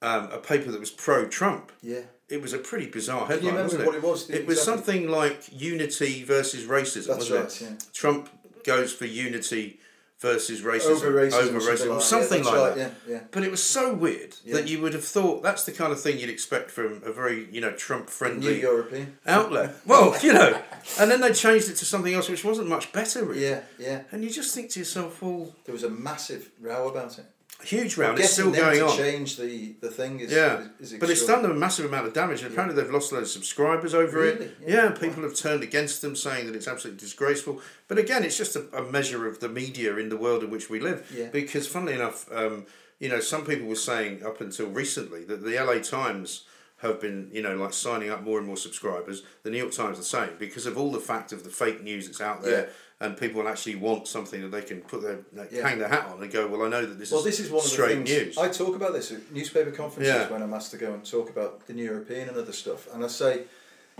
um, 0.01 0.31
a 0.31 0.37
paper 0.37 0.71
that 0.71 0.79
was 0.79 0.89
pro 0.91 1.27
Trump, 1.27 1.71
Yeah. 1.81 2.03
It 2.31 2.41
was 2.41 2.53
a 2.53 2.57
pretty 2.57 2.87
bizarre 2.87 3.21
you 3.21 3.27
headline, 3.27 3.47
remember 3.55 3.63
wasn't 3.63 3.81
it? 3.83 3.85
what 3.87 3.95
it 3.95 4.03
was? 4.03 4.29
It 4.29 4.45
was 4.47 4.57
Exactly. 4.59 4.83
something 4.83 5.09
like 5.09 5.43
unity 5.51 6.23
versus 6.23 6.63
racism, 6.65 7.07
That's 7.07 7.29
wasn't 7.29 7.39
right, 7.43 7.61
it? 7.61 7.61
yeah. 7.61 7.91
Trump 7.93 8.29
goes 8.63 8.93
for 8.93 9.05
unity 9.05 9.79
versus 10.19 10.61
racism. 10.61 10.91
Over 10.91 11.11
racism. 11.11 11.49
Over 11.87 11.89
or 11.95 11.99
something 12.01 12.43
like, 12.43 12.53
yeah, 12.53 12.59
like 12.61 12.75
that's 12.75 12.93
that. 12.93 13.01
Yeah, 13.07 13.13
yeah. 13.15 13.21
But 13.31 13.43
it 13.43 13.49
was 13.49 13.63
so 13.63 13.91
weird 13.91 14.35
Yeah. 14.45 14.53
that 14.57 14.67
you 14.69 14.79
would 14.81 14.93
have 14.93 15.03
thought 15.03 15.41
that's 15.41 15.63
the 15.63 15.71
kind 15.71 15.91
of 15.91 15.99
thing 15.99 16.19
you'd 16.19 16.29
expect 16.29 16.69
from 16.69 17.01
a 17.03 17.11
very, 17.11 17.47
you 17.51 17.59
know, 17.59 17.71
Trump 17.71 18.07
friendly 18.07 18.61
European. 18.61 19.17
outlet. 19.25 19.75
Well, 19.87 20.15
you 20.21 20.31
know, 20.33 20.61
and 20.99 21.09
then 21.09 21.21
they 21.21 21.33
changed 21.33 21.69
it 21.69 21.75
to 21.77 21.85
something 21.85 22.13
else 22.13 22.29
which 22.29 22.43
wasn't 22.45 22.69
much 22.69 22.91
better, 22.93 23.25
really. 23.25 23.43
Yeah, 23.49 23.61
yeah. 23.79 24.01
And 24.11 24.23
you 24.23 24.29
just 24.29 24.53
think 24.53 24.69
to 24.71 24.79
yourself, 24.79 25.21
well, 25.23 25.55
There 25.65 25.73
was 25.73 25.83
a 25.83 25.89
massive 25.89 26.51
row 26.61 26.87
about 26.87 27.17
it. 27.17 27.25
Huge 27.63 27.97
round. 27.97 28.19
It's 28.19 28.31
still 28.33 28.51
going 28.51 28.77
to 28.79 28.87
on. 28.87 28.97
change 28.97 29.37
the, 29.37 29.75
the 29.81 29.89
thing 29.89 30.19
is, 30.19 30.31
Yeah, 30.31 30.67
is, 30.79 30.93
is 30.93 30.99
but 30.99 31.09
it's 31.09 31.25
done 31.25 31.41
them 31.41 31.51
a 31.51 31.55
massive 31.55 31.85
amount 31.85 32.07
of 32.07 32.13
damage. 32.13 32.41
And 32.43 32.51
apparently, 32.51 32.81
they've 32.81 32.91
lost 32.91 33.11
a 33.11 33.15
load 33.15 33.21
of 33.23 33.29
subscribers 33.29 33.93
over 33.93 34.25
it. 34.25 34.57
Yeah, 34.65 34.85
Yeah. 34.85 34.89
people 34.91 35.23
have 35.23 35.35
turned 35.35 35.63
against 35.63 36.01
them, 36.01 36.15
saying 36.15 36.47
that 36.47 36.55
it's 36.55 36.67
absolutely 36.67 36.99
disgraceful. 36.99 37.61
But 37.87 37.97
again, 37.97 38.23
it's 38.23 38.37
just 38.37 38.55
a, 38.55 38.61
a 38.75 38.83
measure 38.91 39.27
of 39.27 39.39
the 39.39 39.49
media 39.49 39.97
in 39.97 40.09
the 40.09 40.17
world 40.17 40.43
in 40.43 40.49
which 40.49 40.69
we 40.69 40.79
live. 40.79 41.11
Yeah. 41.15 41.27
Because, 41.31 41.67
funnily 41.67 41.93
enough, 41.93 42.31
um, 42.31 42.65
you 42.99 43.09
know, 43.09 43.19
some 43.19 43.45
people 43.45 43.67
were 43.67 43.75
saying 43.75 44.23
up 44.25 44.41
until 44.41 44.67
recently 44.67 45.23
that 45.25 45.43
the 45.43 45.55
LA 45.63 45.79
Times 45.79 46.45
have 46.77 46.99
been, 46.99 47.29
you 47.31 47.41
know, 47.43 47.55
like 47.55 47.73
signing 47.73 48.09
up 48.09 48.23
more 48.23 48.39
and 48.39 48.47
more 48.47 48.57
subscribers. 48.57 49.21
The 49.43 49.51
New 49.51 49.57
York 49.57 49.71
Times 49.71 49.97
the 49.99 50.03
same 50.03 50.31
because 50.39 50.65
of 50.65 50.77
all 50.79 50.91
the 50.91 50.99
fact 50.99 51.31
of 51.31 51.43
the 51.43 51.49
fake 51.51 51.83
news 51.83 52.07
that's 52.07 52.21
out 52.21 52.41
there. 52.41 52.65
Yeah. 52.65 52.69
And 53.01 53.17
people 53.17 53.47
actually 53.47 53.75
want 53.77 54.07
something 54.07 54.41
that 54.43 54.51
they 54.51 54.61
can 54.61 54.79
put 54.81 55.01
their 55.01 55.19
like, 55.33 55.51
Yeah. 55.51 55.67
hang 55.67 55.79
their 55.79 55.87
hat 55.87 56.05
on 56.13 56.21
and 56.21 56.31
go. 56.31 56.47
Well, 56.47 56.61
I 56.61 56.69
know 56.69 56.85
that 56.85 56.99
this 56.99 57.09
Well, 57.11 57.21
is 57.21 57.25
this 57.25 57.39
is 57.39 57.49
one 57.49 57.57
of 57.57 57.63
the 57.63 57.69
straight 57.71 57.95
things 57.95 58.09
news. 58.09 58.37
I 58.37 58.47
talk 58.49 58.75
about 58.75 58.93
this 58.93 59.11
at 59.11 59.31
newspaper 59.31 59.71
conferences 59.71 60.13
Yeah. 60.13 60.29
when 60.31 60.43
I'm 60.43 60.53
asked 60.53 60.69
to 60.71 60.77
go 60.77 60.93
and 60.93 61.03
talk 61.03 61.27
about 61.31 61.65
the 61.65 61.73
New 61.73 61.83
European 61.83 62.29
and 62.29 62.37
other 62.37 62.53
stuff, 62.53 62.87
and 62.93 63.03
I 63.03 63.07
say, 63.07 63.33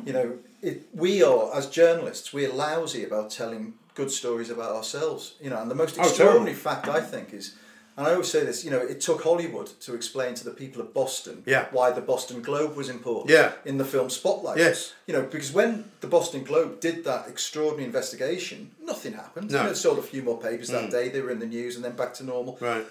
you 0.06 0.14
know, 0.14 0.38
it, 0.62 0.84
we 0.94 1.24
are 1.24 1.52
as 1.56 1.66
journalists, 1.68 2.32
we're 2.32 2.54
lousy 2.54 3.04
about 3.04 3.32
telling 3.32 3.74
good 3.96 4.12
stories 4.12 4.52
about 4.52 4.72
ourselves. 4.76 5.34
You 5.42 5.50
know, 5.50 5.60
and 5.60 5.70
the 5.72 5.76
most 5.84 5.98
Oh, 5.98 6.04
extraordinary 6.04 6.54
fact 6.54 6.88
I 6.88 7.02
think 7.02 7.34
is, 7.34 7.56
and 8.02 8.08
I 8.10 8.14
always 8.14 8.30
say 8.32 8.44
this, 8.44 8.64
you 8.66 8.72
know, 8.72 8.80
it 8.80 9.00
took 9.02 9.24
Hollywood 9.24 9.68
to 9.82 9.94
explain 9.96 10.34
to 10.36 10.44
the 10.44 10.52
people 10.52 10.82
of 10.82 10.94
Boston 10.94 11.44
Yeah. 11.46 11.68
why 11.72 11.92
the 11.92 12.02
Boston 12.02 12.42
Globe 12.42 12.76
was 12.76 12.90
important 12.90 13.30
Yeah. 13.32 13.54
in 13.66 13.78
the 13.78 13.86
film 13.86 14.10
Spotlight. 14.10 14.58
Yes. 14.58 14.94
You 15.08 15.14
know, 15.14 15.22
because 15.24 15.52
when 15.52 15.92
the 16.02 16.08
Boston 16.08 16.44
Globe 16.44 16.80
did 16.80 17.04
that 17.06 17.28
extraordinary 17.28 17.86
investigation, 17.86 18.72
nothing 18.84 19.14
happened. 19.14 19.52
No. 19.52 19.58
Mm. 19.58 19.62
You 19.62 19.66
know, 19.68 19.72
it 19.72 19.76
sold 19.78 20.00
a 20.00 20.04
few 20.04 20.22
more 20.24 20.40
papers 20.40 20.70
that 20.70 20.92
day, 20.92 21.10
they 21.10 21.22
were 21.22 21.32
in 21.32 21.40
the 21.40 21.46
news 21.46 21.76
and 21.76 21.84
then 21.86 21.96
back 21.96 22.14
to 22.16 22.24
normal 22.24 22.58
right. 22.60 22.86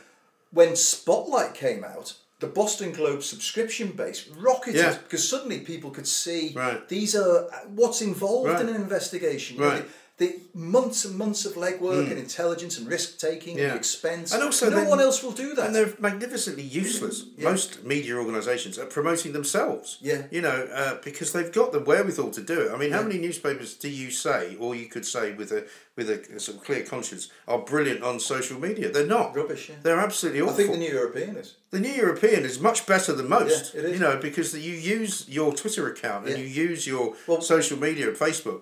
when 0.53 0.75
Spotlight 0.77 1.55
came 1.55 1.85
out, 1.85 2.15
the 2.41 2.47
Boston 2.47 2.93
Globe 2.93 3.23
subscription 3.23 3.89
base 3.93 4.27
rocketed 4.29 4.81
Yeah. 4.81 4.97
because 5.03 5.29
suddenly 5.29 5.61
people 5.61 5.91
could 5.91 6.07
see 6.07 6.53
Right. 6.57 6.89
these 6.89 7.15
are 7.15 7.43
what's 7.75 8.01
involved 8.01 8.49
Right. 8.51 8.61
in 8.63 8.69
an 8.71 8.77
investigation. 8.77 9.57
You 9.57 9.63
know, 9.63 9.69
Right. 9.69 9.87
The, 10.21 10.37
months 10.55 11.05
and 11.07 11.17
months 11.17 11.45
of 11.47 11.55
legwork 11.55 12.11
and 12.11 12.19
intelligence 12.19 12.77
and 12.79 12.87
risk 12.87 13.19
taking 13.19 13.57
Yeah. 13.59 13.69
and 13.71 13.77
expense. 13.79 14.33
And 14.35 14.43
also 14.43 14.69
no 14.69 14.77
then- 14.77 14.89
one 14.89 15.01
else 15.01 15.23
will 15.23 15.33
do 15.33 15.55
that. 15.55 15.67
And 15.67 15.75
they're 15.75 15.95
magnificently 15.99 16.63
useless. 16.63 17.25
Most 17.39 17.83
media 17.85 18.15
organisations 18.17 18.79
are 18.79 18.87
promoting 18.87 19.33
themselves. 19.33 19.99
Yeah. 20.03 20.23
You 20.31 20.43
know, 20.43 20.69
uh, 20.81 20.99
because 21.03 21.33
they've 21.33 21.51
got 21.61 21.73
the 21.73 21.81
wherewithal 21.81 22.31
to 22.33 22.43
do 22.43 22.61
it. 22.61 22.71
I 22.71 22.77
mean, 22.77 22.91
how 22.93 23.01
Yeah. 23.01 23.09
many 23.09 23.19
newspapers 23.21 23.75
do 23.75 23.89
you 23.89 24.11
say, 24.11 24.57
or 24.61 24.75
you 24.75 24.87
could 24.87 25.07
say 25.07 25.33
with 25.33 25.51
a 25.53 25.65
with 25.97 26.09
a 26.09 26.41
sort 26.41 26.57
of 26.57 26.65
clear 26.65 26.83
conscience, 26.83 27.29
are 27.47 27.59
brilliant 27.59 28.03
on 28.03 28.19
social 28.21 28.59
media? 28.59 28.91
They're 28.91 29.05
not. 29.19 29.37
Rubbish, 29.37 29.69
yeah. 29.69 29.75
They're 29.83 29.99
absolutely 30.01 30.41
awful. 30.41 30.55
I 30.55 30.57
think 30.57 30.71
the 30.73 30.79
New 30.79 30.95
European 31.01 31.37
is. 31.37 31.57
The 31.73 31.81
New 31.81 31.93
European 31.93 32.45
is 32.47 32.59
much 32.59 32.87
better 32.87 33.13
than 33.13 33.29
most. 33.29 33.75
Yeah, 33.75 33.81
it 33.81 33.85
is. 33.87 33.93
You 33.95 33.99
know, 33.99 34.17
because 34.17 34.55
you 34.55 34.73
use 34.73 35.27
your 35.29 35.53
Twitter 35.55 35.89
account 35.89 36.27
and 36.27 36.39
Yeah. 36.39 36.43
you 36.45 36.69
use 36.69 36.87
your 36.87 37.17
Well- 37.27 37.43
social 37.43 37.79
media, 37.79 38.09
and 38.09 38.17
Facebook, 38.17 38.61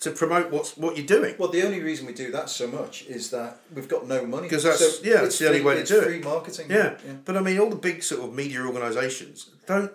to 0.00 0.10
promote 0.10 0.50
what's 0.50 0.76
what 0.76 0.96
you're 0.96 1.06
doing. 1.06 1.34
Well, 1.38 1.50
the 1.50 1.62
only 1.62 1.80
reason 1.80 2.06
we 2.06 2.12
do 2.14 2.30
that 2.32 2.48
so 2.48 2.66
much 2.66 3.04
is 3.06 3.30
that 3.30 3.60
we've 3.74 3.88
got 3.88 4.08
no 4.08 4.24
money. 4.24 4.44
Because 4.48 4.64
that's- 4.64 4.96
So 4.98 5.04
yeah, 5.04 5.24
it's 5.24 5.38
the 5.38 5.46
only 5.46 5.58
free- 5.60 5.66
way 5.66 5.74
to 5.76 5.84
do 5.84 6.00
it. 6.00 6.04
Free 6.04 6.20
marketing. 6.20 6.66
Yeah. 6.70 6.96
but 7.24 7.36
I 7.36 7.40
mean, 7.40 7.58
all 7.58 7.68
the 7.70 7.76
big 7.76 8.02
sort 8.02 8.22
of 8.24 8.34
media 8.34 8.60
organisations 8.62 9.50
don't, 9.66 9.92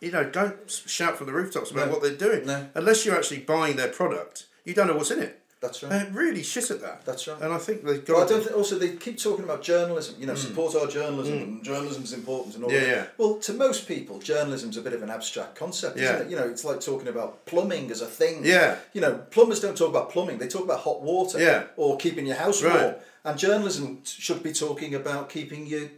you 0.00 0.10
know, 0.10 0.24
don't 0.24 0.70
shout 0.70 1.18
from 1.18 1.26
the 1.26 1.32
rooftops 1.34 1.70
about 1.70 1.88
No. 1.88 1.92
what 1.92 2.02
they're 2.02 2.14
doing 2.16 2.46
No. 2.46 2.68
unless 2.74 3.04
you're 3.04 3.14
actually 3.16 3.40
buying 3.40 3.76
their 3.76 3.88
product. 3.88 4.46
You 4.64 4.72
don't 4.74 4.86
know 4.86 4.96
what's 4.96 5.10
in 5.10 5.20
it. 5.20 5.41
That's 5.62 5.82
right. 5.82 5.90
They're 5.90 6.10
really 6.12 6.42
shit 6.42 6.70
at 6.72 6.80
that. 6.82 7.04
That's 7.06 7.28
right. 7.28 7.40
And 7.40 7.52
I 7.52 7.58
think 7.58 7.84
they've 7.84 8.06
Well, 8.08 8.24
I 8.24 8.26
don't 8.26 8.42
think, 8.42 8.56
also 8.56 8.78
they 8.78 8.96
keep 8.96 9.16
talking 9.18 9.44
about 9.44 9.62
journalism. 9.62 10.16
You 10.18 10.26
know, 10.26 10.34
support 10.34 10.74
our 10.74 10.88
journalism. 10.88 11.34
and 11.38 11.64
Journalism's 11.64 12.12
important 12.12 12.56
and 12.56 12.64
all 12.64 12.70
Mm. 12.70 12.74
Yeah, 12.74 12.80
that. 12.80 12.88
yeah. 12.88 13.04
Well, 13.16 13.34
to 13.36 13.52
most 13.52 13.86
people, 13.86 14.18
journalism's 14.18 14.76
a 14.76 14.82
bit 14.82 14.92
of 14.92 15.02
an 15.02 15.10
abstract 15.10 15.54
concept, 15.54 15.96
Yeah. 15.96 16.04
isn't 16.16 16.26
it? 16.26 16.30
You 16.30 16.36
know, 16.36 16.48
it's 16.48 16.64
like 16.64 16.80
talking 16.80 17.06
about 17.08 17.46
plumbing 17.46 17.90
as 17.92 18.00
a 18.02 18.06
thing. 18.06 18.44
Yeah. 18.44 18.76
You 18.92 19.00
know, 19.00 19.20
plumbers 19.30 19.60
don't 19.60 19.76
talk 19.78 19.88
about 19.90 20.10
plumbing; 20.10 20.38
they 20.38 20.48
talk 20.48 20.64
about 20.64 20.80
hot 20.80 21.00
water. 21.00 21.38
Yeah. 21.40 21.64
Or 21.76 21.96
keeping 21.96 22.26
your 22.26 22.36
house 22.36 22.60
Right. 22.62 22.82
warm. 22.82 22.94
And 23.24 23.38
journalism 23.38 24.02
should 24.04 24.42
be 24.42 24.52
talking 24.52 24.94
about 24.96 25.28
keeping 25.30 25.66
your 25.66 25.88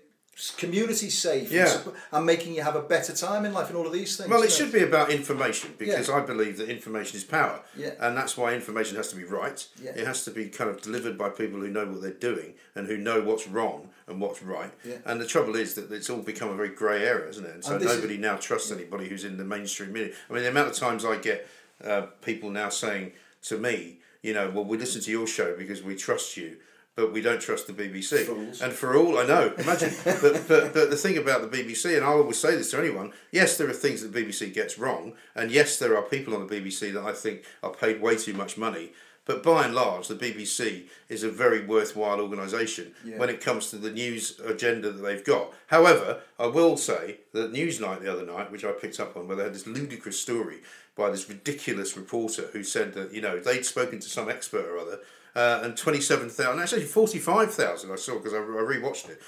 community 0.57 1.11
safe. 1.11 1.51
Yeah. 1.53 1.73
And, 1.85 1.93
and 2.13 2.27
making 2.27 2.55
you 2.55 2.63
have 2.63 2.77
a 2.77 2.83
better 2.83 3.15
time 3.15 3.45
in 3.45 3.53
life 3.53 3.69
and 3.69 3.77
all 3.77 3.87
of 3.87 3.93
these 3.93 4.17
things. 4.17 4.29
well, 4.29 4.43
it 4.43 4.51
should 4.53 4.73
be 4.73 4.83
about 4.83 5.11
information 5.11 5.75
because 5.79 6.09
Yeah. 6.09 6.17
I 6.17 6.21
believe 6.21 6.59
that 6.59 6.69
information 6.69 7.17
is 7.17 7.25
power. 7.25 7.61
Yeah. 7.77 7.91
And 8.01 8.17
that's 8.17 8.37
why 8.37 8.53
information 8.55 8.97
has 8.97 9.09
to 9.09 9.17
be 9.17 9.25
right. 9.25 9.67
Yeah. 9.83 9.93
It 9.95 10.07
has 10.07 10.25
to 10.25 10.31
be 10.31 10.49
kind 10.49 10.71
of 10.71 10.81
delivered 10.83 11.17
by 11.17 11.29
people 11.29 11.61
who 11.61 11.69
know 11.69 11.87
what 11.87 12.03
they're 12.03 12.11
doing 12.13 12.55
and 12.75 12.87
who 12.87 12.97
know 12.97 13.23
what's 13.23 13.47
wrong 13.47 13.91
and 14.07 14.21
what's 14.21 14.43
right. 14.43 14.73
Yeah. 14.85 14.97
And 15.05 15.21
the 15.21 15.27
trouble 15.27 15.57
is 15.57 15.75
that 15.75 15.91
it's 15.93 16.11
all 16.11 16.19
become 16.19 16.51
a 16.51 16.55
very 16.57 16.71
grey 16.71 17.05
area, 17.07 17.29
isn't 17.29 17.45
it? 17.45 17.55
And 17.55 17.65
so 17.65 17.73
And 17.75 17.81
this 17.83 17.91
is- 17.93 17.97
nobody 17.99 18.17
now 18.19 18.37
trusts 18.37 18.71
anybody 18.71 19.09
who's 19.09 19.25
in 19.25 19.37
the 19.37 19.45
mainstream 19.45 19.93
media. 19.93 20.15
I 20.29 20.33
mean, 20.33 20.43
the 20.43 20.49
amount 20.51 20.69
of 20.69 20.75
times 20.75 21.05
I 21.05 21.17
get 21.17 21.47
uh, 21.83 22.03
people 22.23 22.51
now 22.51 22.69
saying 22.69 23.13
to 23.43 23.59
me, 23.59 23.99
you 24.23 24.33
know, 24.33 24.51
well, 24.51 24.65
we 24.65 24.79
listen 24.79 25.01
to 25.03 25.11
your 25.11 25.27
show 25.27 25.55
because 25.57 25.83
we 25.83 25.95
trust 25.97 26.37
you. 26.37 26.57
But 26.97 27.13
we 27.13 27.21
don't 27.21 27.41
trust 27.41 27.67
the 27.67 27.73
BBC. 27.73 28.25
Fools. 28.25 28.63
And 28.63 28.73
for 28.73 28.97
all 28.97 29.19
I 29.19 29.27
know, 29.27 29.53
imagine. 29.59 29.93
but, 30.05 30.47
but 30.47 30.73
but 30.73 30.91
the 30.91 30.97
thing 30.97 31.19
about 31.19 31.51
the 31.51 31.57
BBC, 31.63 31.97
and 31.97 32.05
I 32.05 32.09
always 32.11 32.39
say 32.39 32.55
this 32.57 32.71
to 32.71 32.79
anyone: 32.79 33.13
yes, 33.33 33.57
there 33.59 33.69
are 33.69 33.73
things 33.73 34.01
that 34.03 34.13
the 34.13 34.23
BBC 34.23 34.55
gets 34.55 34.79
wrong, 34.79 35.15
and 35.35 35.51
yes, 35.51 35.79
there 35.79 35.97
are 35.97 36.03
people 36.03 36.35
on 36.35 36.47
the 36.47 36.61
BBC 36.61 36.93
that 36.93 37.03
I 37.05 37.13
think 37.13 37.43
are 37.65 37.73
paid 37.73 38.01
way 38.01 38.17
too 38.17 38.33
much 38.35 38.57
money. 38.57 38.93
But 39.27 39.43
by 39.43 39.65
and 39.65 39.75
large, 39.75 40.09
the 40.09 40.15
BBC 40.15 40.83
is 41.09 41.23
a 41.23 41.31
very 41.31 41.65
worthwhile 41.65 42.21
organisation 42.21 42.95
Yeah. 43.07 43.17
when 43.19 43.31
it 43.31 43.41
comes 43.41 43.71
to 43.71 43.77
the 43.79 43.91
news 43.91 44.39
agenda 44.45 44.91
that 44.93 45.01
they've 45.03 45.25
got. 45.25 45.51
However, 45.69 46.21
I 46.39 46.47
will 46.49 46.77
say 46.77 47.21
that 47.33 47.51
Newsnight 47.51 48.03
the 48.03 48.13
other 48.13 48.27
night, 48.27 48.53
which 48.53 48.67
I 48.67 48.73
picked 48.73 49.01
up 49.01 49.17
on, 49.17 49.27
where 49.27 49.37
they 49.39 49.45
had 49.45 49.55
this 49.55 49.67
ludicrous 49.67 50.21
story 50.21 50.59
by 50.95 51.11
this 51.11 51.27
ridiculous 51.29 51.97
reporter 51.97 52.51
who 52.53 52.63
said 52.63 52.93
that 52.95 53.13
you 53.15 53.23
know 53.23 53.41
they'd 53.41 53.65
spoken 53.65 53.99
to 53.99 54.09
some 54.09 54.29
expert 54.31 54.67
or 54.67 54.79
other. 54.79 55.01
Uh, 55.37 55.63
and 55.65 55.77
27,000, 55.77 56.61
actually 56.63 56.85
45,000 56.85 57.91
I 57.91 57.97
saw 57.97 58.15
because 58.19 58.33
I, 58.33 58.39
I 58.39 58.41
rewatched 58.41 59.09
it. 59.11 59.21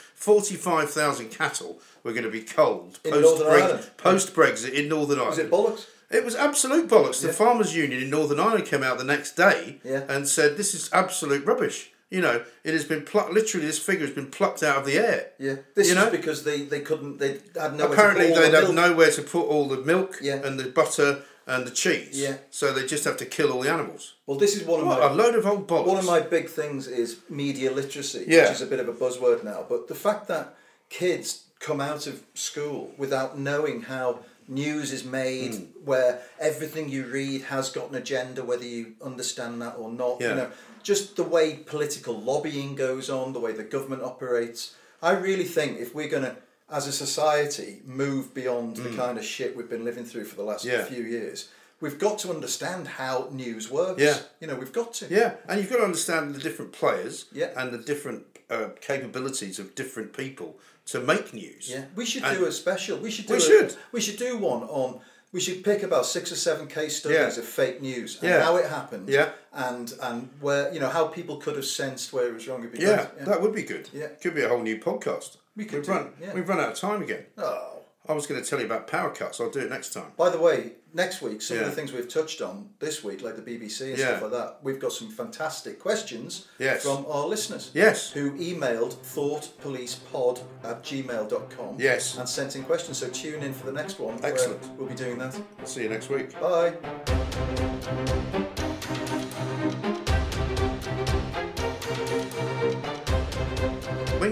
45,000 0.53 1.31
cattle 1.31 1.81
were 2.05 2.13
going 2.13 2.23
to 2.25 2.31
be 2.31 2.43
culled 2.43 3.03
post 3.03 3.21
Northern 3.23 3.47
Ireland? 3.63 3.91
post 3.97 4.35
Brexit 4.35 4.73
in 4.73 4.89
Northern 4.89 5.19
Ireland. 5.19 5.39
Is 5.41 5.47
it 5.47 5.51
bollocks? 5.51 5.87
It 6.11 6.25
was 6.25 6.37
absolute 6.37 6.89
bollocks. 6.89 7.21
The 7.21 7.27
Yeah. 7.29 7.33
Farmers 7.35 7.75
Union 7.75 8.01
in 8.01 8.11
Northern 8.11 8.39
Ireland 8.39 8.67
came 8.67 8.85
out 8.85 8.99
the 8.99 9.05
next 9.05 9.35
day 9.37 9.81
Yeah. 9.83 10.05
and 10.09 10.29
said 10.29 10.57
this 10.57 10.75
is 10.75 10.89
absolute 10.93 11.45
rubbish. 11.45 11.91
You 12.09 12.21
know, 12.21 12.45
it 12.63 12.73
has 12.73 12.85
been 12.85 13.03
plucked. 13.03 13.33
Literally, 13.33 13.67
this 13.67 13.81
figure 13.81 14.07
has 14.07 14.15
been 14.15 14.31
plucked 14.31 14.63
out 14.63 14.77
of 14.77 14.87
the 14.87 14.95
air. 14.97 15.31
Yeah. 15.41 15.57
This 15.75 15.89
You 15.89 15.95
is 15.97 16.05
know? 16.05 16.11
because 16.11 16.45
they, 16.45 16.63
they 16.63 16.79
couldn't, 16.81 17.19
they 17.19 17.41
had 17.61 17.75
no 17.77 17.91
Apparently, 17.91 18.29
to 18.29 18.35
put 18.35 18.37
all 18.37 18.43
they'd 18.45 18.51
the 18.53 18.61
have 18.61 18.75
milk. 18.75 18.91
nowhere 18.91 19.11
to 19.11 19.23
put 19.23 19.43
all 19.49 19.67
the 19.67 19.79
milk 19.79 20.19
Yeah. 20.23 20.35
and 20.37 20.61
the 20.61 20.67
butter 20.71 21.23
and 21.47 21.67
the 21.67 21.71
cheese. 21.71 22.19
Yeah. 22.21 22.37
So 22.51 22.73
they 22.73 22.85
just 22.87 23.05
have 23.05 23.17
to 23.19 23.27
kill 23.27 23.53
all 23.53 23.61
the 23.63 23.71
animals. 23.71 24.15
Well, 24.27 24.37
this 24.39 24.57
is 24.57 24.65
one 24.65 24.81
of 24.81 24.87
What 24.87 25.01
my 25.01 25.07
a 25.07 25.15
load 25.15 25.35
of 25.37 25.47
old 25.47 25.67
bollocks. 25.69 25.87
One 25.87 25.99
of 25.99 26.05
my 26.05 26.21
big 26.21 26.49
things 26.49 26.87
is 26.89 27.19
media 27.31 27.71
literacy, 27.73 28.25
Yeah. 28.27 28.43
which 28.45 28.53
is 28.53 28.63
a 28.63 28.67
bit 28.67 28.81
of 28.81 28.89
a 28.89 28.93
buzzword 28.93 29.45
now. 29.45 29.65
But 29.69 29.89
the 29.89 29.95
fact 29.95 30.27
that 30.29 30.55
kids 30.91 31.45
come 31.61 31.81
out 31.81 32.07
of 32.07 32.23
school 32.35 32.93
without 32.99 33.39
knowing 33.39 33.83
how 33.83 34.21
news 34.49 34.93
is 34.93 35.05
made, 35.05 35.55
Hmm. 35.55 35.63
where 35.85 36.23
everything 36.39 36.89
you 36.89 37.05
read 37.07 37.43
has 37.43 37.71
got 37.71 37.91
an 37.91 37.97
agenda, 37.97 38.45
whether 38.45 38.65
you 38.65 38.95
understand 39.03 39.61
that 39.63 39.75
or 39.79 39.91
not. 39.91 40.21
Yeah. 40.21 40.29
You 40.31 40.35
know, 40.37 40.51
just 40.83 41.17
the 41.17 41.25
way 41.25 41.55
political 41.55 42.15
lobbying 42.21 42.75
goes 42.77 43.09
on, 43.11 43.33
the 43.33 43.41
way 43.41 43.53
the 43.53 43.65
government 43.65 44.03
operates. 44.03 44.75
I 45.03 45.13
really 45.13 45.45
think 45.45 45.81
if 45.81 45.95
we're 45.95 46.09
going 46.09 46.23
to, 46.25 46.37
as 46.71 46.87
a 46.87 46.93
society, 46.93 47.81
move 47.85 48.35
beyond 48.35 48.77
the 48.77 48.91
kind 48.97 49.19
of 49.19 49.25
shit 49.25 49.57
we've 49.57 49.71
been 49.71 49.85
living 49.85 50.05
through 50.05 50.25
for 50.25 50.37
the 50.37 50.43
last 50.43 50.65
Hmm. 50.65 50.71
Yeah. 50.71 50.85
few 50.85 51.03
years. 51.05 51.49
We've 51.81 51.99
got 51.99 52.19
to 52.21 52.31
understand 52.31 52.89
how 52.89 53.29
news 53.31 53.71
works. 53.71 54.01
Yeah. 54.01 54.19
You 54.41 54.47
know, 54.49 54.55
we've 54.57 54.73
got 54.73 54.95
to. 54.95 55.07
Yeah, 55.11 55.35
and 55.47 55.61
you've 55.61 55.71
got 55.71 55.77
to 55.77 55.85
understand 55.85 56.35
the 56.35 56.41
different 56.41 56.73
players 56.73 57.27
Yeah. 57.33 57.51
and 57.57 57.73
the 57.73 57.79
different 57.79 58.25
uh, 58.49 58.69
capabilities 58.81 59.59
of 59.59 59.75
different 59.75 60.17
people 60.17 60.59
to 60.87 61.01
make 61.01 61.35
news. 61.35 61.69
Yeah, 61.69 61.87
we 61.95 62.07
should 62.07 62.23
And- 62.25 62.39
do 62.39 62.47
a 62.47 62.53
special. 62.53 62.97
We 62.99 63.11
should 63.11 63.27
do 63.27 63.35
We 63.35 63.39
a- 63.39 63.43
should. 63.43 63.77
we 63.93 64.01
should 64.01 64.17
do 64.19 64.37
one 64.39 64.63
on. 64.63 65.01
We 65.33 65.41
should 65.41 65.65
pick 65.65 65.83
about 65.83 66.07
six 66.07 66.31
or 66.33 66.37
seven 66.37 66.67
case 66.69 66.97
studies 66.99 67.19
Yeah. 67.37 67.43
of 67.43 67.45
fake 67.45 67.83
news 67.83 68.19
and 68.21 68.31
Yeah. 68.31 68.43
how 68.43 68.57
it 68.57 68.67
happened. 68.67 69.09
Yeah. 69.09 69.31
and 69.53 69.95
and 70.03 70.29
where 70.41 70.71
you 70.73 70.79
know 70.79 70.91
how 70.91 71.07
people 71.07 71.39
could 71.39 71.57
have 71.57 71.65
sensed 71.65 72.13
where 72.13 72.29
it 72.29 72.35
was 72.35 72.47
wrong. 72.47 72.61
Be 72.69 72.79
Yeah, 72.79 73.07
that 73.21 73.41
would 73.41 73.55
be 73.55 73.63
good. 73.63 73.89
Yeah. 73.93 74.09
Could 74.23 74.35
be 74.35 74.43
a 74.43 74.49
whole 74.49 74.63
new 74.63 74.79
podcast. 74.79 75.39
We 75.57 75.65
could 75.65 75.79
We've 75.79 75.87
do- 75.87 75.93
run. 75.93 76.13
yeah. 76.21 76.35
We've 76.35 76.49
run 76.49 76.61
out 76.61 76.73
of 76.73 76.79
time 76.79 77.03
again. 77.03 77.27
Oh. 77.39 77.73
I 78.09 78.13
was 78.13 78.29
going 78.29 78.41
to 78.41 78.49
tell 78.49 78.61
you 78.61 78.67
about 78.67 78.87
power 78.87 79.11
cuts. 79.11 79.41
I'll 79.41 79.51
do 79.51 79.59
it 79.59 79.69
next 79.69 79.93
time. 79.93 80.13
By 80.17 80.29
the 80.31 80.39
way, 80.39 80.75
next 80.95 81.23
week, 81.23 81.43
some 81.43 81.59
of 81.59 81.65
the 81.65 81.73
things 81.73 81.93
we've 81.93 82.07
touched 82.09 82.41
on 82.41 82.69
this 82.79 83.03
week, 83.03 83.21
like 83.21 83.35
the 83.35 83.43
BBC 83.43 83.89
and 83.89 83.99
Yeah. 83.99 84.07
stuff 84.19 84.23
like 84.23 84.31
that, 84.31 84.59
we've 84.63 84.79
got 84.79 84.93
some 84.93 85.11
fantastic 85.11 85.81
questions 85.81 86.47
Yes. 86.61 86.85
from 86.85 87.05
our 87.09 87.27
listeners. 87.27 87.73
Yes. 87.75 88.13
Who 88.13 88.31
emailed 88.33 88.95
thoughtpolicepod 88.95 90.41
at 90.63 90.85
gmail.com 90.85 91.77
Yes. 91.81 92.17
and 92.17 92.29
sent 92.29 92.55
in 92.55 92.63
questions. 92.63 92.99
So 92.99 93.09
tune 93.09 93.43
in 93.43 93.53
for 93.53 93.67
the 93.67 93.73
next 93.73 93.99
one. 93.99 94.21
Excellent. 94.23 94.63
We'll 94.79 94.87
be 94.89 94.95
doing 94.95 95.19
that. 95.19 95.35
See 95.65 95.83
you 95.83 95.89
next 95.89 96.09
week. 96.09 96.33
Bye. 96.39 96.75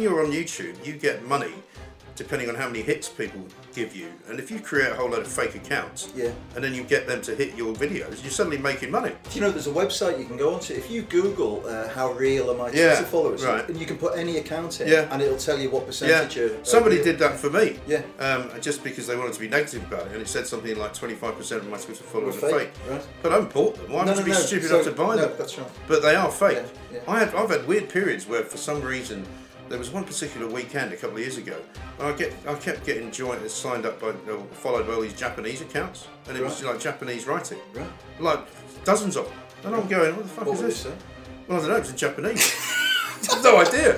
You're 0.05 0.23
on 0.25 0.31
YouTube, 0.31 0.85
you 0.87 0.93
get 0.93 1.25
money 1.27 1.53
depending 2.17 2.49
on 2.49 2.55
how 2.55 2.69
many 2.69 2.81
hits 2.81 3.09
people 3.09 3.41
give 3.75 3.97
you. 3.97 4.07
And 4.29 4.39
if 4.39 4.49
you 4.49 4.61
create 4.61 4.93
a 4.93 4.95
whole 4.95 5.09
load 5.11 5.23
of 5.23 5.27
fake 5.27 5.57
accounts, 5.57 6.11
Yeah. 6.15 6.31
and 6.55 6.63
then 6.63 6.73
you 6.73 6.85
get 6.85 7.09
them 7.09 7.21
to 7.23 7.35
hit 7.35 7.57
your 7.57 7.75
videos, 7.75 8.23
you're 8.23 8.31
suddenly 8.31 8.57
making 8.57 8.93
money. 8.93 9.11
Do 9.29 9.35
you 9.35 9.41
know 9.41 9.51
there's 9.51 9.67
a 9.67 9.71
website 9.73 10.21
you 10.21 10.25
can 10.25 10.37
go 10.37 10.55
onto? 10.55 10.75
If 10.75 10.89
you 10.93 11.03
Google 11.03 11.65
uh, 11.67 11.89
how 11.89 12.13
real 12.13 12.53
are 12.53 12.57
my 12.57 12.71
Yeah, 12.71 12.91
Twitter 12.95 13.05
followers, 13.07 13.43
right. 13.45 13.69
and 13.69 13.77
you 13.81 13.85
can 13.85 13.97
put 13.99 14.17
any 14.17 14.37
account 14.39 14.81
in, 14.81 14.87
Yeah. 14.87 15.09
and 15.11 15.21
it'll 15.23 15.37
tell 15.39 15.59
you 15.59 15.71
what 15.71 15.81
Yeah, 15.81 15.87
percentage. 15.89 16.39
are- 16.39 16.55
are 16.61 16.65
somebody 16.65 16.97
real. 16.97 17.05
did 17.05 17.19
that 17.19 17.41
for 17.41 17.51
me. 17.51 17.81
Yeah. 17.89 18.03
Um, 18.21 18.49
just 18.61 18.85
because 18.85 19.09
they 19.09 19.17
wanted 19.17 19.33
to 19.33 19.41
be 19.41 19.49
negative 19.49 19.83
about 19.83 20.07
it, 20.07 20.13
and 20.13 20.23
it 20.23 20.29
said 20.29 20.47
something 20.47 20.79
like 20.79 20.95
25% 20.95 21.63
of 21.63 21.69
my 21.69 21.79
Twitter 21.79 22.05
followers 22.05 22.37
are 22.37 22.49
fake, 22.61 22.71
right. 22.89 23.03
But 23.25 23.33
I 23.33 23.35
haven't 23.35 23.53
bought 23.53 23.75
them. 23.75 23.91
Why 23.91 24.05
No, 24.05 24.13
would 24.13 24.19
no, 24.19 24.19
you 24.21 24.25
be 24.27 24.31
no. 24.31 24.39
stupid 24.39 24.69
So- 24.69 24.75
enough 24.77 24.87
to 24.87 24.93
buy 25.03 25.17
them? 25.17 25.33
that's 25.37 25.59
right. 25.59 25.67
But 25.89 26.03
they 26.03 26.15
are 26.15 26.31
fake. 26.31 26.59
Yeah, 26.93 26.99
yeah. 27.05 27.13
I 27.13 27.19
had, 27.19 27.35
I've 27.35 27.51
had 27.51 27.67
weird 27.67 27.89
periods 27.89 28.29
where, 28.29 28.45
for 28.45 28.57
some 28.57 28.83
reason, 28.83 29.27
there 29.75 29.79
was 29.81 29.91
one 29.91 30.05
particular 30.05 30.47
weekend 30.47 30.93
a 30.93 30.97
couple 30.97 31.17
of 31.17 31.21
years 31.21 31.37
ago, 31.37 31.57
and 31.99 32.07
I 32.07 32.13
get 32.13 32.33
I 32.47 32.55
kept 32.55 32.87
getting 32.87 33.11
joined 33.11 33.51
signed 33.51 33.85
up 33.85 34.01
by 34.01 34.13
followed 34.53 34.87
by 34.87 34.93
all 34.93 35.01
these 35.01 35.15
Japanese 35.15 35.63
accounts, 35.63 36.07
and 36.29 36.37
it 36.39 36.45
was 36.45 36.63
like 36.63 36.79
Japanese 36.79 37.27
writing, 37.27 37.59
Right. 37.73 37.91
like 38.21 38.39
dozens 38.85 39.17
of 39.17 39.25
them. 39.29 39.37
And 39.65 39.75
I'm 39.75 39.89
going, 39.89 40.15
what 40.15 40.23
the 40.27 40.29
fuck 40.29 40.47
What 40.47 40.55
is 40.55 40.61
this? 40.63 40.77
say? 40.83 40.93
Well, 41.49 41.59
I 41.59 41.61
don't 41.63 41.71
know. 41.71 41.77
It's 41.79 41.91
in 41.91 41.97
Japanese. 41.97 42.55
I've 43.33 43.43
no 43.43 43.57
idea. 43.61 43.97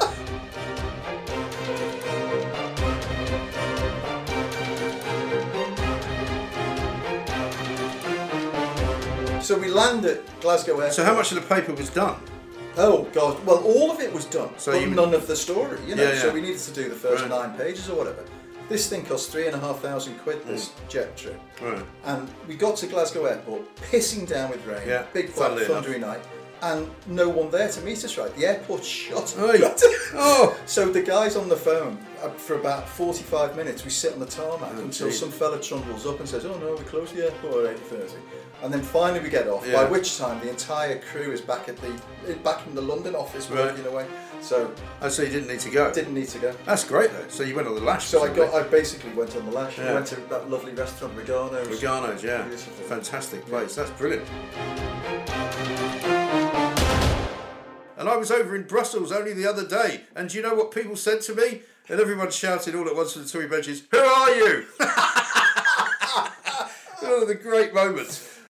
So 9.42 9.58
we 9.58 9.68
land 9.68 10.06
at 10.06 10.40
Glasgow 10.40 10.72
Airport. 10.72 10.94
So 10.94 11.04
how 11.04 11.14
much 11.14 11.30
of 11.32 11.36
the 11.40 11.54
paper 11.54 11.74
was 11.74 11.90
done? 11.90 12.16
Oh 12.76 13.04
God! 13.12 13.44
Well, 13.46 13.62
all 13.64 13.90
of 13.90 14.00
it 14.00 14.12
was 14.12 14.26
done, 14.26 14.50
So 14.58 14.72
but 14.72 14.88
none 14.90 15.14
of 15.14 15.26
the 15.26 15.36
story. 15.36 15.78
You 15.86 15.94
know, 15.94 16.02
Yeah, 16.02 16.12
yeah. 16.12 16.20
so 16.22 16.30
we 16.32 16.40
needed 16.42 16.58
to 16.60 16.72
do 16.72 16.88
the 16.88 16.94
first 16.94 17.22
Right. 17.22 17.30
nine 17.30 17.56
pages 17.56 17.88
or 17.88 17.96
whatever. 17.96 18.22
This 18.68 18.88
thing 18.88 19.04
cost 19.04 19.30
three 19.30 19.46
and 19.46 19.54
a 19.56 19.60
half 19.60 19.80
thousand 19.80 20.18
quid. 20.18 20.44
This 20.46 20.68
Mm. 20.68 20.88
jet 20.88 21.16
trip, 21.16 21.40
Right. 21.62 21.82
and 22.04 22.28
we 22.48 22.54
got 22.56 22.76
to 22.78 22.86
Glasgow 22.86 23.24
Airport, 23.26 23.62
pissing 23.90 24.26
down 24.28 24.50
with 24.50 24.66
rain, 24.66 24.86
Yeah, 24.86 25.04
big 25.12 25.30
flat 25.30 25.52
thundery 25.58 25.98
night, 26.00 26.20
and 26.62 26.90
no 27.06 27.28
one 27.28 27.50
there 27.50 27.68
to 27.68 27.80
meet 27.80 28.04
us. 28.04 28.18
Right, 28.18 28.34
the 28.36 28.44
airport 28.46 28.84
shut. 28.84 29.34
Oh. 30.18 30.54
So 30.66 30.86
the 30.90 31.02
guy's 31.02 31.36
on 31.36 31.48
the 31.48 31.56
phone 31.56 31.98
Uh, 32.22 32.30
for 32.30 32.54
about 32.54 32.88
45 32.88 33.56
minutes. 33.56 33.84
We 33.84 33.90
sit 33.90 34.12
on 34.14 34.20
the 34.20 34.26
tarmac 34.26 34.70
Oh, 34.74 34.80
until 34.80 35.10
some 35.12 35.30
fella 35.30 35.60
trundles 35.60 36.06
up 36.06 36.18
and 36.18 36.26
says, 36.28 36.46
"Oh 36.46 36.56
no, 36.58 36.72
we 36.74 36.84
close 36.84 37.12
the 37.12 37.24
airport 37.26 37.66
at 37.66 37.76
8:30." 37.76 38.14
And 38.62 38.72
then 38.72 38.80
finally 38.80 39.20
we 39.20 39.28
get 39.28 39.46
off. 39.48 39.66
Yeah. 39.66 39.74
By 39.74 39.84
which 39.90 40.16
time 40.16 40.40
the 40.40 40.48
entire 40.48 40.98
crew 40.98 41.30
is 41.30 41.42
back 41.42 41.68
at 41.68 41.76
the 41.76 41.88
eh, 42.26 42.34
back 42.42 42.66
in 42.66 42.74
the 42.74 42.80
London 42.80 43.14
office 43.14 43.50
Right. 43.50 43.66
working 43.66 43.84
away. 43.86 44.06
So 44.40 44.70
Oh, 45.02 45.08
so 45.10 45.22
you 45.22 45.28
didn't 45.28 45.48
need 45.48 45.60
to 45.60 45.70
go. 45.70 45.92
didn't 45.92 46.14
need 46.14 46.28
to 46.28 46.38
go. 46.38 46.54
That's 46.64 46.84
great 46.84 47.12
though. 47.12 47.28
So 47.28 47.42
you 47.42 47.54
went 47.54 47.68
on 47.68 47.74
the 47.74 47.82
lash. 47.82 48.06
So 48.06 48.24
I 48.24 48.28
got. 48.32 48.54
I 48.54 48.62
basically 48.62 49.12
went 49.12 49.36
on 49.36 49.44
the 49.44 49.52
lash. 49.52 49.76
Yeah. 49.76 49.90
I 49.90 49.94
went 49.94 50.06
to 50.06 50.16
that 50.30 50.48
lovely 50.50 50.72
restaurant, 50.72 51.14
Rogano's. 51.18 51.68
Rogano's, 51.68 52.24
yeah. 52.24 52.42
Beautiful. 52.44 52.84
Fantastic 52.86 53.44
place. 53.46 53.74
That's 53.74 53.90
brilliant. 53.90 54.26
And 57.98 58.08
I 58.10 58.16
was 58.16 58.30
over 58.30 58.54
in 58.54 58.64
Brussels 58.64 59.10
only 59.10 59.32
the 59.32 59.46
other 59.46 59.66
day, 59.66 60.02
and 60.14 60.28
do 60.28 60.36
you 60.36 60.42
know 60.42 60.54
what 60.54 60.70
people 60.70 60.96
said 60.96 61.20
to 61.22 61.34
me? 61.34 61.62
And 61.88 62.00
everyone 62.00 62.32
shouted 62.32 62.74
all 62.74 62.88
at 62.88 62.96
once 62.96 63.12
from 63.12 63.22
the 63.22 63.28
Tory 63.28 63.46
benches, 63.46 63.84
Who 63.92 63.98
are 63.98 64.34
you? 64.34 64.64
oh, 67.02 67.24
the 67.26 67.36
great 67.36 67.72
moments. 67.72 68.35